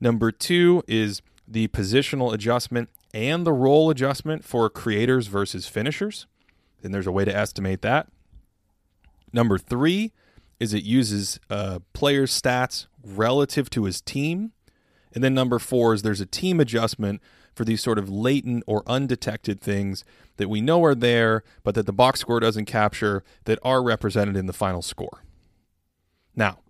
Number 0.00 0.30
two 0.30 0.82
is 0.86 1.22
the 1.46 1.68
positional 1.68 2.32
adjustment 2.32 2.90
and 3.12 3.46
the 3.46 3.52
role 3.52 3.90
adjustment 3.90 4.44
for 4.44 4.68
creators 4.68 5.26
versus 5.26 5.66
finishers 5.66 6.26
then 6.82 6.92
there's 6.92 7.06
a 7.06 7.12
way 7.12 7.24
to 7.24 7.34
estimate 7.34 7.82
that. 7.82 8.08
Number 9.32 9.58
three 9.58 10.12
is 10.60 10.72
it 10.72 10.84
uses 10.84 11.38
uh, 11.50 11.80
player's 11.92 12.40
stats 12.40 12.86
relative 13.04 13.70
to 13.70 13.84
his 13.84 14.00
team. 14.00 14.52
And 15.14 15.22
then 15.22 15.34
number 15.34 15.58
four 15.58 15.94
is 15.94 16.02
there's 16.02 16.20
a 16.20 16.26
team 16.26 16.60
adjustment 16.60 17.20
for 17.54 17.64
these 17.64 17.82
sort 17.82 17.98
of 17.98 18.08
latent 18.08 18.64
or 18.66 18.82
undetected 18.86 19.60
things 19.60 20.04
that 20.36 20.48
we 20.48 20.60
know 20.60 20.84
are 20.84 20.94
there, 20.94 21.42
but 21.64 21.74
that 21.74 21.86
the 21.86 21.92
box 21.92 22.20
score 22.20 22.40
doesn't 22.40 22.66
capture 22.66 23.24
that 23.44 23.58
are 23.62 23.82
represented 23.82 24.36
in 24.36 24.46
the 24.46 24.52
final 24.52 24.82
score. 24.82 25.24
Now, 26.38 26.60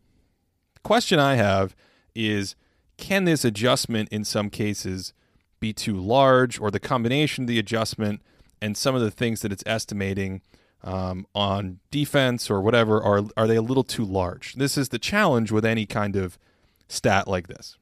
the 0.72 0.80
question 0.80 1.18
I 1.18 1.34
have 1.34 1.76
is 2.14 2.56
can 2.96 3.26
this 3.26 3.44
adjustment 3.44 4.08
in 4.08 4.24
some 4.24 4.48
cases 4.48 5.12
be 5.60 5.72
too 5.74 5.96
large, 5.96 6.58
or 6.58 6.70
the 6.70 6.80
combination 6.80 7.44
of 7.44 7.48
the 7.48 7.58
adjustment 7.58 8.22
and 8.62 8.76
some 8.76 8.94
of 8.94 9.02
the 9.02 9.10
things 9.10 9.42
that 9.42 9.52
it's 9.52 9.62
estimating 9.66 10.40
um, 10.82 11.26
on 11.34 11.80
defense 11.90 12.50
or 12.50 12.62
whatever? 12.62 13.00
Are 13.02 13.24
are 13.36 13.46
they 13.46 13.56
a 13.56 13.62
little 13.62 13.84
too 13.84 14.04
large? 14.04 14.54
This 14.54 14.78
is 14.78 14.88
the 14.88 14.98
challenge 14.98 15.52
with 15.52 15.66
any 15.66 15.84
kind 15.84 16.16
of 16.16 16.38
stat 16.88 17.28
like 17.28 17.48
this. 17.48 17.76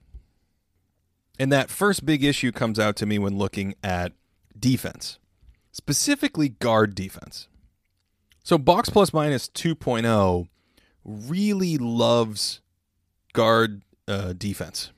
And 1.38 1.52
that 1.52 1.70
first 1.70 2.04
big 2.04 2.24
issue 2.24 2.50
comes 2.50 2.80
out 2.80 2.96
to 2.96 3.06
me 3.06 3.18
when 3.18 3.38
looking 3.38 3.74
at 3.84 4.12
defense, 4.58 5.20
specifically 5.70 6.48
guard 6.48 6.96
defense. 6.96 7.46
So 8.42 8.58
box 8.58 8.90
plus 8.90 9.12
minus 9.12 9.48
2.0 9.48 10.48
really 11.06 11.78
loves 11.78 12.60
guard 13.32 13.82
uh, 14.08 14.32
defense. 14.32 14.90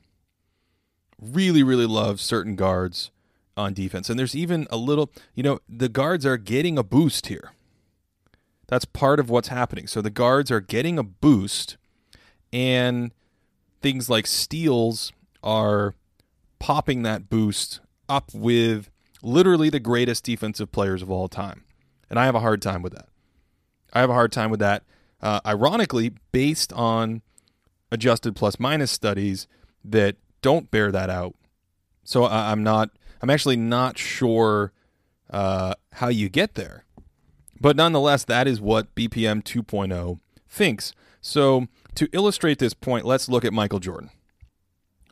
Really, 1.21 1.63
really 1.63 1.85
loves 1.85 2.21
certain 2.21 2.55
guards 2.55 3.11
on 3.55 3.73
defense. 3.73 4.09
And 4.09 4.17
there's 4.17 4.35
even 4.35 4.67
a 4.71 4.77
little, 4.77 5.11
you 5.35 5.43
know, 5.43 5.59
the 5.67 5.89
guards 5.89 6.25
are 6.25 6.37
getting 6.37 6.77
a 6.77 6.83
boost 6.83 7.27
here. 7.27 7.51
That's 8.67 8.85
part 8.85 9.19
of 9.19 9.29
what's 9.29 9.49
happening. 9.49 9.87
So 9.87 10.01
the 10.01 10.09
guards 10.09 10.51
are 10.51 10.61
getting 10.61 10.99
a 10.99 11.03
boost, 11.03 11.77
and 12.53 13.11
things 13.81 14.09
like 14.09 14.27
steals 14.27 15.11
are 15.43 15.95
popping 16.59 17.03
that 17.03 17.29
boost 17.29 17.79
up 18.07 18.31
with 18.33 18.89
literally 19.21 19.69
the 19.69 19.79
greatest 19.79 20.23
defensive 20.23 20.71
players 20.71 21.01
of 21.01 21.09
all 21.09 21.27
time. 21.27 21.63
And 22.09 22.19
I 22.19 22.25
have 22.25 22.35
a 22.35 22.39
hard 22.39 22.61
time 22.61 22.81
with 22.81 22.93
that. 22.93 23.07
I 23.91 24.01
have 24.01 24.09
a 24.09 24.13
hard 24.13 24.31
time 24.31 24.51
with 24.51 24.59
that. 24.59 24.83
Uh, 25.21 25.39
ironically, 25.45 26.13
based 26.31 26.71
on 26.73 27.21
adjusted 27.91 28.35
plus 28.35 28.59
minus 28.59 28.91
studies 28.91 29.47
that 29.83 30.15
don't 30.41 30.71
bear 30.71 30.91
that 30.91 31.09
out. 31.09 31.35
So 32.03 32.23
I, 32.23 32.51
am 32.51 32.63
not, 32.63 32.89
I'm 33.21 33.29
actually 33.29 33.57
not 33.57 33.97
sure 33.97 34.71
uh, 35.29 35.73
how 35.93 36.07
you 36.07 36.29
get 36.29 36.55
there. 36.55 36.85
But 37.59 37.75
nonetheless, 37.75 38.23
that 38.25 38.47
is 38.47 38.61
what 38.61 38.93
BPM 38.95 39.43
2.0 39.43 40.19
thinks. 40.47 40.93
So 41.21 41.67
to 41.95 42.07
illustrate 42.13 42.59
this 42.59 42.73
point, 42.73 43.05
let's 43.05 43.27
look 43.27 43.43
at 43.43 43.53
Michael 43.53 43.79
Jordan. 43.79 44.11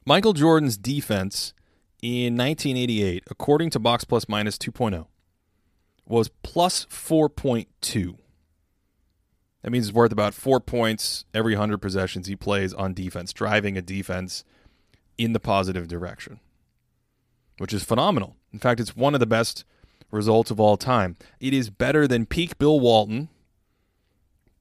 Michael 0.05 0.33
Jordan's 0.33 0.77
defense 0.77 1.53
in 2.01 2.37
1988, 2.37 3.23
according 3.29 3.69
to 3.71 3.79
Box 3.79 4.05
Plus 4.05 4.29
Minus 4.29 4.57
2.0, 4.57 5.07
was 6.05 6.29
plus 6.43 6.85
4.2. 6.85 8.17
That 9.63 9.71
means 9.71 9.87
it's 9.87 9.95
worth 9.95 10.11
about 10.11 10.33
four 10.33 10.59
points 10.59 11.25
every 11.33 11.53
100 11.53 11.79
possessions 11.79 12.27
he 12.27 12.35
plays 12.35 12.73
on 12.73 12.93
defense, 12.93 13.33
driving 13.33 13.77
a 13.77 13.81
defense 13.81 14.43
in 15.17 15.33
the 15.33 15.39
positive 15.39 15.87
direction, 15.87 16.39
which 17.57 17.73
is 17.73 17.83
phenomenal. 17.83 18.35
In 18.53 18.59
fact, 18.59 18.79
it's 18.79 18.95
one 18.95 19.13
of 19.13 19.19
the 19.19 19.25
best 19.25 19.65
results 20.11 20.51
of 20.51 20.59
all 20.59 20.77
time. 20.77 21.17
It 21.39 21.53
is 21.53 21.69
better 21.69 22.07
than 22.07 22.25
peak 22.25 22.57
Bill 22.57 22.79
Walton, 22.79 23.29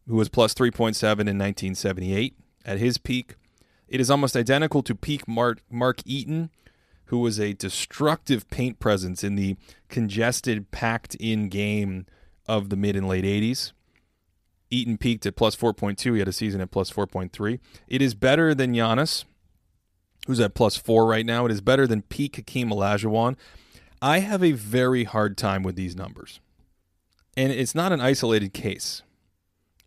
who 0.08 0.16
was 0.16 0.28
plus 0.28 0.54
3.7 0.54 1.02
in 1.02 1.38
1978 1.38 2.36
at 2.64 2.78
his 2.78 2.98
peak. 2.98 3.36
It 3.88 4.00
is 4.00 4.10
almost 4.10 4.36
identical 4.36 4.82
to 4.82 4.94
peak 4.94 5.28
Mark, 5.28 5.60
Mark 5.70 6.00
Eaton, 6.04 6.50
who 7.06 7.18
was 7.18 7.38
a 7.38 7.52
destructive 7.52 8.48
paint 8.50 8.80
presence 8.80 9.22
in 9.22 9.36
the 9.36 9.56
congested, 9.88 10.70
packed 10.70 11.14
in 11.16 11.48
game 11.48 12.06
of 12.46 12.68
the 12.70 12.76
mid 12.76 12.96
and 12.96 13.06
late 13.06 13.24
80s. 13.24 13.72
Eaton 14.70 14.98
peaked 14.98 15.26
at 15.26 15.36
plus 15.36 15.56
4.2. 15.56 16.12
He 16.12 16.18
had 16.18 16.28
a 16.28 16.32
season 16.32 16.60
at 16.60 16.70
plus 16.70 16.90
4.3. 16.90 17.58
It 17.88 18.02
is 18.02 18.14
better 18.14 18.54
than 18.54 18.74
Giannis, 18.74 19.24
who's 20.26 20.40
at 20.40 20.54
plus 20.54 20.76
4 20.76 21.06
right 21.06 21.26
now. 21.26 21.46
It 21.46 21.52
is 21.52 21.60
better 21.60 21.86
than 21.86 22.02
peak 22.02 22.36
Hakeem 22.36 22.70
Olajuwon. 22.70 23.36
I 24.02 24.20
have 24.20 24.42
a 24.42 24.52
very 24.52 25.04
hard 25.04 25.36
time 25.36 25.62
with 25.62 25.76
these 25.76 25.96
numbers. 25.96 26.40
And 27.36 27.52
it's 27.52 27.74
not 27.74 27.92
an 27.92 28.00
isolated 28.00 28.52
case 28.52 29.02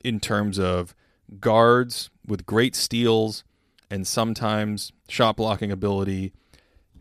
in 0.03 0.19
terms 0.19 0.59
of 0.59 0.95
guards 1.39 2.09
with 2.25 2.45
great 2.45 2.75
steals 2.75 3.43
and 3.91 4.05
sometimes 4.07 4.91
shot 5.07 5.35
blocking 5.35 5.71
ability 5.71 6.31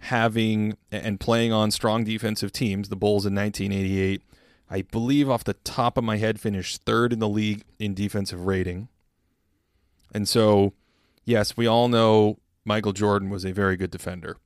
having 0.00 0.76
and 0.90 1.18
playing 1.18 1.52
on 1.52 1.70
strong 1.70 2.04
defensive 2.04 2.52
teams, 2.52 2.88
the 2.88 2.96
Bulls 2.96 3.26
in 3.26 3.34
1988, 3.34 4.22
I 4.70 4.82
believe 4.82 5.30
off 5.30 5.44
the 5.44 5.54
top 5.54 5.96
of 5.96 6.04
my 6.04 6.18
head 6.18 6.40
finished 6.40 6.82
third 6.84 7.12
in 7.12 7.18
the 7.18 7.28
league 7.28 7.64
in 7.78 7.94
defensive 7.94 8.46
rating. 8.46 8.88
And 10.12 10.28
so, 10.28 10.74
yes, 11.24 11.56
we 11.56 11.66
all 11.66 11.88
know 11.88 12.38
Michael 12.64 12.92
Jordan 12.92 13.30
was 13.30 13.44
a 13.44 13.52
very 13.52 13.76
good 13.76 13.90
defender. 13.90 14.36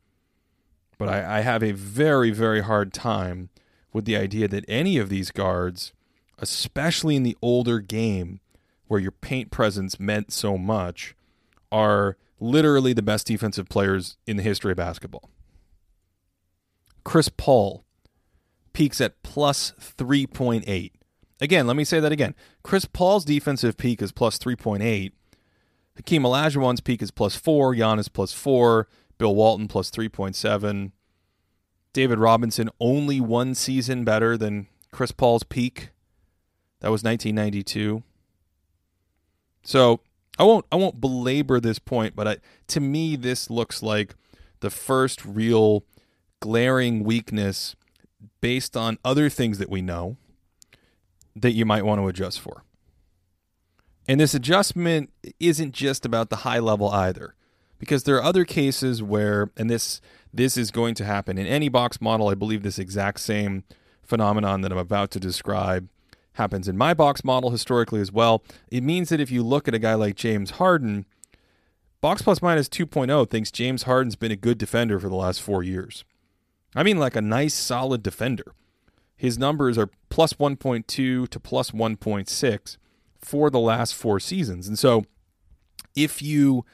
But 0.98 1.08
I, 1.08 1.38
I 1.38 1.40
have 1.40 1.62
a 1.62 1.72
very, 1.72 2.30
very 2.30 2.60
hard 2.60 2.92
time 2.92 3.48
with 3.92 4.04
the 4.04 4.16
idea 4.16 4.46
that 4.48 4.64
any 4.68 4.96
of 4.96 5.08
these 5.08 5.30
guards, 5.30 5.92
especially 6.38 7.16
in 7.16 7.24
the 7.24 7.36
older 7.42 7.80
game 7.80 8.40
where 8.86 9.00
your 9.00 9.10
paint 9.10 9.50
presence 9.50 9.98
meant 9.98 10.32
so 10.32 10.56
much, 10.56 11.16
are 11.72 12.16
literally 12.38 12.92
the 12.92 13.02
best 13.02 13.26
defensive 13.26 13.68
players 13.68 14.16
in 14.26 14.36
the 14.36 14.42
history 14.42 14.72
of 14.72 14.76
basketball. 14.76 15.30
Chris 17.04 17.28
Paul 17.28 17.84
peaks 18.72 19.00
at 19.00 19.22
plus 19.22 19.72
3.8. 19.80 20.92
Again, 21.40 21.66
let 21.66 21.76
me 21.76 21.84
say 21.84 22.00
that 22.00 22.12
again. 22.12 22.34
Chris 22.62 22.84
Paul's 22.84 23.24
defensive 23.24 23.76
peak 23.76 24.00
is 24.00 24.12
plus 24.12 24.38
3.8. 24.38 25.12
Hakeem 25.96 26.22
Olajuwon's 26.22 26.80
peak 26.80 27.02
is 27.02 27.10
plus 27.10 27.36
4. 27.36 27.74
Giannis 27.74 28.12
plus 28.12 28.32
4. 28.32 28.88
Bill 29.18 29.34
Walton 29.34 29.68
plus 29.68 29.90
3.7. 29.90 30.92
David 31.92 32.18
Robinson 32.18 32.70
only 32.80 33.20
one 33.20 33.54
season 33.54 34.04
better 34.04 34.36
than 34.36 34.68
Chris 34.92 35.12
Paul's 35.12 35.42
peak. 35.42 35.90
That 36.80 36.90
was 36.90 37.02
1992. 37.02 38.02
So 39.64 40.00
I 40.38 40.44
won't 40.44 40.66
I 40.72 40.76
won't 40.76 41.00
belabor 41.00 41.60
this 41.60 41.78
point, 41.78 42.16
but 42.16 42.26
I, 42.26 42.36
to 42.68 42.80
me 42.80 43.16
this 43.16 43.50
looks 43.50 43.82
like 43.82 44.14
the 44.60 44.70
first 44.70 45.24
real 45.24 45.84
glaring 46.40 47.04
weakness 47.04 47.76
based 48.42 48.76
on 48.76 48.98
other 49.02 49.30
things 49.30 49.56
that 49.56 49.70
we 49.70 49.80
know 49.80 50.18
that 51.34 51.52
you 51.52 51.64
might 51.64 51.86
want 51.86 51.98
to 51.98 52.08
adjust 52.08 52.40
for. 52.40 52.64
And 54.06 54.20
this 54.20 54.34
adjustment 54.34 55.10
isn't 55.40 55.72
just 55.72 56.04
about 56.04 56.28
the 56.28 56.36
high 56.36 56.58
level 56.58 56.90
either, 56.90 57.34
because 57.78 58.02
there 58.02 58.16
are 58.16 58.22
other 58.22 58.44
cases 58.44 59.02
where, 59.02 59.50
and 59.56 59.70
this 59.70 60.02
this 60.34 60.56
is 60.56 60.70
going 60.70 60.94
to 60.96 61.04
happen 61.04 61.38
in 61.38 61.46
any 61.46 61.68
box 61.68 62.00
model. 62.00 62.28
I 62.28 62.34
believe 62.34 62.62
this 62.62 62.78
exact 62.78 63.20
same 63.20 63.64
phenomenon 64.02 64.62
that 64.62 64.72
I'm 64.72 64.78
about 64.78 65.10
to 65.12 65.20
describe 65.20 65.88
happens 66.34 66.66
in 66.66 66.76
my 66.76 66.94
box 66.94 67.22
model 67.22 67.50
historically 67.50 68.00
as 68.00 68.10
well. 68.10 68.42
It 68.70 68.82
means 68.82 69.10
that 69.10 69.20
if 69.20 69.30
you 69.30 69.42
look 69.42 69.68
at 69.68 69.74
a 69.74 69.78
guy 69.78 69.94
like 69.94 70.16
James 70.16 70.52
Harden, 70.52 71.04
box 72.00 72.22
plus 72.22 72.42
minus 72.42 72.68
2.0 72.68 73.30
thinks 73.30 73.50
James 73.50 73.84
Harden's 73.84 74.16
been 74.16 74.32
a 74.32 74.36
good 74.36 74.58
defender 74.58 74.98
for 74.98 75.08
the 75.08 75.14
last 75.14 75.42
four 75.42 75.62
years. 75.62 76.04
I 76.74 76.82
mean, 76.82 76.98
like 76.98 77.16
a 77.16 77.20
nice, 77.20 77.54
solid 77.54 78.02
defender. 78.02 78.54
His 79.16 79.38
numbers 79.38 79.78
are 79.78 79.90
plus 80.08 80.34
1.2 80.34 80.86
to 80.86 81.40
plus 81.40 81.70
1.6 81.70 82.76
for 83.18 83.50
the 83.50 83.60
last 83.60 83.94
four 83.94 84.18
seasons. 84.18 84.66
And 84.66 84.78
so 84.78 85.04
if 85.94 86.22
you 86.22 86.64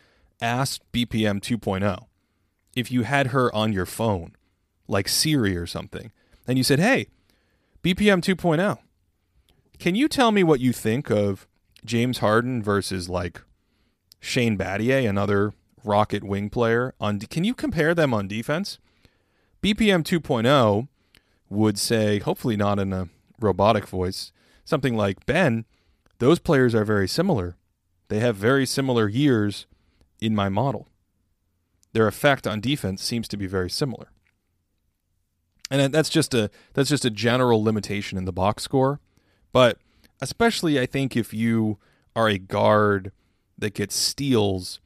asked 0.40 0.82
BPM 0.92 1.40
2.0, 1.40 2.06
if 2.74 2.90
you 2.90 3.02
had 3.02 3.28
her 3.28 3.54
on 3.54 3.72
your 3.72 3.86
phone, 3.86 4.34
like 4.86 5.08
Siri 5.08 5.56
or 5.56 5.66
something, 5.66 6.12
and 6.46 6.56
you 6.56 6.64
said, 6.64 6.78
hey, 6.78 7.08
BPM 7.82 8.22
2.0, 8.22 8.78
can 9.78 9.94
you 9.94 10.08
tell 10.08 10.32
me 10.32 10.42
what 10.42 10.60
you 10.60 10.72
think 10.72 11.10
of 11.10 11.46
James 11.84 12.18
Harden 12.18 12.62
versus 12.62 13.08
like 13.08 13.42
Shane 14.20 14.56
Battier, 14.56 15.08
another 15.08 15.52
Rocket 15.84 16.24
wing 16.24 16.50
player? 16.50 16.94
On 17.00 17.18
can 17.20 17.44
you 17.44 17.54
compare 17.54 17.94
them 17.94 18.12
on 18.14 18.26
defense? 18.26 18.78
BPM 19.62 20.02
2.0 20.02 20.88
would 21.50 21.78
say, 21.78 22.18
hopefully 22.18 22.56
not 22.56 22.78
in 22.78 22.92
a 22.92 23.08
robotic 23.40 23.86
voice, 23.86 24.32
something 24.64 24.96
like 24.96 25.26
Ben, 25.26 25.64
those 26.18 26.38
players 26.38 26.74
are 26.74 26.84
very 26.84 27.08
similar. 27.08 27.56
They 28.08 28.20
have 28.20 28.36
very 28.36 28.66
similar 28.66 29.08
years 29.08 29.66
in 30.20 30.34
my 30.34 30.48
model. 30.48 30.88
Their 31.92 32.06
effect 32.06 32.46
on 32.46 32.60
defense 32.60 33.02
seems 33.02 33.28
to 33.28 33.36
be 33.36 33.46
very 33.46 33.70
similar. 33.70 34.08
And 35.70 35.92
that's 35.92 36.08
just 36.08 36.32
a 36.34 36.50
that's 36.72 36.88
just 36.88 37.04
a 37.04 37.10
general 37.10 37.62
limitation 37.62 38.16
in 38.16 38.24
the 38.24 38.32
box 38.32 38.62
score, 38.62 39.00
but 39.52 39.78
especially 40.20 40.80
I 40.80 40.86
think 40.86 41.16
if 41.16 41.34
you 41.34 41.78
are 42.16 42.28
a 42.28 42.38
guard 42.38 43.12
that 43.58 43.74
gets 43.74 43.94
steals 43.94 44.80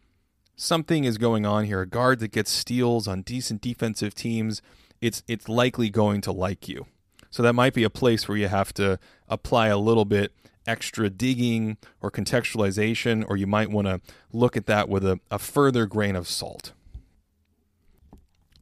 something 0.63 1.05
is 1.05 1.19
going 1.19 1.45
on 1.45 1.65
here. 1.65 1.81
A 1.81 1.87
guard 1.87 2.21
that 2.21 2.31
gets 2.31 2.51
steals 2.51 3.09
on 3.09 3.23
decent 3.23 3.61
defensive 3.61 4.15
teams, 4.15 4.63
it's 5.01 5.23
it's 5.27 5.49
likely 5.49 5.91
going 5.91 6.21
to 6.23 6.33
like 6.33 6.69
you. 6.69 6.87
So 7.31 7.43
that 7.43 7.55
might 7.55 7.75
be 7.75 7.83
a 7.83 7.91
place 7.91 8.29
where 8.29 8.39
you 8.39 8.49
have 8.49 8.73
to 8.75 8.99
apply 9.29 9.69
a 9.69 9.79
little 9.79 10.05
bit 10.05 10.33
extra 10.67 11.11
digging 11.11 11.79
or 12.01 12.11
contextualization, 12.11 13.25
or 13.29 13.37
you 13.37 13.47
might 13.47 13.71
want 13.71 13.89
to 13.89 14.01
look 14.33 14.57
at 14.57 14.67
that 14.67 14.89
with 14.89 15.05
a, 15.05 15.19
a 15.31 15.39
further 15.39 15.87
grain 15.87 16.15
of 16.15 16.29
salt. 16.29 16.73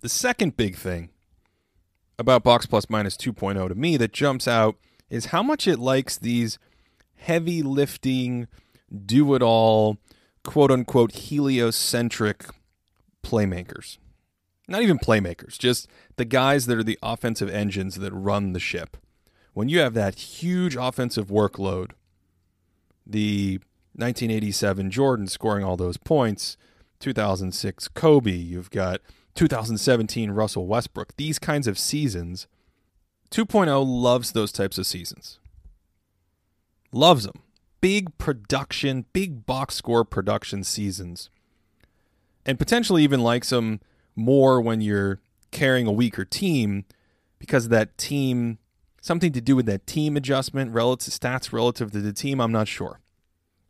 The 0.01 0.09
second 0.09 0.57
big 0.57 0.77
thing 0.77 1.11
about 2.19 2.43
Box 2.43 2.65
Plus 2.65 2.89
Minus 2.89 3.17
2.0 3.17 3.69
to 3.69 3.75
me 3.75 3.97
that 3.99 4.13
jumps 4.13 4.49
out 4.49 4.77
is 5.11 5.27
how 5.27 5.43
much 5.43 5.67
it 5.67 5.79
likes 5.79 6.17
these 6.17 6.59
heavy 7.17 7.63
lifting, 7.63 8.47
do 9.05 9.35
it 9.35 9.43
all, 9.43 9.99
quote 10.45 10.71
unquote, 10.71 11.13
heliocentric 11.13 12.47
playmakers. 13.23 13.99
Not 14.69 14.83
even 14.83 14.99
playmakers, 14.99 15.59
just 15.59 15.89
the 16.17 16.25
guys 16.25 16.67
that 16.67 16.79
are 16.79 16.85
the 16.85 16.99
offensive 17.03 17.51
engines 17.51 17.97
that 17.97 18.13
run 18.13 18.53
the 18.53 18.61
ship. 18.61 18.97
When 19.53 19.69
you 19.69 19.81
have 19.81 19.95
that 19.95 20.15
huge 20.15 20.77
offensive 20.77 21.27
workload, 21.27 21.91
the 23.05 23.59
1987 23.95 24.91
Jordan 24.91 25.27
scoring 25.27 25.65
all 25.65 25.77
those 25.77 25.97
points, 25.97 26.57
2006 27.01 27.89
Kobe, 27.89 28.31
you've 28.31 28.71
got 28.71 29.01
2017 29.35 30.31
Russell 30.31 30.67
Westbrook, 30.67 31.17
these 31.17 31.39
kinds 31.39 31.67
of 31.67 31.79
seasons. 31.79 32.47
2.0 33.31 33.85
loves 33.87 34.33
those 34.33 34.53
types 34.53 34.79
of 34.79 34.87
seasons. 34.87 35.39
Loves 36.93 37.25
them. 37.25 37.43
Big 37.81 38.17
production, 38.19 39.07
big 39.13 39.47
box 39.47 39.75
score 39.75 40.05
production 40.05 40.65
seasons. 40.65 41.31
And 42.45 42.59
potentially 42.59 43.03
even 43.03 43.21
likes 43.21 43.51
them 43.51 43.81
more 44.17 44.61
when 44.61 44.81
you're 44.81 45.21
carrying 45.51 45.87
a 45.87 45.93
weaker 45.93 46.25
team 46.25 46.85
because 47.39 47.69
that 47.69 47.97
team, 47.99 48.59
something 49.01 49.33
to 49.33 49.41
do 49.41 49.57
with 49.57 49.67
that 49.67 49.87
team 49.87 50.17
adjustment, 50.17 50.73
relative 50.73 51.13
stats 51.13 51.53
relative 51.53 51.91
to 51.93 52.01
the 52.01 52.13
team, 52.13 52.41
I'm 52.41 52.53
not 52.53 52.69
sure. 52.69 53.01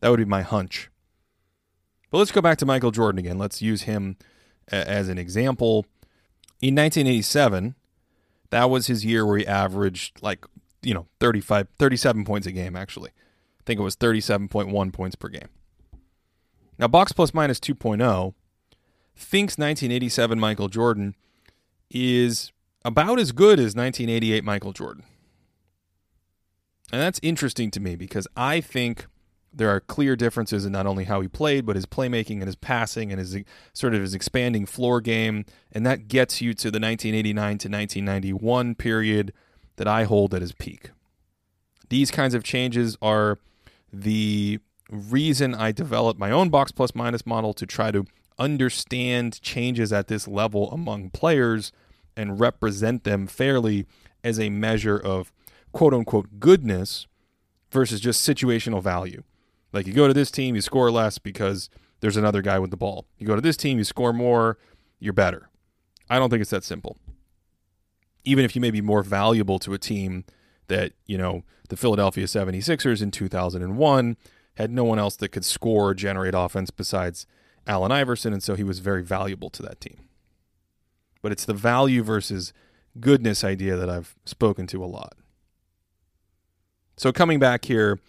That 0.01 0.09
would 0.11 0.19
be 0.19 0.25
my 0.25 0.43
hunch. 0.43 0.91
But 2.11 2.19
let's 2.19 2.33
go 2.33 2.41
back 2.41 2.59
to 2.59 2.67
Michael 2.67 2.91
Jordan 2.91 3.19
again. 3.19 3.39
Let's 3.39 3.63
use 3.63 3.83
him 3.83 4.17
as 4.69 5.09
an 5.09 5.19
example. 5.19 5.87
In 6.61 6.75
1987, 6.75 7.75
that 8.51 8.69
was 8.69 8.89
his 8.89 9.05
year 9.05 9.25
where 9.25 9.39
he 9.39 9.47
averaged 9.47 10.21
like, 10.23 10.45
you 10.83 10.93
know, 10.95 11.07
35, 11.21 11.69
37 11.79 12.25
points 12.25 12.47
a 12.47 12.53
game, 12.53 12.75
actually. 12.75 13.11
I 13.61 13.63
think 13.65 13.79
it 13.79 13.83
was 13.83 13.97
37.1 13.97 14.93
points 14.93 15.17
per 15.17 15.29
game. 15.29 15.49
Now, 16.79 16.89
box 16.89 17.13
plus 17.13 17.35
minus 17.35 17.61
2.0 17.61 18.35
thinks 19.15 19.59
1987 19.59 20.41
Michael 20.41 20.69
Jordan 20.69 21.15
is 21.91 22.53
about 22.85 23.19
as 23.19 23.33
good 23.33 23.59
as 23.59 23.77
1988 23.77 24.43
Michael 24.45 24.73
Jordan. 24.73 25.05
And 26.93 27.01
that's 27.01 27.21
interesting 27.23 27.71
to 27.73 27.81
me 27.81 27.97
because 27.97 28.27
I 28.37 28.61
think 28.61 29.07
there 29.53 29.69
are 29.69 29.81
clear 29.81 30.17
differences 30.17 30.65
in 30.65 30.73
not 30.73 30.87
only 30.87 31.05
how 31.05 31.21
he 31.21 31.29
played, 31.29 31.67
but 31.67 31.77
his 31.77 31.87
playmaking 31.87 32.37
and 32.37 32.47
his 32.47 32.57
passing 32.57 33.13
and 33.13 33.19
his 33.19 33.37
sort 33.73 33.95
of 33.95 34.01
his 34.01 34.15
expanding 34.15 34.65
floor 34.65 35.01
game. 35.01 35.45
And 35.73 35.85
that 35.85 36.09
gets 36.09 36.41
you 36.41 36.55
to 36.55 36.71
the 36.71 36.81
1989 36.81 37.35
to 37.59 37.69
1991 37.69 38.75
period 38.77 39.33
that 39.77 39.87
I 39.89 40.05
hold 40.05 40.35
at 40.35 40.41
his 40.41 40.53
peak. 40.53 40.91
These 41.89 42.11
kinds 42.11 42.35
of 42.35 42.45
changes 42.45 42.97
are 43.03 43.39
the 43.93 44.61
reason 44.91 45.55
I 45.55 45.73
developed 45.73 46.19
my 46.19 46.31
own 46.31 46.49
box 46.49 46.73
plus 46.73 46.95
minus 46.95 47.27
model 47.27 47.55
to 47.55 47.67
try 47.67 47.91
to 47.91 48.07
understand 48.39 49.41
changes 49.41 49.93
at 49.93 50.09
this 50.09 50.27
level 50.27 50.71
among 50.73 51.11
players 51.11 51.73
and 52.17 52.41
represent 52.41 53.05
them 53.05 53.27
fairly 53.27 53.87
as 54.25 54.41
a 54.41 54.51
measure 54.51 54.99
of 54.99 55.33
quote 55.73 55.95
unquote 55.95 56.41
goodness 56.41 57.07
versus 57.71 58.01
just 58.01 58.27
situational 58.27 58.83
value. 58.83 59.23
Like 59.73 59.87
you 59.87 59.93
go 59.93 60.09
to 60.09 60.15
this 60.15 60.31
team, 60.31 60.55
you 60.55 60.61
score 60.61 60.91
less 60.91 61.19
because 61.19 61.71
there's 62.01 62.17
another 62.17 62.43
guy 62.43 62.59
with 62.59 62.71
the 62.71 62.77
ball. 62.77 63.07
You 63.19 63.27
go 63.27 63.37
to 63.37 63.41
this 63.41 63.57
team, 63.57 63.79
you 63.79 63.85
score 63.85 64.13
more, 64.13 64.59
you're 64.99 65.13
better. 65.13 65.49
I 66.09 66.19
don't 66.19 66.31
think 66.31 66.41
it's 66.41 66.51
that 66.51 66.65
simple. 66.65 66.97
Even 68.25 68.45
if 68.45 68.55
you 68.55 68.61
may 68.61 68.71
be 68.71 68.81
more 68.81 69.03
valuable 69.03 69.59
to 69.61 69.73
a 69.73 69.79
team 69.79 70.25
that, 70.71 70.95
you 71.07 71.19
know, 71.19 71.45
the 71.69 71.77
Philadelphia 71.77 72.25
76ers 72.25 73.03
in 73.03 73.11
2001 73.11 74.17
had 74.55 74.71
no 74.71 74.85
one 74.85 74.99
else 74.99 75.17
that 75.17 75.29
could 75.29 75.45
score 75.45 75.91
or 75.91 75.95
generate 75.95 76.35
offense 76.35 76.71
besides 76.71 77.27
Allen 77.67 77.93
Iverson, 77.93 78.33
and 78.33 78.43
so 78.43 78.55
he 78.55 78.65
was 78.65 78.79
very 78.79 79.03
valuable 79.03 79.51
to 79.51 79.63
that 79.63 79.81
team. 79.81 80.09
But 81.23 81.33
it's 81.33 81.45
the 81.45 81.55
value 81.55 82.03
versus 82.03 82.53
goodness 82.99 83.45
idea 83.45 83.77
that 83.77 83.91
I've 83.91 84.17
spoken 84.25 84.67
to 84.69 84.83
a 84.83 84.87
lot. 84.87 85.15
So 86.97 87.13
coming 87.13 87.39
back 87.39 87.67
here, 87.67 88.01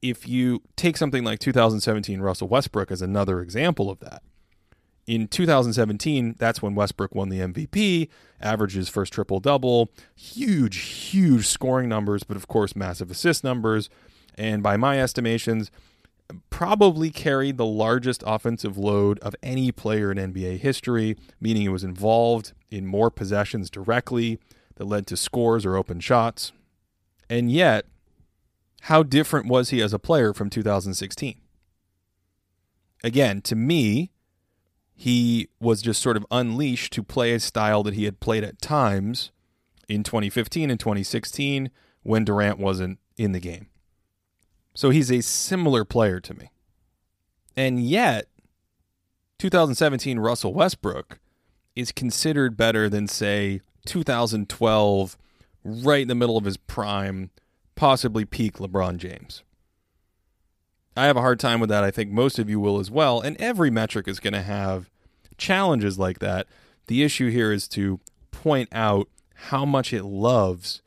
if 0.00 0.28
you 0.28 0.62
take 0.76 0.96
something 0.96 1.24
like 1.24 1.38
2017 1.38 2.20
Russell 2.20 2.48
Westbrook 2.48 2.90
as 2.90 3.02
another 3.02 3.40
example 3.40 3.90
of 3.90 4.00
that, 4.00 4.22
in 5.06 5.26
2017, 5.26 6.36
that's 6.38 6.62
when 6.62 6.74
Westbrook 6.74 7.14
won 7.14 7.28
the 7.28 7.40
MVP, 7.40 8.08
averages 8.40 8.88
first 8.88 9.12
triple 9.12 9.40
double, 9.40 9.90
huge, 10.14 10.78
huge 10.78 11.46
scoring 11.46 11.88
numbers, 11.88 12.22
but 12.22 12.36
of 12.36 12.46
course, 12.46 12.76
massive 12.76 13.10
assist 13.10 13.42
numbers. 13.42 13.90
And 14.36 14.62
by 14.62 14.76
my 14.76 15.00
estimations, 15.00 15.70
probably 16.50 17.10
carried 17.10 17.56
the 17.56 17.66
largest 17.66 18.22
offensive 18.26 18.78
load 18.78 19.18
of 19.18 19.34
any 19.42 19.72
player 19.72 20.10
in 20.12 20.18
NBA 20.18 20.58
history, 20.58 21.16
meaning 21.40 21.62
he 21.62 21.68
was 21.68 21.84
involved 21.84 22.52
in 22.70 22.86
more 22.86 23.10
possessions 23.10 23.68
directly 23.70 24.38
that 24.76 24.86
led 24.86 25.06
to 25.08 25.16
scores 25.16 25.66
or 25.66 25.76
open 25.76 26.00
shots. 26.00 26.52
And 27.28 27.50
yet, 27.50 27.86
how 28.82 29.02
different 29.02 29.46
was 29.46 29.70
he 29.70 29.82
as 29.82 29.92
a 29.92 29.98
player 29.98 30.32
from 30.32 30.48
2016? 30.48 31.36
Again, 33.04 33.42
to 33.42 33.56
me, 33.56 34.12
he 35.02 35.48
was 35.58 35.82
just 35.82 36.00
sort 36.00 36.16
of 36.16 36.24
unleashed 36.30 36.92
to 36.92 37.02
play 37.02 37.32
a 37.32 37.40
style 37.40 37.82
that 37.82 37.94
he 37.94 38.04
had 38.04 38.20
played 38.20 38.44
at 38.44 38.62
times 38.62 39.32
in 39.88 40.04
2015 40.04 40.70
and 40.70 40.78
2016 40.78 41.72
when 42.04 42.24
Durant 42.24 42.60
wasn't 42.60 43.00
in 43.16 43.32
the 43.32 43.40
game. 43.40 43.66
So 44.76 44.90
he's 44.90 45.10
a 45.10 45.20
similar 45.20 45.84
player 45.84 46.20
to 46.20 46.34
me. 46.34 46.52
And 47.56 47.84
yet, 47.84 48.28
2017 49.40 50.20
Russell 50.20 50.54
Westbrook 50.54 51.18
is 51.74 51.90
considered 51.90 52.56
better 52.56 52.88
than, 52.88 53.08
say, 53.08 53.60
2012, 53.86 55.18
right 55.64 56.02
in 56.02 56.06
the 56.06 56.14
middle 56.14 56.36
of 56.36 56.44
his 56.44 56.56
prime 56.56 57.30
possibly 57.74 58.24
peak 58.24 58.58
LeBron 58.58 58.98
James. 58.98 59.42
I 60.96 61.06
have 61.06 61.16
a 61.16 61.22
hard 61.22 61.40
time 61.40 61.58
with 61.58 61.70
that. 61.70 61.82
I 61.82 61.90
think 61.90 62.12
most 62.12 62.38
of 62.38 62.48
you 62.48 62.60
will 62.60 62.78
as 62.78 62.88
well. 62.88 63.20
And 63.20 63.36
every 63.40 63.68
metric 63.68 64.06
is 64.06 64.20
going 64.20 64.34
to 64.34 64.42
have 64.42 64.91
challenges 65.42 65.98
like 65.98 66.20
that. 66.20 66.46
The 66.86 67.02
issue 67.02 67.28
here 67.28 67.52
is 67.52 67.66
to 67.68 67.98
point 68.30 68.68
out 68.72 69.08
how 69.34 69.64
much 69.64 69.92
it 69.92 70.04
loves. 70.04 70.82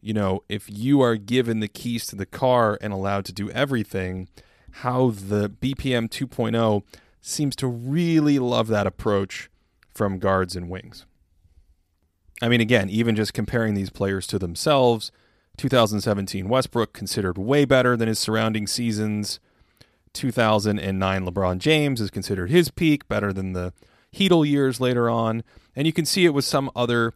You 0.00 0.12
know, 0.12 0.44
if 0.48 0.68
you 0.68 1.00
are 1.00 1.16
given 1.16 1.60
the 1.60 1.68
keys 1.68 2.06
to 2.08 2.16
the 2.16 2.26
car 2.26 2.78
and 2.82 2.92
allowed 2.92 3.24
to 3.26 3.32
do 3.32 3.50
everything, 3.50 4.28
how 4.82 5.10
the 5.10 5.48
BPM 5.48 6.08
2.0 6.08 6.82
seems 7.22 7.56
to 7.56 7.66
really 7.66 8.38
love 8.38 8.68
that 8.68 8.86
approach 8.86 9.50
from 9.94 10.18
guards 10.18 10.54
and 10.54 10.68
wings. 10.68 11.06
I 12.42 12.48
mean, 12.48 12.60
again, 12.60 12.88
even 12.90 13.16
just 13.16 13.34
comparing 13.34 13.74
these 13.74 13.90
players 13.90 14.26
to 14.28 14.38
themselves, 14.38 15.10
2017 15.56 16.48
Westbrook 16.48 16.92
considered 16.92 17.38
way 17.38 17.64
better 17.64 17.96
than 17.96 18.06
his 18.06 18.18
surrounding 18.18 18.66
seasons. 18.66 19.40
2009 20.18 21.24
LeBron 21.24 21.58
James 21.58 22.00
is 22.00 22.10
considered 22.10 22.50
his 22.50 22.70
peak, 22.70 23.08
better 23.08 23.32
than 23.32 23.52
the 23.52 23.72
Heatle 24.12 24.46
years 24.46 24.80
later 24.80 25.08
on. 25.08 25.44
And 25.76 25.86
you 25.86 25.92
can 25.92 26.04
see 26.04 26.24
it 26.24 26.34
with 26.34 26.44
some 26.44 26.70
other 26.74 27.14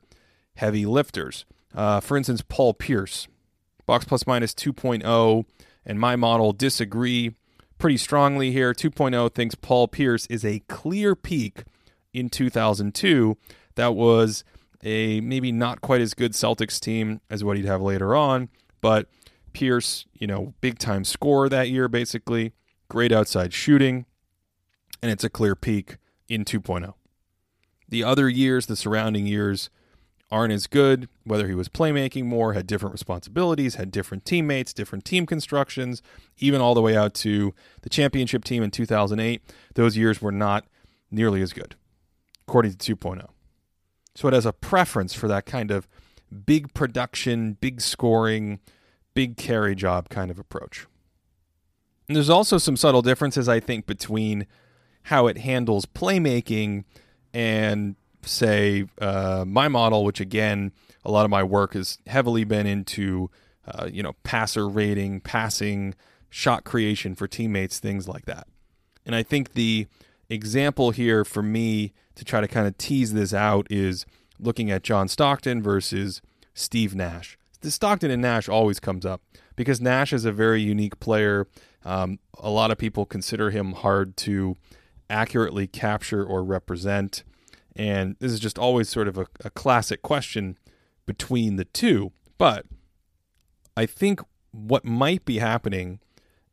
heavy 0.57 0.87
lifters. 0.87 1.45
Uh, 1.75 2.01
for 2.01 2.17
instance, 2.17 2.43
Paul 2.49 2.75
Pierce, 2.75 3.27
box 3.87 4.05
plus 4.05 4.27
minus 4.27 4.55
2.0, 4.55 5.45
and 5.85 5.99
my 5.99 6.15
model 6.15 6.53
disagree 6.53 7.35
pretty 7.79 7.97
strongly 7.97 8.53
here. 8.53 8.73
2.0 8.73 9.35
thinks 9.35 9.57
Paul 9.57 9.89
Pierce 9.89 10.27
is 10.27 10.45
a 10.45 10.61
clear 10.69 11.17
peak 11.17 11.65
in 12.13 12.29
2002. 12.29 13.37
That 13.75 13.95
was 13.95 14.45
a 14.85 15.21
maybe 15.21 15.51
not 15.51 15.81
quite 15.81 16.01
as 16.01 16.15
good 16.15 16.33
Celtics 16.33 16.79
team 16.79 17.21
as 17.29 17.43
what 17.43 17.57
he'd 17.57 17.67
have 17.67 17.83
later 17.83 18.15
on, 18.15 18.49
but 18.81 19.09
Pierce, 19.53 20.07
you 20.15 20.27
know, 20.27 20.55
big 20.61 20.79
time 20.79 21.05
scorer 21.05 21.49
that 21.49 21.71
year, 21.71 21.89
basically, 21.89 22.53
great 22.93 23.11
outside 23.11 23.55
shooting, 23.55 24.05
and 25.01 25.11
it's 25.11 25.25
a 25.25 25.31
clear 25.31 25.57
peak 25.57 25.97
in 26.29 26.45
2.0. 26.45 26.93
The 27.89 28.05
other 28.05 28.29
years, 28.29 28.67
the 28.67 28.77
surrounding 28.77 29.27
years, 29.27 29.71
aren't 30.31 30.53
as 30.53 30.67
good, 30.67 31.09
whether 31.25 31.49
he 31.49 31.55
was 31.55 31.71
playmaking 31.71 32.27
more, 32.27 32.53
had 32.53 32.67
different 32.67 32.93
responsibilities, 32.93 33.77
had 33.77 33.91
different 33.91 34.27
teammates, 34.27 34.75
different 34.75 35.07
team 35.07 35.25
constructions, 35.25 36.03
even 36.37 36.61
all 36.61 36.75
the 36.75 36.83
way 36.83 36.95
out 36.95 37.15
to 37.15 37.55
the 37.81 37.89
championship 37.89 38.45
team 38.45 38.63
in 38.63 38.71
2008. 38.71 39.43
Those 39.75 39.97
years 39.97 40.21
were 40.21 40.31
not 40.31 40.67
nearly 41.11 41.41
as 41.41 41.55
good, 41.55 41.77
according 42.47 42.75
to 42.75 42.97
2.0. 42.97 43.27
So 44.15 44.29
it 44.29 44.35
has 44.35 44.45
a 44.45 44.53
preference 44.53 45.15
for 45.15 45.29
that 45.29 45.47
kind 45.47 45.71
of 45.71 45.89
big 46.45 46.75
production, 46.75 47.55
big 47.55 47.81
scoring, 47.81 48.61
big 49.15 49.39
carry 49.39 49.75
job 49.75 50.11
kind 50.11 50.31
of 50.31 50.39
approach. 50.39 50.87
And 52.13 52.17
there's 52.19 52.29
also 52.29 52.59
some 52.59 52.77
subtle 52.77 53.01
differences, 53.01 53.49
I 53.49 53.59
think, 53.59 53.87
between 53.87 54.47
how 55.05 55.29
it 55.29 55.39
handles 55.39 55.87
playmaking 55.87 56.85
and, 57.33 57.97
say, 58.21 58.85
uh, 59.01 59.47
my 59.49 59.69
model, 59.69 60.05
which 60.05 60.21
again, 60.21 60.73
a 61.07 61.11
lot 61.11 61.25
of 61.25 61.31
my 61.31 61.43
work 61.43 61.73
has 61.73 61.97
heavily 62.07 62.45
been 62.45 62.67
into 62.67 63.31
uh, 63.67 63.89
you 63.91 64.03
know, 64.03 64.13
passer 64.25 64.69
rating, 64.69 65.21
passing, 65.23 65.95
shot 66.29 66.65
creation 66.65 67.15
for 67.15 67.27
teammates, 67.27 67.79
things 67.79 68.07
like 68.07 68.27
that. 68.27 68.47
And 69.07 69.15
I 69.15 69.23
think 69.23 69.55
the 69.55 69.87
example 70.29 70.91
here 70.91 71.25
for 71.25 71.43
me 71.43 71.95
to 72.17 72.27
try 72.27 72.43
to 72.43 72.47
kind 72.47 72.67
of 72.67 72.77
tease 72.77 73.15
this 73.15 73.33
out 73.33 73.67
is 73.71 74.05
looking 74.39 74.71
at 74.71 74.83
John 74.83 75.09
Stockton 75.09 75.63
versus 75.63 76.21
Steve 76.53 76.95
Nash. 76.95 77.39
The 77.63 77.71
Stockton 77.71 78.11
and 78.11 78.21
Nash 78.21 78.51
always 78.51 78.81
comes 78.81 79.07
up 79.07 79.23
because 79.63 79.81
Nash 79.81 80.13
is 80.13 80.25
a 80.25 80.33
very 80.33 80.61
unique 80.61 80.99
player. 80.99 81.47
Um, 81.85 82.19
a 82.37 82.51
lot 82.51 82.73
of 82.73 82.79
people 82.79 83.07
consider 83.07 83.51
him 83.51 83.75
hard 83.75 84.17
to 84.19 84.57
accurately 85.09 85.69
capture 85.69 86.25
or 86.25 86.43
represent. 86.43 87.23
And 87.77 88.17
this 88.19 88.33
is 88.33 88.41
just 88.41 88.59
always 88.59 88.89
sort 88.89 89.07
of 89.07 89.17
a, 89.17 89.27
a 89.45 89.51
classic 89.51 90.03
question 90.03 90.59
between 91.07 91.55
the 91.55 91.65
two. 91.65 92.11
But 92.39 92.67
I 93.77 93.87
think 93.87 94.21
what 94.51 94.85
might 94.85 95.25
be 95.25 95.39
happening 95.39 96.01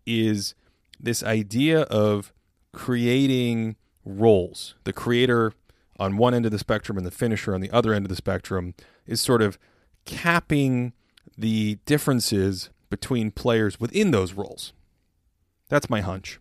is 0.06 0.54
this 1.00 1.24
idea 1.24 1.82
of 1.82 2.32
creating 2.74 3.76
roles. 4.06 4.76
The 4.84 4.94
creator 4.94 5.54
on 6.00 6.18
one 6.18 6.36
end 6.36 6.46
of 6.46 6.52
the 6.52 6.60
spectrum 6.60 6.96
and 6.96 7.08
the 7.08 7.12
finisher 7.12 7.56
on 7.56 7.62
the 7.62 7.72
other 7.72 7.92
end 7.92 8.06
of 8.06 8.10
the 8.10 8.16
spectrum 8.16 8.76
is 9.08 9.20
sort 9.20 9.42
of 9.42 9.58
capping 10.06 10.94
the 11.36 11.80
differences 11.88 12.70
between 12.90 13.32
players 13.32 13.80
within 13.80 14.12
those 14.12 14.34
roles. 14.34 14.74
That's 15.70 15.90
my 15.90 16.02
hunch. 16.02 16.40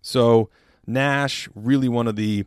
So, 0.00 0.50
Nash, 0.86 1.48
really 1.54 1.88
one 1.88 2.06
of 2.08 2.16
the 2.16 2.44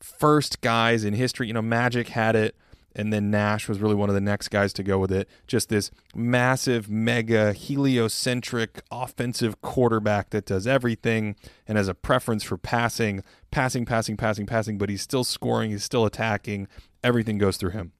first 0.00 0.60
guys 0.60 1.04
in 1.04 1.14
history. 1.14 1.46
You 1.46 1.52
know, 1.52 1.62
Magic 1.62 2.08
had 2.08 2.36
it, 2.36 2.56
and 2.94 3.12
then 3.12 3.30
Nash 3.30 3.68
was 3.68 3.80
really 3.80 3.94
one 3.94 4.08
of 4.08 4.14
the 4.14 4.20
next 4.20 4.48
guys 4.48 4.72
to 4.74 4.82
go 4.82 4.98
with 4.98 5.12
it. 5.12 5.28
Just 5.46 5.68
this 5.68 5.90
massive, 6.14 6.88
mega, 6.88 7.52
heliocentric 7.52 8.82
offensive 8.90 9.60
quarterback 9.60 10.30
that 10.30 10.46
does 10.46 10.66
everything 10.66 11.36
and 11.66 11.76
has 11.76 11.88
a 11.88 11.94
preference 11.94 12.42
for 12.44 12.56
passing, 12.56 13.22
passing, 13.50 13.84
passing, 13.84 14.16
passing, 14.16 14.46
passing, 14.46 14.78
but 14.78 14.88
he's 14.88 15.02
still 15.02 15.24
scoring, 15.24 15.70
he's 15.70 15.84
still 15.84 16.04
attacking. 16.04 16.68
Everything 17.02 17.38
goes 17.38 17.56
through 17.56 17.70
him. 17.70 17.92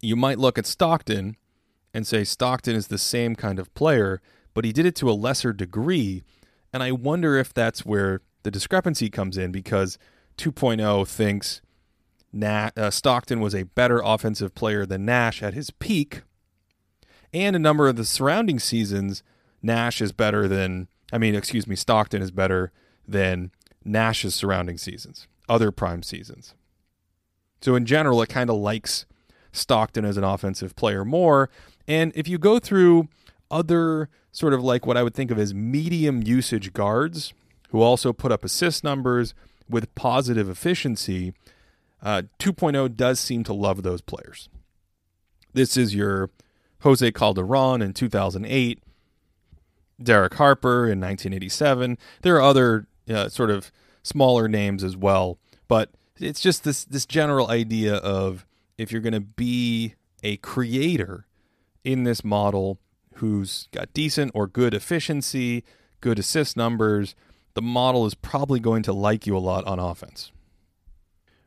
You 0.00 0.16
might 0.16 0.38
look 0.38 0.56
at 0.56 0.66
Stockton 0.66 1.36
and 1.92 2.06
say 2.06 2.24
Stockton 2.24 2.76
is 2.76 2.88
the 2.88 2.98
same 2.98 3.34
kind 3.34 3.58
of 3.58 3.72
player, 3.74 4.20
but 4.54 4.64
he 4.64 4.72
did 4.72 4.86
it 4.86 4.94
to 4.96 5.10
a 5.10 5.12
lesser 5.12 5.52
degree. 5.52 6.22
And 6.72 6.82
I 6.82 6.92
wonder 6.92 7.36
if 7.36 7.52
that's 7.52 7.84
where 7.84 8.20
the 8.42 8.50
discrepancy 8.50 9.10
comes 9.10 9.36
in 9.36 9.52
because 9.52 9.98
2.0 10.38 11.06
thinks 11.06 11.60
Nat, 12.32 12.70
uh, 12.76 12.90
Stockton 12.90 13.40
was 13.40 13.54
a 13.54 13.64
better 13.64 14.00
offensive 14.04 14.54
player 14.54 14.86
than 14.86 15.04
Nash 15.04 15.42
at 15.42 15.54
his 15.54 15.70
peak. 15.70 16.22
And 17.32 17.54
a 17.54 17.60
number 17.60 17.88
of 17.88 17.96
the 17.96 18.04
surrounding 18.04 18.58
seasons, 18.58 19.22
Nash 19.62 20.00
is 20.00 20.12
better 20.12 20.48
than, 20.48 20.88
I 21.12 21.18
mean, 21.18 21.34
excuse 21.34 21.66
me, 21.66 21.76
Stockton 21.76 22.22
is 22.22 22.30
better 22.30 22.72
than 23.06 23.50
Nash's 23.84 24.34
surrounding 24.34 24.78
seasons, 24.78 25.26
other 25.48 25.70
prime 25.70 26.02
seasons. 26.02 26.54
So 27.60 27.74
in 27.74 27.84
general, 27.84 28.22
it 28.22 28.28
kind 28.28 28.50
of 28.50 28.56
likes 28.56 29.06
Stockton 29.52 30.04
as 30.04 30.16
an 30.16 30.24
offensive 30.24 30.76
player 30.76 31.04
more. 31.04 31.50
And 31.90 32.12
if 32.14 32.28
you 32.28 32.38
go 32.38 32.60
through 32.60 33.08
other 33.50 34.08
sort 34.30 34.54
of 34.54 34.62
like 34.62 34.86
what 34.86 34.96
I 34.96 35.02
would 35.02 35.12
think 35.12 35.32
of 35.32 35.40
as 35.40 35.52
medium 35.52 36.22
usage 36.22 36.72
guards 36.72 37.34
who 37.70 37.82
also 37.82 38.12
put 38.12 38.30
up 38.30 38.44
assist 38.44 38.84
numbers 38.84 39.34
with 39.68 39.92
positive 39.96 40.48
efficiency, 40.48 41.34
uh, 42.00 42.22
2.0 42.38 42.94
does 42.94 43.18
seem 43.18 43.42
to 43.42 43.52
love 43.52 43.82
those 43.82 44.02
players. 44.02 44.48
This 45.52 45.76
is 45.76 45.92
your 45.92 46.30
Jose 46.82 47.10
Calderon 47.10 47.82
in 47.82 47.92
2008, 47.92 48.80
Derek 50.00 50.34
Harper 50.34 50.84
in 50.84 51.00
1987. 51.00 51.98
There 52.22 52.36
are 52.36 52.40
other 52.40 52.86
uh, 53.12 53.28
sort 53.28 53.50
of 53.50 53.72
smaller 54.04 54.46
names 54.46 54.84
as 54.84 54.96
well, 54.96 55.38
but 55.66 55.90
it's 56.20 56.40
just 56.40 56.62
this 56.62 56.84
this 56.84 57.04
general 57.04 57.50
idea 57.50 57.96
of 57.96 58.46
if 58.78 58.92
you're 58.92 59.00
going 59.00 59.12
to 59.12 59.20
be 59.20 59.96
a 60.22 60.36
creator 60.36 61.26
in 61.84 62.04
this 62.04 62.24
model 62.24 62.78
who's 63.16 63.68
got 63.72 63.92
decent 63.92 64.30
or 64.34 64.46
good 64.46 64.74
efficiency, 64.74 65.64
good 66.00 66.18
assist 66.18 66.56
numbers, 66.56 67.14
the 67.54 67.62
model 67.62 68.06
is 68.06 68.14
probably 68.14 68.60
going 68.60 68.82
to 68.82 68.92
like 68.92 69.26
you 69.26 69.36
a 69.36 69.38
lot 69.38 69.64
on 69.66 69.78
offense. 69.78 70.32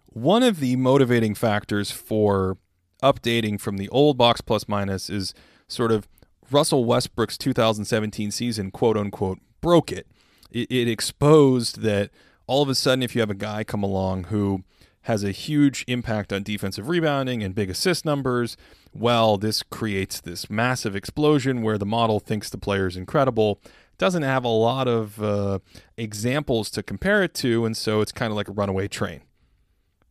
One 0.06 0.44
of 0.44 0.60
the 0.60 0.76
motivating 0.76 1.34
factors 1.34 1.90
for 1.90 2.58
updating 3.02 3.60
from 3.60 3.78
the 3.78 3.90
old 3.90 4.18
box 4.18 4.42
plus 4.42 4.68
minus 4.68 5.10
is 5.10 5.34
sort 5.68 5.92
of 5.92 6.08
Russell 6.52 6.86
Westbrook's 6.86 7.38
2017 7.38 8.32
season, 8.32 8.70
quote 8.72 8.98
unquote, 8.98 9.40
broke 9.62 9.92
it. 9.92 10.08
it. 10.52 10.72
It 10.72 10.88
exposed 10.88 11.82
that 11.82 12.12
all 12.46 12.62
of 12.62 12.70
a 12.70 12.76
sudden, 12.76 13.02
if 13.02 13.16
you 13.16 13.22
have 13.22 13.30
a 13.30 13.36
guy 13.36 13.64
come 13.64 13.84
along 13.84 14.26
who 14.26 14.64
has 15.04 15.24
a 15.24 15.32
huge 15.32 15.84
impact 15.88 16.32
on 16.32 16.44
defensive 16.44 16.88
rebounding 16.88 17.44
and 17.44 17.56
big 17.56 17.70
assist 17.70 18.06
numbers, 18.06 18.56
well, 18.94 19.38
this 19.38 19.64
creates 19.64 20.22
this 20.22 20.50
massive 20.50 20.96
explosion 20.96 21.62
where 21.62 21.78
the 21.78 21.86
model 21.86 22.20
thinks 22.20 22.50
the 22.50 22.58
player 22.58 22.88
is 22.88 22.96
incredible 22.96 23.60
doesn't 23.98 24.24
have 24.24 24.44
a 24.44 24.50
lot 24.50 24.88
of 24.88 25.22
uh, 25.22 25.60
examples 25.98 26.70
to 26.72 26.84
compare 26.84 27.24
it 27.24 27.34
to, 27.36 27.66
and 27.66 27.78
so 27.78 28.02
it's 28.02 28.12
kind 28.12 28.32
of 28.32 28.38
like 28.38 28.48
a 28.48 28.52
runaway 28.52 28.88
train. 28.88 29.22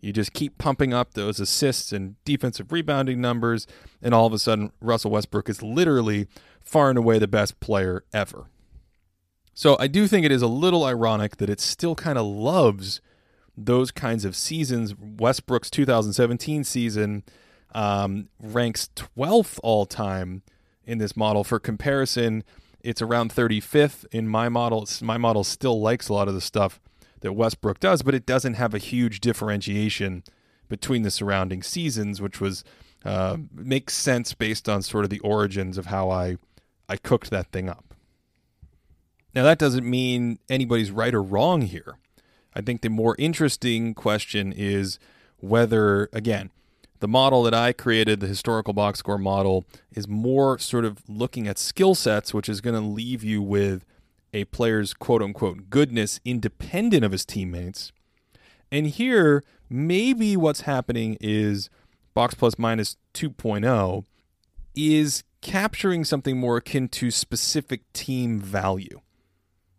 You 0.01 0.13
just 0.13 0.33
keep 0.33 0.59
pumping 0.59 0.93
up 0.93 1.15
those 1.15 1.39
assists 1.39 1.93
and 1.93 2.17
defensive 2.25 2.73
rebounding 2.73 3.21
numbers, 3.21 3.67
and 4.01 4.15
all 4.15 4.27
of 4.27 4.33
a 4.33 4.39
sudden, 4.39 4.73
Russell 4.81 5.11
Westbrook 5.11 5.49
is 5.49 5.63
literally 5.63 6.27
far 6.61 6.89
and 6.91 6.99
away 6.99 7.19
the 7.19 7.29
best 7.29 7.61
player 7.61 8.05
ever. 8.13 8.47
So 9.55 9.77
I 9.79 9.87
do 9.87 10.07
think 10.07 10.25
it 10.25 10.33
is 10.33 10.43
a 10.43 10.49
little 10.49 10.85
ironic 10.85 11.37
that 11.37 11.51
it 11.51 11.61
still 11.61 11.95
kind 11.95 12.19
of 12.19 12.27
loves 12.27 13.01
those 13.57 13.91
kinds 13.91 14.25
of 14.25 14.35
seasons. 14.35 14.95
Westbrook's 14.97 15.71
2017 15.71 16.65
season 16.65 17.23
um, 17.75 18.29
ranks 18.41 18.91
12th 18.97 19.59
all 19.63 19.87
time 19.87 20.43
in 20.85 20.99
this 20.99 21.17
model. 21.17 21.45
For 21.45 21.59
comparison, 21.59 22.45
it's 22.81 23.03
around 23.03 23.33
35th 23.33 24.05
in 24.11 24.29
my 24.29 24.49
model. 24.49 24.87
My 25.01 25.19
model 25.19 25.45
still 25.45 25.81
likes 25.81 26.09
a 26.09 26.15
lot 26.15 26.29
of 26.29 26.35
the 26.35 26.41
stuff 26.41 26.81
that 27.21 27.33
Westbrook 27.33 27.81
does, 27.81 28.03
but 28.03 28.15
it 28.15 28.27
doesn't 28.27 28.55
have 28.55 28.75
a 28.75 28.79
huge 28.79 29.21
differentiation 29.21 30.25
between 30.69 31.03
the 31.03 31.11
surrounding 31.11 31.63
seasons, 31.63 32.21
which 32.21 32.41
was 32.41 32.65
uh, 33.05 33.37
makes 33.55 33.95
sense 33.95 34.35
based 34.35 34.69
on 34.69 34.83
sort 34.83 35.05
of 35.05 35.11
the 35.11 35.21
origins 35.21 35.79
of 35.79 35.87
how 35.87 36.11
I 36.11 36.37
I 36.89 36.97
cooked 36.97 37.31
that 37.31 37.51
thing 37.53 37.69
up. 37.69 37.95
Now 39.35 39.45
that 39.45 39.59
doesn't 39.59 39.89
mean 39.89 40.39
anybody's 40.49 40.91
right 40.91 41.15
or 41.15 41.23
wrong 41.23 41.63
here. 41.63 41.97
I 42.55 42.61
think 42.61 42.83
the 42.83 42.91
more 42.91 43.17
interesting 43.19 43.95
question 43.95 44.53
is 44.53 44.99
whether 45.39 46.09
again 46.13 46.51
the 47.03 47.09
model 47.09 47.43
that 47.43 47.53
I 47.53 47.73
created, 47.73 48.21
the 48.21 48.29
historical 48.29 48.73
box 48.73 49.01
score 49.01 49.19
model, 49.19 49.65
is 49.91 50.07
more 50.07 50.57
sort 50.61 50.85
of 50.85 51.03
looking 51.09 51.49
at 51.49 51.59
skill 51.59 51.97
sets, 51.97 52.33
which 52.33 52.49
is 52.49 52.61
going 52.61 52.81
to 52.81 52.81
leave 52.81 53.25
you 53.25 53.43
with 53.43 53.85
a 54.33 54.45
player's 54.45 54.95
quote 54.95 55.21
unquote 55.21 55.69
goodness 55.69 56.21
independent 56.25 57.05
of 57.05 57.11
his 57.11 57.25
teammates. 57.25 57.91
And 58.71 58.87
here, 58.87 59.43
maybe 59.69 60.37
what's 60.37 60.61
happening 60.61 61.19
is 61.21 61.69
box 62.15 62.35
plus 62.35 62.57
minus 62.57 62.97
2.0 63.15 64.05
is 64.77 65.25
capturing 65.41 66.05
something 66.05 66.39
more 66.39 66.59
akin 66.59 66.87
to 66.91 67.11
specific 67.11 67.93
team 67.93 68.39
value. 68.39 69.01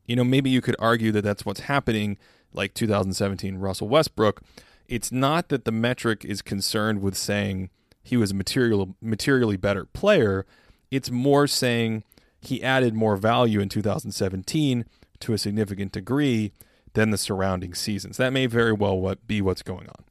You 0.05 0.17
know, 0.17 0.25
maybe 0.25 0.49
you 0.49 0.59
could 0.59 0.75
argue 0.77 1.13
that 1.13 1.21
that's 1.21 1.45
what's 1.45 1.61
happening, 1.61 2.17
like 2.51 2.73
2017 2.73 3.55
Russell 3.59 3.87
Westbrook. 3.87 4.41
It's 4.87 5.11
not 5.11 5.49
that 5.49 5.65
the 5.65 5.71
metric 5.71 6.25
is 6.25 6.41
concerned 6.41 7.01
with 7.01 7.15
saying 7.15 7.69
he 8.03 8.17
was 8.17 8.31
a 8.31 8.35
material, 8.35 8.95
materially 9.01 9.57
better 9.57 9.85
player. 9.85 10.45
It's 10.91 11.09
more 11.09 11.47
saying 11.47 12.03
he 12.41 12.61
added 12.61 12.93
more 12.93 13.15
value 13.15 13.59
in 13.59 13.69
2017 13.69 14.85
to 15.21 15.33
a 15.33 15.37
significant 15.37 15.93
degree 15.93 16.51
than 16.93 17.09
the 17.09 17.17
surrounding 17.17 17.73
seasons. 17.73 18.17
That 18.17 18.33
may 18.33 18.45
very 18.45 18.73
well 18.73 18.99
what, 18.99 19.25
be 19.25 19.41
what's 19.41 19.63
going 19.63 19.87
on. 19.87 20.05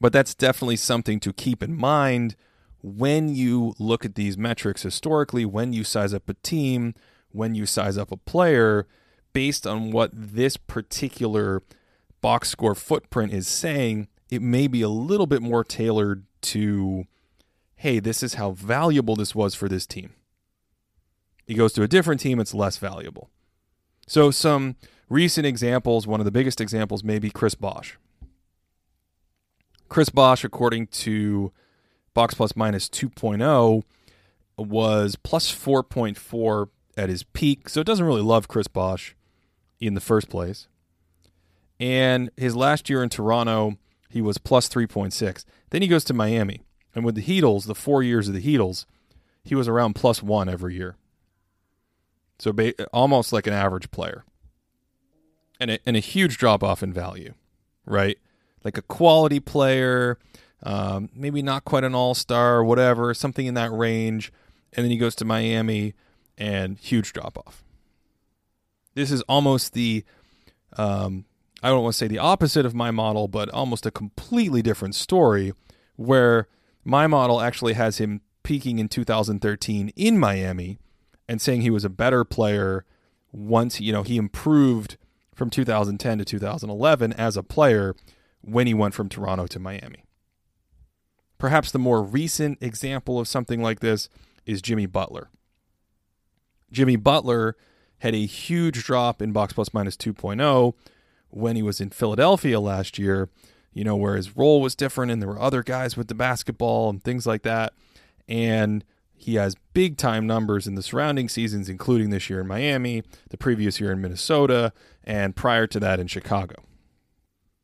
But 0.00 0.12
that's 0.12 0.34
definitely 0.34 0.76
something 0.76 1.20
to 1.20 1.32
keep 1.32 1.62
in 1.62 1.76
mind 1.76 2.34
when 2.82 3.28
you 3.28 3.74
look 3.78 4.04
at 4.04 4.16
these 4.16 4.36
metrics 4.36 4.82
historically, 4.82 5.44
when 5.44 5.72
you 5.72 5.84
size 5.84 6.12
up 6.12 6.28
a 6.28 6.34
team, 6.34 6.94
when 7.30 7.54
you 7.54 7.64
size 7.64 7.96
up 7.96 8.10
a 8.10 8.16
player, 8.16 8.86
based 9.32 9.66
on 9.66 9.92
what 9.92 10.10
this 10.12 10.56
particular 10.56 11.62
box 12.22 12.48
score 12.48 12.74
footprint 12.74 13.32
is 13.32 13.46
saying, 13.46 14.08
it 14.30 14.40
may 14.40 14.66
be 14.66 14.80
a 14.80 14.88
little 14.88 15.26
bit 15.26 15.42
more 15.42 15.62
tailored 15.62 16.24
to, 16.40 17.04
hey, 17.74 18.00
this 18.00 18.22
is 18.22 18.34
how 18.34 18.52
valuable 18.52 19.14
this 19.14 19.34
was 19.34 19.54
for 19.54 19.68
this 19.68 19.86
team. 19.86 20.14
He 21.46 21.52
goes 21.52 21.74
to 21.74 21.82
a 21.82 21.88
different 21.88 22.20
team, 22.20 22.40
it's 22.40 22.54
less 22.54 22.78
valuable. 22.78 23.28
So, 24.06 24.30
some 24.30 24.76
recent 25.10 25.46
examples, 25.46 26.06
one 26.06 26.20
of 26.20 26.24
the 26.24 26.30
biggest 26.30 26.60
examples 26.60 27.04
may 27.04 27.18
be 27.18 27.30
Chris 27.30 27.54
Bosh. 27.54 27.98
Chris 29.88 30.08
Bosh, 30.08 30.44
according 30.44 30.86
to 30.86 31.52
Box 32.14 32.34
Plus 32.34 32.56
Minus 32.56 32.88
2.0, 32.88 33.82
was 34.56 35.16
plus 35.16 35.52
4.4 35.54 36.68
at 36.96 37.08
his 37.08 37.22
peak, 37.22 37.68
so 37.68 37.80
it 37.80 37.86
doesn't 37.86 38.06
really 38.06 38.22
love 38.22 38.48
Chris 38.48 38.68
Bosh 38.68 39.14
in 39.80 39.94
the 39.94 40.00
first 40.00 40.28
place. 40.28 40.68
And 41.82 42.30
his 42.36 42.54
last 42.54 42.88
year 42.88 43.02
in 43.02 43.08
Toronto, 43.08 43.76
he 44.08 44.22
was 44.22 44.38
plus 44.38 44.68
3.6. 44.68 45.44
Then 45.70 45.82
he 45.82 45.88
goes 45.88 46.04
to 46.04 46.14
Miami. 46.14 46.62
And 46.94 47.04
with 47.04 47.16
the 47.16 47.22
Heatles, 47.24 47.66
the 47.66 47.74
four 47.74 48.04
years 48.04 48.28
of 48.28 48.34
the 48.34 48.40
Heatles, 48.40 48.86
he 49.42 49.56
was 49.56 49.66
around 49.66 49.94
plus 49.94 50.22
one 50.22 50.48
every 50.48 50.76
year. 50.76 50.94
So 52.38 52.52
ba- 52.52 52.86
almost 52.92 53.32
like 53.32 53.48
an 53.48 53.52
average 53.52 53.90
player. 53.90 54.24
And 55.58 55.72
a, 55.72 55.78
and 55.84 55.96
a 55.96 56.00
huge 56.00 56.38
drop 56.38 56.62
off 56.62 56.84
in 56.84 56.92
value, 56.92 57.34
right? 57.84 58.16
Like 58.62 58.78
a 58.78 58.82
quality 58.82 59.40
player, 59.40 60.18
um, 60.62 61.08
maybe 61.12 61.42
not 61.42 61.64
quite 61.64 61.82
an 61.82 61.96
all 61.96 62.14
star, 62.14 62.62
whatever, 62.62 63.12
something 63.12 63.46
in 63.46 63.54
that 63.54 63.72
range. 63.72 64.32
And 64.72 64.84
then 64.84 64.92
he 64.92 64.98
goes 64.98 65.16
to 65.16 65.24
Miami 65.24 65.94
and 66.38 66.78
huge 66.78 67.12
drop 67.12 67.36
off. 67.44 67.64
This 68.94 69.10
is 69.10 69.22
almost 69.22 69.72
the, 69.72 70.04
um, 70.76 71.24
I 71.62 71.68
don't 71.68 71.82
want 71.82 71.94
to 71.94 71.98
say 71.98 72.08
the 72.08 72.18
opposite 72.18 72.66
of 72.66 72.74
my 72.74 72.90
model, 72.90 73.28
but 73.28 73.48
almost 73.50 73.86
a 73.86 73.90
completely 73.90 74.62
different 74.62 74.94
story 74.94 75.52
where 75.96 76.48
my 76.84 77.06
model 77.06 77.40
actually 77.40 77.74
has 77.74 77.98
him 77.98 78.20
peaking 78.42 78.78
in 78.78 78.88
2013 78.88 79.92
in 79.94 80.18
Miami 80.18 80.78
and 81.28 81.40
saying 81.40 81.60
he 81.60 81.70
was 81.70 81.84
a 81.84 81.90
better 81.90 82.24
player 82.24 82.84
once 83.30 83.80
you 83.80 83.92
know 83.92 84.02
he 84.02 84.16
improved 84.16 84.96
from 85.34 85.48
2010 85.48 86.18
to 86.18 86.24
2011 86.24 87.12
as 87.14 87.36
a 87.36 87.42
player 87.42 87.94
when 88.42 88.66
he 88.66 88.74
went 88.74 88.94
from 88.94 89.08
Toronto 89.08 89.46
to 89.46 89.58
Miami. 89.58 90.04
Perhaps 91.38 91.72
the 91.72 91.78
more 91.78 92.02
recent 92.02 92.58
example 92.60 93.18
of 93.18 93.28
something 93.28 93.62
like 93.62 93.80
this 93.80 94.08
is 94.44 94.60
Jimmy 94.60 94.86
Butler. 94.86 95.30
Jimmy 96.70 96.96
Butler 96.96 97.56
had 97.98 98.14
a 98.14 98.26
huge 98.26 98.84
drop 98.84 99.22
in 99.22 99.32
box 99.32 99.52
plus 99.52 99.72
minus 99.72 99.96
2.0 99.96 100.74
when 101.32 101.56
he 101.56 101.62
was 101.62 101.80
in 101.80 101.90
Philadelphia 101.90 102.60
last 102.60 102.98
year, 102.98 103.28
you 103.72 103.84
know, 103.84 103.96
where 103.96 104.16
his 104.16 104.36
role 104.36 104.60
was 104.60 104.74
different 104.74 105.10
and 105.10 105.20
there 105.20 105.28
were 105.28 105.40
other 105.40 105.62
guys 105.62 105.96
with 105.96 106.08
the 106.08 106.14
basketball 106.14 106.90
and 106.90 107.02
things 107.02 107.26
like 107.26 107.42
that. 107.42 107.72
And 108.28 108.84
he 109.14 109.36
has 109.36 109.56
big 109.72 109.96
time 109.96 110.26
numbers 110.26 110.66
in 110.66 110.74
the 110.74 110.82
surrounding 110.82 111.28
seasons, 111.28 111.68
including 111.68 112.10
this 112.10 112.28
year 112.28 112.40
in 112.40 112.46
Miami, 112.46 113.02
the 113.30 113.36
previous 113.36 113.80
year 113.80 113.92
in 113.92 114.00
Minnesota, 114.00 114.72
and 115.04 115.36
prior 115.36 115.66
to 115.68 115.80
that 115.80 116.00
in 116.00 116.06
Chicago. 116.06 116.56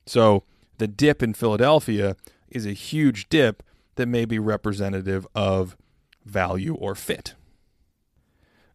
So 0.07 0.45
the 0.79 0.87
dip 0.87 1.23
in 1.23 1.35
Philadelphia 1.35 2.16
is 2.49 2.64
a 2.64 2.73
huge 2.73 3.29
dip 3.29 3.62
that 3.97 4.07
may 4.07 4.25
be 4.25 4.39
representative 4.39 5.27
of 5.35 5.77
value 6.25 6.75
or 6.75 6.95
fit. 6.95 7.35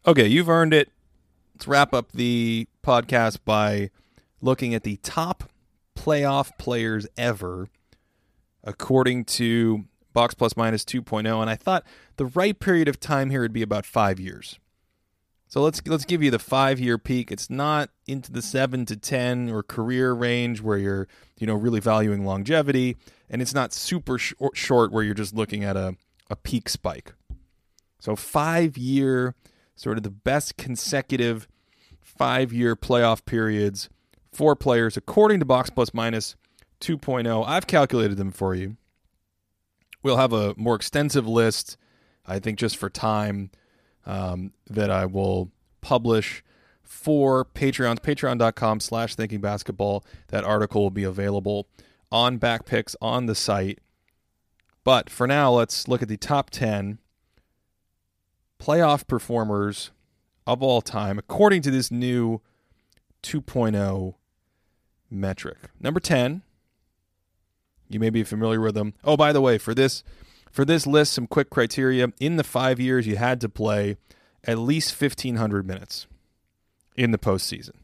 Okay, 0.06 0.26
you've 0.26 0.50
earned 0.50 0.74
it. 0.74 0.90
Let's 1.54 1.66
wrap 1.66 1.94
up 1.94 2.12
the 2.12 2.68
podcast 2.84 3.38
by 3.44 3.90
looking 4.44 4.74
at 4.74 4.82
the 4.82 4.96
top 4.98 5.44
playoff 5.96 6.56
players 6.58 7.06
ever 7.16 7.68
according 8.62 9.24
to 9.24 9.84
box 10.12 10.34
plus 10.34 10.56
minus 10.56 10.84
2.0 10.84 11.40
and 11.40 11.50
I 11.50 11.56
thought 11.56 11.84
the 12.16 12.26
right 12.26 12.58
period 12.58 12.88
of 12.88 13.00
time 13.00 13.30
here 13.30 13.40
would 13.40 13.52
be 13.52 13.62
about 13.62 13.86
5 13.86 14.20
years. 14.20 14.58
So 15.48 15.62
let's 15.62 15.80
let's 15.86 16.04
give 16.04 16.22
you 16.22 16.32
the 16.32 16.38
5-year 16.38 16.98
peak. 16.98 17.30
It's 17.30 17.48
not 17.48 17.90
into 18.08 18.32
the 18.32 18.42
7 18.42 18.86
to 18.86 18.96
10 18.96 19.50
or 19.50 19.62
career 19.62 20.12
range 20.12 20.60
where 20.60 20.78
you're, 20.78 21.06
you 21.38 21.46
know, 21.46 21.54
really 21.54 21.80
valuing 21.80 22.24
longevity 22.24 22.96
and 23.30 23.40
it's 23.40 23.54
not 23.54 23.72
super 23.72 24.18
short, 24.18 24.56
short 24.56 24.92
where 24.92 25.04
you're 25.04 25.14
just 25.14 25.34
looking 25.34 25.62
at 25.62 25.76
a 25.76 25.96
a 26.30 26.36
peak 26.36 26.68
spike. 26.68 27.14
So 28.00 28.16
5-year 28.16 29.34
sort 29.76 29.96
of 29.96 30.02
the 30.02 30.10
best 30.10 30.56
consecutive 30.56 31.46
5-year 32.18 32.76
playoff 32.76 33.24
periods 33.24 33.88
for 34.34 34.56
players 34.56 34.96
according 34.96 35.40
to 35.40 35.46
box 35.46 35.70
plus 35.70 35.94
minus 35.94 36.36
2.0. 36.80 37.44
I've 37.46 37.66
calculated 37.66 38.16
them 38.16 38.30
for 38.30 38.54
you. 38.54 38.76
We'll 40.02 40.16
have 40.18 40.32
a 40.32 40.54
more 40.56 40.74
extensive 40.74 41.26
list, 41.26 41.76
I 42.26 42.38
think, 42.38 42.58
just 42.58 42.76
for 42.76 42.90
time 42.90 43.50
um, 44.04 44.52
that 44.68 44.90
I 44.90 45.06
will 45.06 45.50
publish 45.80 46.44
for 46.82 47.44
Patreons. 47.44 48.00
Patreon.com 48.00 48.80
slash 48.80 49.14
thinking 49.14 49.40
basketball. 49.40 50.04
That 50.28 50.44
article 50.44 50.82
will 50.82 50.90
be 50.90 51.04
available 51.04 51.68
on 52.12 52.38
backpicks 52.38 52.94
on 53.00 53.26
the 53.26 53.34
site. 53.34 53.78
But 54.84 55.08
for 55.08 55.26
now, 55.26 55.52
let's 55.52 55.88
look 55.88 56.02
at 56.02 56.08
the 56.08 56.18
top 56.18 56.50
10 56.50 56.98
playoff 58.60 59.06
performers 59.06 59.90
of 60.46 60.62
all 60.62 60.82
time 60.82 61.18
according 61.18 61.62
to 61.62 61.70
this 61.70 61.90
new 61.90 62.40
2.0 63.22 64.14
metric. 65.14 65.58
Number 65.80 66.00
10, 66.00 66.42
you 67.88 68.00
may 68.00 68.10
be 68.10 68.24
familiar 68.24 68.60
with 68.60 68.74
them. 68.74 68.94
Oh, 69.04 69.16
by 69.16 69.32
the 69.32 69.40
way, 69.40 69.58
for 69.58 69.74
this 69.74 70.02
for 70.50 70.64
this 70.64 70.86
list, 70.86 71.12
some 71.12 71.26
quick 71.26 71.50
criteria. 71.50 72.12
In 72.20 72.36
the 72.36 72.44
five 72.44 72.78
years, 72.78 73.06
you 73.06 73.16
had 73.16 73.40
to 73.40 73.48
play 73.48 73.96
at 74.44 74.58
least 74.58 75.00
1,500 75.00 75.66
minutes 75.66 76.06
in 76.96 77.10
the 77.10 77.18
postseason. 77.18 77.74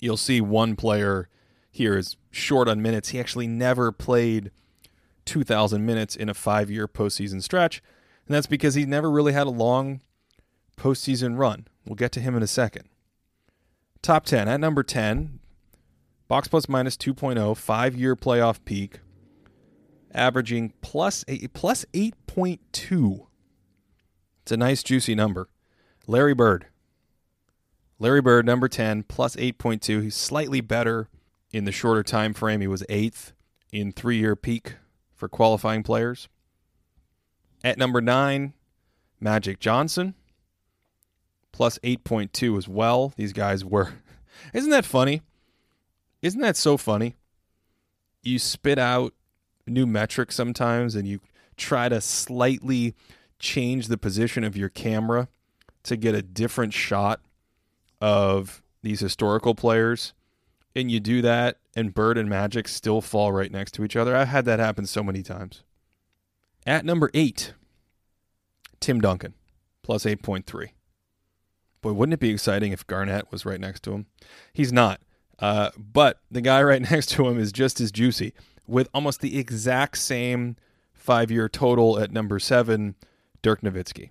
You'll 0.00 0.16
see 0.16 0.40
one 0.40 0.74
player 0.74 1.28
here 1.70 1.96
is 1.96 2.16
short 2.30 2.68
on 2.68 2.82
minutes. 2.82 3.10
He 3.10 3.20
actually 3.20 3.46
never 3.46 3.92
played 3.92 4.50
2,000 5.24 5.86
minutes 5.86 6.16
in 6.16 6.28
a 6.28 6.34
five 6.34 6.70
year 6.70 6.88
postseason 6.88 7.42
stretch. 7.42 7.82
And 8.26 8.34
that's 8.34 8.46
because 8.46 8.74
he 8.74 8.84
never 8.84 9.10
really 9.10 9.32
had 9.32 9.46
a 9.46 9.50
long 9.50 10.00
postseason 10.76 11.38
run. 11.38 11.66
We'll 11.86 11.96
get 11.96 12.12
to 12.12 12.20
him 12.20 12.36
in 12.36 12.42
a 12.42 12.48
second. 12.48 12.88
Top 14.02 14.26
10. 14.26 14.48
At 14.48 14.58
number 14.58 14.82
10, 14.82 15.38
box 16.26 16.48
plus 16.48 16.68
minus 16.68 16.96
2.0, 16.96 17.56
five 17.56 17.94
year 17.94 18.16
playoff 18.16 18.58
peak, 18.64 18.98
averaging 20.12 20.72
plus, 20.80 21.24
eight, 21.28 21.52
plus 21.52 21.84
8.2. 21.94 23.26
It's 24.42 24.52
a 24.52 24.56
nice, 24.56 24.82
juicy 24.82 25.14
number. 25.14 25.48
Larry 26.08 26.34
Bird. 26.34 26.66
Larry 28.00 28.20
Bird, 28.20 28.44
number 28.44 28.66
10, 28.66 29.04
plus 29.04 29.36
8.2. 29.36 30.02
He's 30.02 30.16
slightly 30.16 30.60
better 30.60 31.08
in 31.52 31.64
the 31.64 31.70
shorter 31.70 32.02
time 32.02 32.34
frame. 32.34 32.60
He 32.60 32.66
was 32.66 32.84
eighth 32.88 33.32
in 33.70 33.92
three 33.92 34.18
year 34.18 34.34
peak 34.34 34.74
for 35.14 35.28
qualifying 35.28 35.84
players. 35.84 36.28
At 37.62 37.78
number 37.78 38.00
nine, 38.00 38.54
Magic 39.20 39.60
Johnson, 39.60 40.16
plus 41.52 41.78
8.2 41.80 42.58
as 42.58 42.68
well. 42.68 43.12
These 43.16 43.32
guys 43.32 43.64
were. 43.64 43.94
Isn't 44.54 44.70
that 44.70 44.84
funny? 44.84 45.22
Isn't 46.22 46.40
that 46.40 46.56
so 46.56 46.76
funny? 46.76 47.16
You 48.22 48.38
spit 48.38 48.78
out 48.78 49.14
new 49.66 49.86
metrics 49.86 50.34
sometimes 50.34 50.94
and 50.94 51.06
you 51.06 51.20
try 51.56 51.88
to 51.88 52.00
slightly 52.00 52.94
change 53.38 53.88
the 53.88 53.98
position 53.98 54.44
of 54.44 54.56
your 54.56 54.68
camera 54.68 55.28
to 55.82 55.96
get 55.96 56.14
a 56.14 56.22
different 56.22 56.72
shot 56.72 57.20
of 58.00 58.62
these 58.82 59.00
historical 59.00 59.54
players. 59.54 60.12
And 60.74 60.90
you 60.90 61.00
do 61.00 61.20
that, 61.22 61.58
and 61.76 61.92
Bird 61.92 62.16
and 62.16 62.30
Magic 62.30 62.66
still 62.66 63.02
fall 63.02 63.30
right 63.30 63.52
next 63.52 63.72
to 63.72 63.84
each 63.84 63.94
other. 63.94 64.16
I've 64.16 64.28
had 64.28 64.46
that 64.46 64.58
happen 64.58 64.86
so 64.86 65.02
many 65.02 65.22
times. 65.22 65.62
At 66.66 66.84
number 66.84 67.10
eight, 67.12 67.52
Tim 68.80 69.00
Duncan, 69.00 69.34
plus 69.82 70.04
8.3. 70.04 70.70
Boy, 71.82 71.92
wouldn't 71.92 72.14
it 72.14 72.20
be 72.20 72.30
exciting 72.30 72.72
if 72.72 72.86
Garnett 72.86 73.30
was 73.30 73.44
right 73.44 73.60
next 73.60 73.82
to 73.82 73.92
him? 73.92 74.06
He's 74.52 74.72
not. 74.72 75.00
Uh, 75.38 75.70
but 75.76 76.20
the 76.30 76.40
guy 76.40 76.62
right 76.62 76.80
next 76.80 77.10
to 77.10 77.26
him 77.28 77.38
is 77.38 77.52
just 77.52 77.80
as 77.80 77.92
juicy 77.92 78.32
with 78.66 78.88
almost 78.94 79.20
the 79.20 79.38
exact 79.38 79.98
same 79.98 80.56
five 80.94 81.30
year 81.30 81.48
total 81.48 81.98
at 81.98 82.12
number 82.12 82.38
seven, 82.38 82.94
Dirk 83.42 83.60
Nowitzki. 83.60 84.10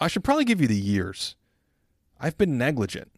I 0.00 0.08
should 0.08 0.24
probably 0.24 0.44
give 0.44 0.60
you 0.60 0.66
the 0.66 0.74
years. 0.74 1.36
I've 2.18 2.38
been 2.38 2.56
negligent. 2.56 3.12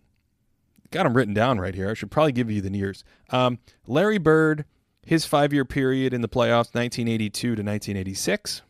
Got 0.91 1.05
them 1.05 1.15
written 1.15 1.35
down 1.35 1.59
right 1.61 1.75
here. 1.75 1.91
I 1.91 1.95
should 1.95 2.11
probably 2.11 2.33
give 2.33 2.51
you 2.51 2.61
the 2.61 2.77
years. 2.77 3.05
Um, 3.31 3.59
Larry 3.87 4.19
Bird, 4.19 4.65
his 5.03 5.25
five 5.25 5.53
year 5.53 5.65
period 5.65 6.13
in 6.13 6.21
the 6.21 6.29
playoffs, 6.29 6.75
1982 6.75 7.41
to 7.41 7.51
1986. 7.51 8.63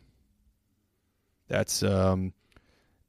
That's 1.47 1.83
um, 1.83 2.33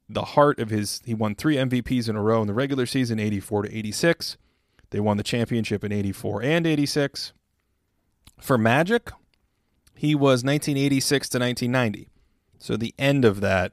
the 0.08 0.24
heart 0.24 0.58
of 0.58 0.70
his. 0.70 1.02
He 1.04 1.14
won 1.14 1.34
three 1.34 1.56
MVPs 1.56 2.08
in 2.08 2.16
a 2.16 2.22
row 2.22 2.40
in 2.40 2.46
the 2.46 2.54
regular 2.54 2.86
season, 2.86 3.18
84 3.18 3.62
to 3.62 3.76
86. 3.76 4.36
They 4.90 5.00
won 5.00 5.16
the 5.16 5.22
championship 5.22 5.82
in 5.84 5.92
84 5.92 6.42
and 6.42 6.66
86. 6.66 7.32
For 8.40 8.56
Magic, 8.58 9.10
he 9.94 10.14
was 10.14 10.44
1986 10.44 11.28
to 11.30 11.38
1990. 11.38 12.08
So 12.58 12.76
the 12.76 12.94
end 12.98 13.24
of 13.24 13.40
that 13.40 13.72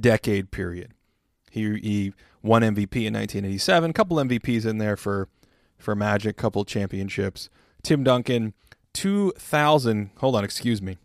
decade 0.00 0.50
period. 0.50 0.92
He, 1.50 1.78
he 1.80 2.12
won 2.42 2.62
MVP 2.62 3.06
in 3.06 3.14
1987, 3.14 3.92
couple 3.92 4.16
MVPs 4.18 4.66
in 4.66 4.78
there 4.78 4.96
for 4.96 5.28
for 5.78 5.94
Magic, 5.94 6.36
couple 6.36 6.64
championships. 6.64 7.48
Tim 7.82 8.02
Duncan, 8.02 8.52
2000, 8.94 10.10
hold 10.18 10.34
on, 10.34 10.42
excuse 10.42 10.82
me. 10.82 10.98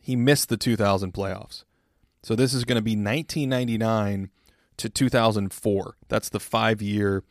He 0.00 0.14
missed 0.14 0.48
the 0.48 0.56
2000 0.56 1.12
playoffs. 1.12 1.64
So 2.24 2.34
this 2.34 2.54
is 2.54 2.64
going 2.64 2.76
to 2.76 2.82
be 2.82 2.92
1999 2.92 4.30
to 4.78 4.88
2004. 4.88 5.96
That's 6.08 6.30
the 6.30 6.40
five 6.40 6.80
year 6.80 7.22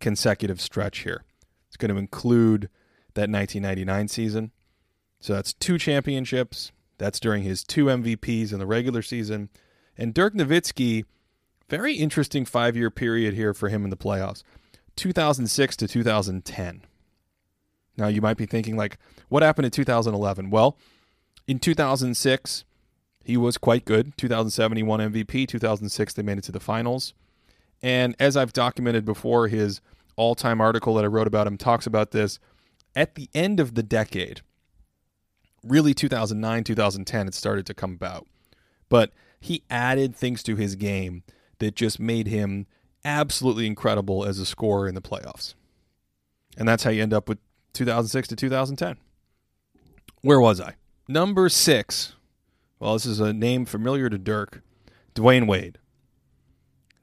consecutive 0.00 0.60
stretch 0.60 0.98
here. 1.00 1.22
It's 1.68 1.76
going 1.76 1.92
to 1.92 1.96
include 1.96 2.68
that 3.14 3.30
1999 3.30 4.08
season. 4.08 4.50
So 5.20 5.34
that's 5.34 5.52
two 5.52 5.78
championships. 5.78 6.72
That's 6.98 7.20
during 7.20 7.44
his 7.44 7.62
two 7.62 7.84
MVPs 7.84 8.52
in 8.52 8.58
the 8.58 8.66
regular 8.66 9.02
season. 9.02 9.50
And 9.96 10.12
Dirk 10.12 10.34
Nowitzki, 10.34 11.04
very 11.68 11.94
interesting 11.94 12.44
five 12.44 12.76
year 12.76 12.90
period 12.90 13.34
here 13.34 13.54
for 13.54 13.68
him 13.68 13.84
in 13.84 13.90
the 13.90 13.96
playoffs 13.96 14.42
2006 14.96 15.76
to 15.76 15.86
2010. 15.86 16.82
Now 17.96 18.08
you 18.08 18.20
might 18.20 18.36
be 18.36 18.46
thinking, 18.46 18.76
like, 18.76 18.98
what 19.28 19.44
happened 19.44 19.66
in 19.66 19.70
2011? 19.70 20.50
Well, 20.50 20.76
in 21.46 21.60
2006, 21.60 22.64
he 23.24 23.36
was 23.36 23.58
quite 23.58 23.84
good. 23.84 24.16
2007, 24.16 24.76
he 24.76 24.82
won 24.82 25.00
MVP. 25.00 25.46
2006, 25.46 26.14
they 26.14 26.22
made 26.22 26.38
it 26.38 26.44
to 26.44 26.52
the 26.52 26.60
finals. 26.60 27.14
And 27.82 28.14
as 28.18 28.36
I've 28.36 28.52
documented 28.52 29.04
before, 29.04 29.48
his 29.48 29.80
all 30.16 30.34
time 30.34 30.60
article 30.60 30.94
that 30.94 31.04
I 31.04 31.08
wrote 31.08 31.26
about 31.26 31.46
him 31.46 31.56
talks 31.56 31.86
about 31.86 32.10
this. 32.10 32.38
At 32.94 33.14
the 33.14 33.28
end 33.34 33.60
of 33.60 33.74
the 33.74 33.82
decade, 33.82 34.42
really 35.64 35.94
2009, 35.94 36.64
2010, 36.64 37.28
it 37.28 37.34
started 37.34 37.66
to 37.66 37.74
come 37.74 37.92
about. 37.92 38.26
But 38.88 39.12
he 39.40 39.62
added 39.70 40.14
things 40.14 40.42
to 40.42 40.56
his 40.56 40.74
game 40.74 41.22
that 41.58 41.76
just 41.76 42.00
made 42.00 42.26
him 42.26 42.66
absolutely 43.04 43.66
incredible 43.66 44.24
as 44.24 44.38
a 44.38 44.46
scorer 44.46 44.88
in 44.88 44.94
the 44.94 45.00
playoffs. 45.00 45.54
And 46.56 46.68
that's 46.68 46.82
how 46.82 46.90
you 46.90 47.02
end 47.02 47.14
up 47.14 47.28
with 47.28 47.38
2006 47.72 48.28
to 48.28 48.36
2010. 48.36 48.96
Where 50.22 50.40
was 50.40 50.60
I? 50.60 50.74
Number 51.08 51.48
six. 51.48 52.14
Well, 52.80 52.94
this 52.94 53.04
is 53.04 53.20
a 53.20 53.34
name 53.34 53.66
familiar 53.66 54.08
to 54.08 54.16
Dirk. 54.16 54.62
Dwyane 55.14 55.46
Wade. 55.46 55.78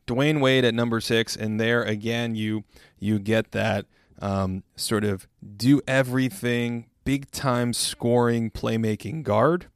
Dwyane 0.07 0.41
Wade 0.41 0.65
at 0.65 0.73
number 0.73 0.99
six, 0.99 1.36
and 1.36 1.59
there 1.59 1.84
again 1.84 2.34
you 2.34 2.63
you 2.97 3.19
get 3.19 3.51
that 3.51 3.86
um, 4.19 4.63
sort 4.75 5.03
of 5.03 5.28
do 5.55 5.82
everything, 5.88 6.88
big 7.05 7.30
time 7.30 7.73
scoring, 7.73 8.49
playmaking 8.49 9.21
guard. 9.21 9.67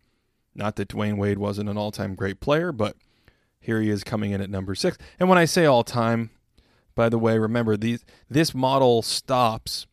Not 0.55 0.75
that 0.77 0.87
Dwyane 0.87 1.17
Wade 1.17 1.37
wasn't 1.37 1.69
an 1.69 1.77
all 1.77 1.91
time 1.91 2.15
great 2.15 2.39
player, 2.39 2.71
but 2.71 2.95
here 3.59 3.79
he 3.79 3.91
is 3.91 4.03
coming 4.03 4.31
in 4.31 4.41
at 4.41 4.49
number 4.49 4.73
six. 4.73 4.97
And 5.19 5.29
when 5.29 5.37
I 5.37 5.45
say 5.45 5.65
all 5.65 5.83
time, 5.83 6.31
by 6.95 7.09
the 7.09 7.19
way, 7.19 7.37
remember 7.37 7.77
these 7.77 8.03
this 8.27 8.55
model 8.55 9.03
stops 9.03 9.85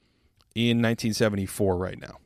in 0.54 0.78
1974 0.78 1.76
right 1.76 2.00
now. 2.00 2.18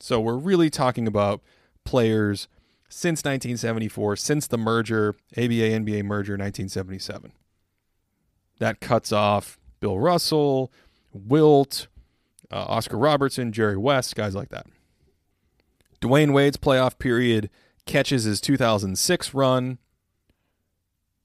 So 0.00 0.20
we're 0.20 0.36
really 0.36 0.70
talking 0.70 1.06
about 1.06 1.40
players 1.84 2.48
since 2.88 3.20
1974, 3.20 4.16
since 4.16 4.46
the 4.46 4.58
merger, 4.58 5.14
ABA 5.36 5.44
NBA 5.44 6.04
merger 6.04 6.34
1977. 6.34 7.32
That 8.58 8.80
cuts 8.80 9.12
off 9.12 9.58
Bill 9.80 9.98
Russell, 9.98 10.72
Wilt, 11.12 11.86
uh, 12.50 12.64
Oscar 12.64 12.98
Robertson, 12.98 13.52
Jerry 13.52 13.76
West, 13.76 14.16
guys 14.16 14.34
like 14.34 14.48
that. 14.48 14.66
Dwyane 16.00 16.32
Wade's 16.32 16.56
playoff 16.56 16.98
period 16.98 17.50
catches 17.86 18.24
his 18.24 18.40
2006 18.40 19.34
run, 19.34 19.78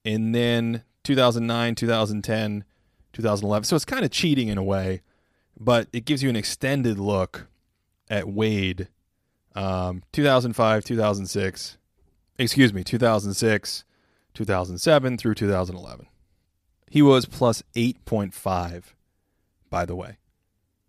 and 0.04 0.34
then 0.34 0.82
2009, 1.04 1.74
2010, 1.74 2.64
2011. 3.12 3.64
So 3.64 3.76
it's 3.76 3.84
kind 3.84 4.04
of 4.04 4.10
cheating 4.10 4.48
in 4.48 4.58
a 4.58 4.62
way, 4.62 5.02
but 5.58 5.88
it 5.92 6.04
gives 6.04 6.22
you 6.22 6.28
an 6.28 6.36
extended 6.36 6.98
look 6.98 7.46
at 8.10 8.28
Wade. 8.28 8.88
Um, 9.54 10.02
2005, 10.12 10.84
2006, 10.84 11.78
excuse 12.38 12.72
me, 12.72 12.82
2006, 12.82 13.84
2007 14.34 15.18
through 15.18 15.34
2011. 15.34 16.06
He 16.90 17.02
was 17.02 17.26
plus 17.26 17.62
8.5, 17.74 18.84
by 19.70 19.84
the 19.84 19.96
way. 19.96 20.18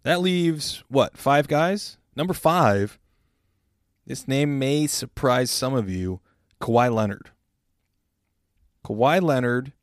That 0.03 0.21
leaves, 0.21 0.83
what, 0.87 1.17
five 1.17 1.47
guys? 1.47 1.97
Number 2.15 2.33
five, 2.33 2.99
this 4.05 4.27
name 4.27 4.59
may 4.59 4.87
surprise 4.87 5.49
some 5.49 5.73
of 5.73 5.89
you 5.89 6.21
Kawhi 6.61 6.93
Leonard. 6.93 7.31
Kawhi 8.85 9.21
Leonard 9.21 9.73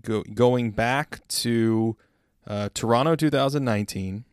go, 0.00 0.22
going 0.22 0.70
back 0.70 1.26
to 1.28 1.96
uh, 2.46 2.68
Toronto 2.72 3.16
2019, 3.16 4.24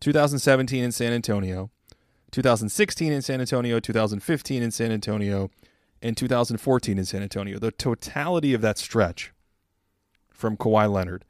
2017 0.00 0.84
in 0.84 0.92
San 0.92 1.12
Antonio, 1.12 1.70
2016 2.36 3.14
in 3.14 3.22
San 3.22 3.40
Antonio, 3.40 3.80
2015 3.80 4.62
in 4.62 4.70
San 4.70 4.92
Antonio, 4.92 5.50
and 6.02 6.18
2014 6.18 6.98
in 6.98 7.04
San 7.06 7.22
Antonio. 7.22 7.58
The 7.58 7.70
totality 7.70 8.52
of 8.52 8.60
that 8.60 8.76
stretch 8.76 9.32
from 10.28 10.58
Kawhi 10.58 10.92
Leonard 10.92 11.24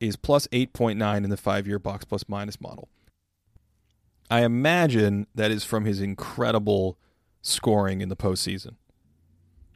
is 0.00 0.16
plus 0.16 0.48
8.9 0.48 1.22
in 1.22 1.30
the 1.30 1.36
five 1.36 1.68
year 1.68 1.78
box 1.78 2.04
plus 2.04 2.24
minus 2.26 2.60
model. 2.60 2.88
I 4.28 4.42
imagine 4.42 5.28
that 5.36 5.52
is 5.52 5.62
from 5.62 5.84
his 5.84 6.00
incredible 6.00 6.98
scoring 7.40 8.00
in 8.00 8.08
the 8.08 8.16
postseason, 8.16 8.74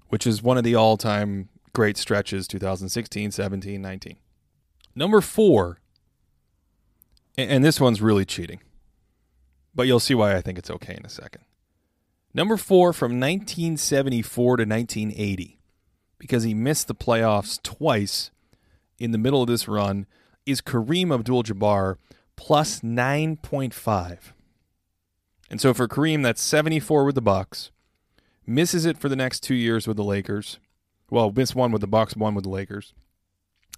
which 0.09 0.27
is 0.27 0.43
one 0.43 0.59
of 0.59 0.65
the 0.65 0.75
all 0.75 0.97
time 0.97 1.51
great 1.73 1.97
stretches 1.97 2.49
2016, 2.49 3.31
17, 3.31 3.81
19. 3.81 4.17
Number 4.97 5.21
four, 5.21 5.79
and 7.39 7.65
this 7.65 7.81
one's 7.81 8.03
really 8.03 8.25
cheating, 8.25 8.61
but 9.75 9.87
you'll 9.87 10.01
see 10.01 10.15
why 10.15 10.37
I 10.37 10.41
think 10.41 10.59
it's 10.59 10.71
okay 10.71 10.95
in 10.97 11.07
a 11.07 11.11
second. 11.11 11.45
Number 12.35 12.57
four 12.57 12.93
from 12.93 13.21
1974 13.21 14.57
to 14.59 14.65
1980, 14.65 15.59
because 16.19 16.45
he 16.45 16.55
missed 16.55 16.89
the 16.89 16.95
playoffs 16.95 17.63
twice 17.63 18.31
in 18.99 19.11
the 19.11 19.19
middle 19.19 19.43
of 19.43 19.49
this 19.49 19.69
run, 19.69 20.07
is 20.47 20.61
Kareem 20.61 21.13
Abdul 21.13 21.43
Jabbar 21.43 21.97
plus 22.37 22.81
9.5. 22.81 24.19
And 25.51 25.61
so 25.61 25.75
for 25.75 25.87
Kareem, 25.87 26.23
that's 26.23 26.41
74 26.41 27.05
with 27.05 27.15
the 27.15 27.21
Bucks. 27.21 27.71
Misses 28.47 28.87
it 28.87 28.99
for 28.99 29.09
the 29.09 29.17
next 29.17 29.41
two 29.41 29.55
years 29.55 29.87
with 29.87 29.97
the 29.97 30.05
Lakers. 30.05 30.59
Well, 31.11 31.31
missed 31.31 31.55
one 31.55 31.73
with 31.73 31.83
the 31.83 31.87
Bucks, 31.87 32.17
one 32.17 32.35
with 32.35 32.45
the 32.45 32.51
Lakers. 32.51 32.95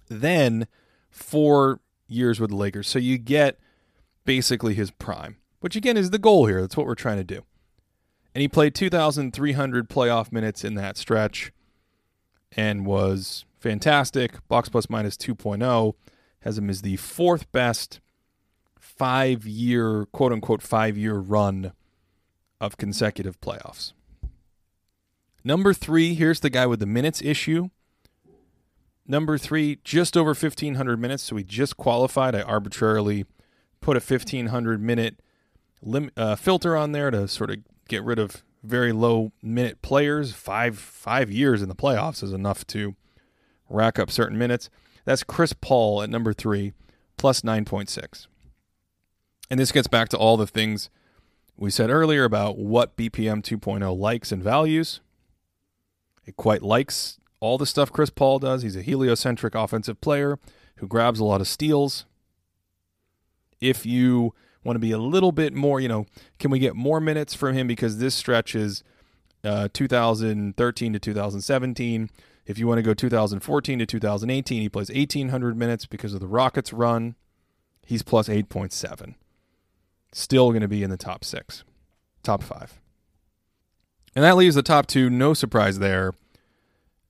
Then 0.07 0.67
four 1.09 1.81
years 2.07 2.39
with 2.39 2.51
the 2.51 2.55
Lakers. 2.55 2.87
So 2.87 2.97
you 2.97 3.17
get 3.17 3.59
basically 4.23 4.73
his 4.73 4.89
prime, 4.89 5.35
which 5.65 5.75
again 5.75 5.97
is 5.97 6.11
the 6.11 6.19
goal 6.19 6.45
here. 6.45 6.61
That's 6.61 6.77
what 6.77 6.85
we're 6.85 6.93
trying 6.93 7.17
to 7.17 7.23
do. 7.23 7.41
And 8.35 8.43
he 8.43 8.47
played 8.47 8.75
2,300 8.75 9.89
playoff 9.89 10.31
minutes 10.31 10.63
in 10.63 10.75
that 10.75 10.95
stretch 10.95 11.51
and 12.51 12.85
was 12.85 13.45
fantastic. 13.57 14.47
Box 14.47 14.69
plus 14.69 14.91
minus 14.91 15.17
2.0 15.17 15.95
has 16.41 16.59
him 16.59 16.69
as 16.69 16.83
the 16.83 16.97
fourth 16.97 17.51
best 17.51 17.99
five 18.79 19.47
year, 19.47 20.05
quote 20.11 20.31
unquote, 20.31 20.61
five 20.61 20.99
year 20.99 21.15
run 21.15 21.73
of 22.61 22.77
consecutive 22.77 23.41
playoffs. 23.41 23.93
Number 25.43 25.73
three, 25.73 26.13
here's 26.13 26.41
the 26.41 26.51
guy 26.51 26.67
with 26.67 26.79
the 26.79 26.85
minutes 26.85 27.23
issue. 27.23 27.69
Number 29.07 29.39
three, 29.39 29.79
just 29.83 30.15
over 30.15 30.35
1,500 30.35 30.99
minutes. 30.99 31.23
So 31.23 31.37
he 31.37 31.43
just 31.43 31.75
qualified. 31.75 32.35
I 32.35 32.43
arbitrarily 32.43 33.25
put 33.81 33.97
a 33.97 33.99
1,500 33.99 34.79
minute 34.79 35.19
lim- 35.85 36.11
uh, 36.17 36.35
filter 36.35 36.75
on 36.75 36.91
there 36.91 37.11
to 37.11 37.27
sort 37.27 37.51
of 37.51 37.57
get 37.87 38.03
rid 38.03 38.19
of 38.19 38.43
very 38.63 38.91
low 38.91 39.31
minute 39.41 39.81
players. 39.81 40.33
Five 40.33 40.77
five 40.77 41.31
years 41.31 41.61
in 41.61 41.69
the 41.69 41.75
playoffs 41.75 42.23
is 42.23 42.33
enough 42.33 42.65
to 42.67 42.95
rack 43.69 43.97
up 43.99 44.11
certain 44.11 44.37
minutes. 44.37 44.69
That's 45.05 45.23
Chris 45.23 45.53
Paul 45.53 46.01
at 46.01 46.09
number 46.09 46.33
three, 46.33 46.73
plus 47.17 47.41
9.6. 47.41 48.27
And 49.49 49.59
this 49.59 49.71
gets 49.71 49.87
back 49.87 50.09
to 50.09 50.17
all 50.17 50.35
the 50.35 50.47
things 50.47 50.89
we 51.55 51.69
said 51.69 51.89
earlier 51.89 52.23
about 52.23 52.57
what 52.57 52.97
BPM 52.97 53.41
2.0 53.43 53.97
likes 53.97 54.31
and 54.31 54.43
values. 54.43 55.01
It 56.25 56.35
quite 56.35 56.63
likes 56.63 57.19
all 57.39 57.57
the 57.57 57.67
stuff 57.67 57.91
Chris 57.91 58.09
Paul 58.09 58.39
does. 58.39 58.63
He's 58.63 58.75
a 58.75 58.81
heliocentric 58.81 59.53
offensive 59.53 60.01
player 60.01 60.39
who 60.77 60.87
grabs 60.87 61.19
a 61.19 61.25
lot 61.25 61.41
of 61.41 61.47
steals. 61.47 62.05
If 63.61 63.85
you 63.85 64.33
want 64.65 64.75
to 64.75 64.81
be 64.81 64.91
a 64.91 64.97
little 64.97 65.31
bit 65.31 65.53
more, 65.53 65.79
you 65.79 65.87
know, 65.87 66.05
can 66.39 66.51
we 66.51 66.59
get 66.59 66.75
more 66.75 66.99
minutes 66.99 67.33
from 67.33 67.55
him 67.55 67.67
because 67.67 67.99
this 67.99 68.15
stretch 68.15 68.55
is 68.55 68.83
uh, 69.43 69.69
2013 69.71 70.93
to 70.93 70.99
2017. 70.99 72.09
If 72.45 72.59
you 72.59 72.67
want 72.67 72.79
to 72.79 72.83
go 72.83 72.93
2014 72.93 73.79
to 73.79 73.85
2018, 73.85 74.61
he 74.61 74.69
plays 74.69 74.89
1,800 74.89 75.57
minutes 75.57 75.85
because 75.85 76.13
of 76.13 76.19
the 76.19 76.27
Rockets 76.27 76.73
run. 76.73 77.15
He's 77.85 78.03
plus 78.03 78.27
8.7 78.27 79.15
still 80.15 80.51
going 80.51 80.61
to 80.61 80.67
be 80.67 80.81
in 80.81 80.89
the 80.89 80.97
top 80.97 81.23
six, 81.23 81.63
top 82.23 82.41
five. 82.41 82.79
And 84.15 84.23
that 84.23 84.37
leaves 84.37 84.55
the 84.55 84.63
top 84.63 84.87
two, 84.87 85.09
no 85.09 85.33
surprise 85.33 85.79
there. 85.79 86.13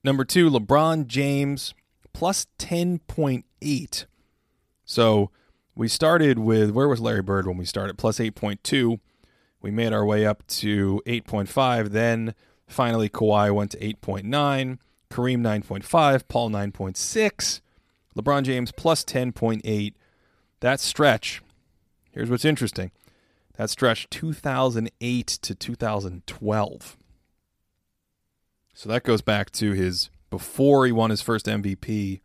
Number 0.03 0.25
two, 0.25 0.49
LeBron 0.49 1.05
James, 1.05 1.75
plus 2.13 2.47
10.8. 2.57 4.05
So 4.85 5.29
we 5.75 5.87
started 5.87 6.39
with, 6.39 6.71
where 6.71 6.87
was 6.87 7.01
Larry 7.01 7.21
Bird 7.21 7.47
when 7.47 7.57
we 7.57 7.65
started? 7.65 7.97
Plus 7.97 8.19
8.2. 8.19 8.99
We 9.61 9.71
made 9.71 9.93
our 9.93 10.05
way 10.05 10.25
up 10.25 10.45
to 10.47 11.01
8.5, 11.05 11.89
then 11.89 12.35
Finally, 12.67 13.09
Kawhi 13.09 13.53
went 13.53 13.71
to 13.71 13.77
8.9, 13.77 14.23
Kareem 15.11 15.41
9.5, 15.41 16.27
Paul 16.27 16.49
9.6, 16.49 17.61
LeBron 18.17 18.43
James 18.43 18.71
plus 18.71 19.03
10.8. 19.03 19.93
That 20.61 20.79
stretch, 20.79 21.41
here's 22.11 22.29
what's 22.29 22.45
interesting 22.45 22.91
that 23.57 23.69
stretch 23.69 24.09
2008 24.09 25.27
to 25.27 25.55
2012. 25.55 26.97
So 28.73 28.89
that 28.89 29.03
goes 29.03 29.21
back 29.21 29.49
to 29.51 29.71
his 29.71 30.09
before 30.29 30.85
he 30.85 30.91
won 30.91 31.09
his 31.09 31.21
first 31.21 31.45
MVP, 31.45 32.19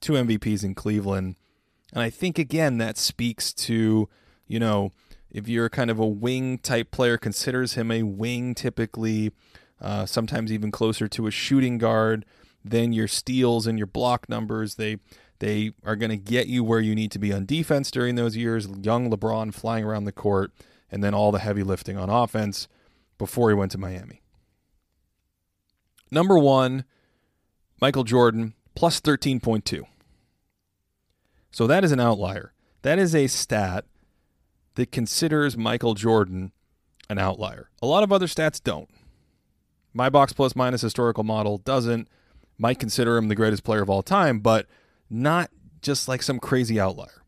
two 0.00 0.12
MVPs 0.12 0.62
in 0.62 0.76
Cleveland. 0.76 1.34
And 1.96 2.02
I 2.02 2.10
think, 2.10 2.38
again, 2.38 2.76
that 2.76 2.98
speaks 2.98 3.54
to, 3.54 4.06
you 4.46 4.60
know, 4.60 4.92
if 5.30 5.48
you're 5.48 5.70
kind 5.70 5.90
of 5.90 5.98
a 5.98 6.06
wing 6.06 6.58
type 6.58 6.90
player, 6.90 7.16
considers 7.16 7.72
him 7.72 7.90
a 7.90 8.02
wing 8.02 8.54
typically, 8.54 9.32
uh, 9.80 10.04
sometimes 10.04 10.52
even 10.52 10.70
closer 10.70 11.08
to 11.08 11.26
a 11.26 11.30
shooting 11.30 11.78
guard, 11.78 12.26
then 12.62 12.92
your 12.92 13.08
steals 13.08 13.66
and 13.66 13.78
your 13.78 13.86
block 13.86 14.28
numbers, 14.28 14.74
they 14.74 14.98
they 15.38 15.72
are 15.86 15.96
going 15.96 16.10
to 16.10 16.18
get 16.18 16.48
you 16.48 16.62
where 16.62 16.80
you 16.80 16.94
need 16.94 17.12
to 17.12 17.18
be 17.18 17.32
on 17.32 17.46
defense 17.46 17.90
during 17.90 18.14
those 18.14 18.36
years. 18.36 18.68
Young 18.82 19.10
LeBron 19.10 19.54
flying 19.54 19.82
around 19.82 20.04
the 20.04 20.12
court, 20.12 20.52
and 20.90 21.02
then 21.02 21.14
all 21.14 21.32
the 21.32 21.38
heavy 21.38 21.62
lifting 21.62 21.96
on 21.96 22.10
offense 22.10 22.68
before 23.16 23.48
he 23.48 23.54
went 23.54 23.72
to 23.72 23.78
Miami. 23.78 24.20
Number 26.10 26.38
one, 26.38 26.84
Michael 27.80 28.04
Jordan, 28.04 28.52
plus 28.74 29.00
13.2. 29.00 29.86
So 31.56 31.66
that 31.68 31.84
is 31.84 31.90
an 31.90 32.00
outlier. 32.00 32.52
That 32.82 32.98
is 32.98 33.14
a 33.14 33.28
stat 33.28 33.86
that 34.74 34.92
considers 34.92 35.56
Michael 35.56 35.94
Jordan 35.94 36.52
an 37.08 37.16
outlier. 37.16 37.70
A 37.80 37.86
lot 37.86 38.02
of 38.02 38.12
other 38.12 38.26
stats 38.26 38.62
don't. 38.62 38.90
My 39.94 40.10
box 40.10 40.34
plus 40.34 40.54
minus 40.54 40.82
historical 40.82 41.24
model 41.24 41.56
doesn't. 41.56 42.08
Might 42.58 42.78
consider 42.78 43.16
him 43.16 43.28
the 43.28 43.34
greatest 43.34 43.64
player 43.64 43.80
of 43.80 43.88
all 43.88 44.02
time, 44.02 44.40
but 44.40 44.66
not 45.08 45.50
just 45.80 46.08
like 46.08 46.22
some 46.22 46.40
crazy 46.40 46.78
outlier. 46.78 47.22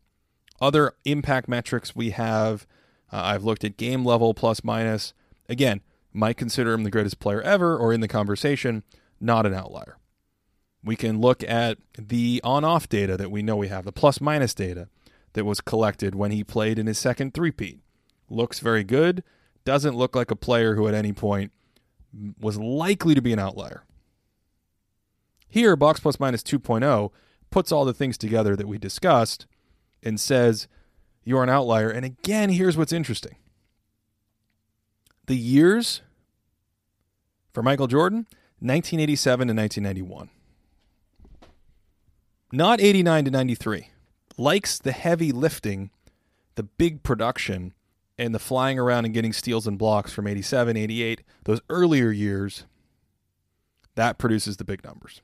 Other 0.61 0.93
impact 1.05 1.49
metrics 1.49 1.95
we 1.95 2.11
have, 2.11 2.67
uh, 3.11 3.21
I've 3.23 3.43
looked 3.43 3.63
at 3.63 3.77
game 3.77 4.05
level 4.05 4.35
plus 4.35 4.63
minus. 4.63 5.15
Again, 5.47 5.81
might 6.13 6.37
consider 6.37 6.73
him 6.73 6.83
the 6.83 6.91
greatest 6.91 7.19
player 7.19 7.41
ever 7.41 7.75
or 7.75 7.91
in 7.91 8.01
the 8.01 8.07
conversation, 8.07 8.83
not 9.19 9.47
an 9.47 9.55
outlier. 9.55 9.98
We 10.83 10.95
can 10.95 11.19
look 11.19 11.43
at 11.43 11.77
the 11.97 12.39
on 12.43 12.63
off 12.63 12.87
data 12.87 13.17
that 13.17 13.31
we 13.31 13.41
know 13.41 13.57
we 13.57 13.67
have, 13.67 13.85
the 13.85 13.91
plus 13.91 14.21
minus 14.21 14.53
data 14.53 14.87
that 15.33 15.45
was 15.45 15.61
collected 15.61 16.15
when 16.15 16.31
he 16.31 16.43
played 16.43 16.79
in 16.79 16.87
his 16.87 16.97
second 16.97 17.33
three-peat. 17.33 17.79
Looks 18.29 18.59
very 18.59 18.83
good. 18.83 19.23
Doesn't 19.65 19.95
look 19.95 20.15
like 20.15 20.31
a 20.31 20.35
player 20.35 20.75
who 20.75 20.87
at 20.87 20.93
any 20.93 21.13
point 21.13 21.51
was 22.39 22.57
likely 22.57 23.13
to 23.13 23.21
be 23.21 23.33
an 23.33 23.39
outlier. 23.39 23.83
Here, 25.47 25.75
box 25.75 25.99
plus 25.99 26.19
minus 26.19 26.43
2.0 26.43 27.11
puts 27.49 27.71
all 27.71 27.85
the 27.85 27.93
things 27.93 28.17
together 28.17 28.55
that 28.55 28.67
we 28.67 28.77
discussed 28.77 29.47
and 30.03 30.19
says 30.19 30.67
you're 31.23 31.43
an 31.43 31.49
outlier. 31.49 31.89
And 31.89 32.05
again, 32.05 32.49
here's 32.51 32.77
what's 32.77 32.93
interesting 32.93 33.35
the 35.25 35.37
years 35.37 36.01
for 37.53 37.61
Michael 37.61 37.87
Jordan 37.87 38.25
1987 38.59 39.47
to 39.47 39.53
1991. 39.53 40.29
Not 42.51 42.81
89 42.81 43.25
to 43.25 43.31
93. 43.31 43.89
Likes 44.37 44.77
the 44.79 44.91
heavy 44.91 45.31
lifting, 45.31 45.91
the 46.55 46.63
big 46.63 47.03
production, 47.03 47.73
and 48.17 48.33
the 48.33 48.39
flying 48.39 48.79
around 48.79 49.05
and 49.05 49.13
getting 49.13 49.33
steals 49.33 49.67
and 49.67 49.77
blocks 49.77 50.11
from 50.11 50.27
87, 50.27 50.75
88, 50.75 51.21
those 51.45 51.61
earlier 51.69 52.11
years. 52.11 52.65
That 53.95 54.17
produces 54.17 54.57
the 54.57 54.63
big 54.63 54.83
numbers. 54.83 55.21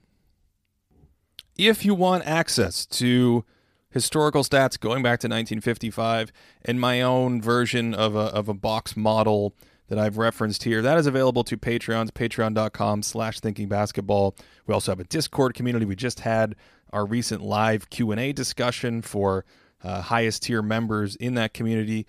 If 1.57 1.85
you 1.85 1.95
want 1.95 2.25
access 2.25 2.85
to 2.87 3.45
historical 3.89 4.43
stats 4.43 4.77
going 4.77 5.01
back 5.01 5.21
to 5.21 5.27
1955 5.27 6.31
and 6.65 6.79
my 6.79 7.01
own 7.01 7.41
version 7.41 7.93
of 7.93 8.13
a, 8.13 8.19
of 8.19 8.49
a 8.49 8.53
box 8.53 8.97
model 8.97 9.55
that 9.87 9.97
I've 9.97 10.17
referenced 10.17 10.63
here. 10.63 10.81
That 10.81 10.97
is 10.97 11.07
available 11.07 11.43
to 11.45 11.57
Patreons, 11.57 12.11
patreon.com 12.11 13.03
slash 13.03 13.39
thinking 13.39 13.69
basketball. 13.69 14.35
We 14.67 14.73
also 14.73 14.91
have 14.91 14.99
a 14.99 15.05
Discord 15.05 15.53
community. 15.53 15.85
We 15.85 15.95
just 15.95 16.21
had 16.21 16.55
our 16.95 17.05
recent 17.05 17.41
live 17.41 17.89
Q&A 17.89 18.31
discussion 18.31 19.01
for 19.01 19.43
uh, 19.83 20.01
highest 20.01 20.43
tier 20.43 20.61
members 20.61 21.17
in 21.17 21.35
that 21.35 21.53
community. 21.53 22.07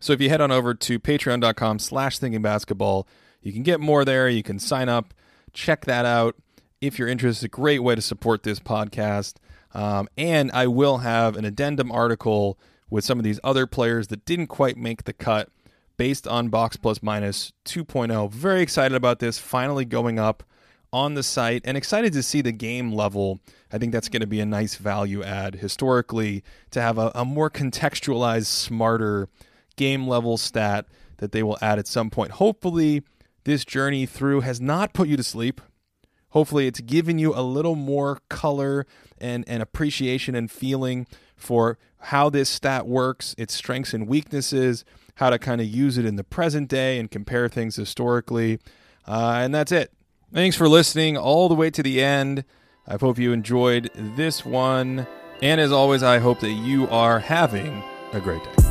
So 0.00 0.12
if 0.12 0.20
you 0.20 0.28
head 0.28 0.40
on 0.40 0.50
over 0.50 0.74
to 0.74 0.98
patreon.com 0.98 1.78
slash 1.78 2.18
thinking 2.18 2.42
basketball, 2.42 3.06
you 3.42 3.52
can 3.52 3.62
get 3.62 3.78
more 3.78 4.04
there. 4.04 4.28
You 4.28 4.42
can 4.42 4.58
sign 4.58 4.88
up, 4.88 5.14
check 5.52 5.84
that 5.84 6.04
out. 6.04 6.34
If 6.80 6.98
you're 6.98 7.08
interested, 7.08 7.46
a 7.46 7.48
great 7.48 7.78
way 7.78 7.94
to 7.94 8.02
support 8.02 8.42
this 8.42 8.58
podcast. 8.58 9.36
Um, 9.72 10.08
and 10.16 10.50
I 10.52 10.66
will 10.66 10.98
have 10.98 11.36
an 11.36 11.44
addendum 11.44 11.92
article 11.92 12.58
with 12.90 13.04
some 13.04 13.18
of 13.18 13.24
these 13.24 13.38
other 13.44 13.66
players 13.66 14.08
that 14.08 14.24
didn't 14.24 14.48
quite 14.48 14.76
make 14.76 15.04
the 15.04 15.12
cut 15.12 15.48
based 15.96 16.26
on 16.26 16.48
Box 16.48 16.76
Plus 16.76 17.02
Minus 17.02 17.52
2.0. 17.66 18.32
Very 18.32 18.62
excited 18.62 18.96
about 18.96 19.20
this 19.20 19.38
finally 19.38 19.84
going 19.84 20.18
up 20.18 20.42
on 20.92 21.14
the 21.14 21.22
site 21.22 21.62
and 21.64 21.76
excited 21.76 22.12
to 22.12 22.22
see 22.22 22.40
the 22.40 22.52
game 22.52 22.92
level. 22.92 23.40
I 23.72 23.78
think 23.78 23.92
that's 23.92 24.08
going 24.08 24.20
to 24.20 24.26
be 24.26 24.40
a 24.40 24.46
nice 24.46 24.76
value 24.76 25.22
add 25.22 25.56
historically 25.56 26.42
to 26.70 26.80
have 26.80 26.98
a, 26.98 27.12
a 27.14 27.24
more 27.24 27.50
contextualized, 27.50 28.46
smarter 28.46 29.28
game 29.76 30.06
level 30.06 30.36
stat 30.36 30.86
that 31.18 31.32
they 31.32 31.42
will 31.42 31.58
add 31.60 31.78
at 31.78 31.86
some 31.86 32.10
point. 32.10 32.32
Hopefully, 32.32 33.02
this 33.44 33.64
journey 33.64 34.06
through 34.06 34.40
has 34.40 34.60
not 34.60 34.92
put 34.92 35.08
you 35.08 35.16
to 35.16 35.22
sleep. 35.22 35.60
Hopefully, 36.30 36.66
it's 36.66 36.80
given 36.80 37.18
you 37.18 37.34
a 37.34 37.42
little 37.42 37.74
more 37.74 38.20
color 38.28 38.86
and, 39.18 39.44
and 39.48 39.62
appreciation 39.62 40.34
and 40.34 40.50
feeling 40.50 41.06
for 41.36 41.78
how 42.00 42.28
this 42.28 42.48
stat 42.48 42.86
works, 42.86 43.34
its 43.38 43.54
strengths 43.54 43.94
and 43.94 44.06
weaknesses, 44.06 44.84
how 45.16 45.30
to 45.30 45.38
kind 45.38 45.60
of 45.60 45.66
use 45.66 45.98
it 45.98 46.04
in 46.04 46.16
the 46.16 46.24
present 46.24 46.68
day 46.68 46.98
and 46.98 47.10
compare 47.10 47.48
things 47.48 47.76
historically. 47.76 48.58
Uh, 49.06 49.40
and 49.42 49.54
that's 49.54 49.72
it. 49.72 49.92
Thanks 50.32 50.56
for 50.56 50.68
listening 50.68 51.16
all 51.16 51.48
the 51.48 51.54
way 51.54 51.70
to 51.70 51.82
the 51.82 52.02
end. 52.02 52.44
I 52.86 52.96
hope 52.96 53.18
you 53.18 53.32
enjoyed 53.32 53.90
this 53.94 54.44
one. 54.44 55.06
And 55.40 55.58
as 55.60 55.72
always, 55.72 56.02
I 56.02 56.18
hope 56.18 56.40
that 56.40 56.52
you 56.52 56.86
are 56.88 57.18
having 57.18 57.82
a 58.12 58.20
great 58.20 58.42
day. 58.44 58.67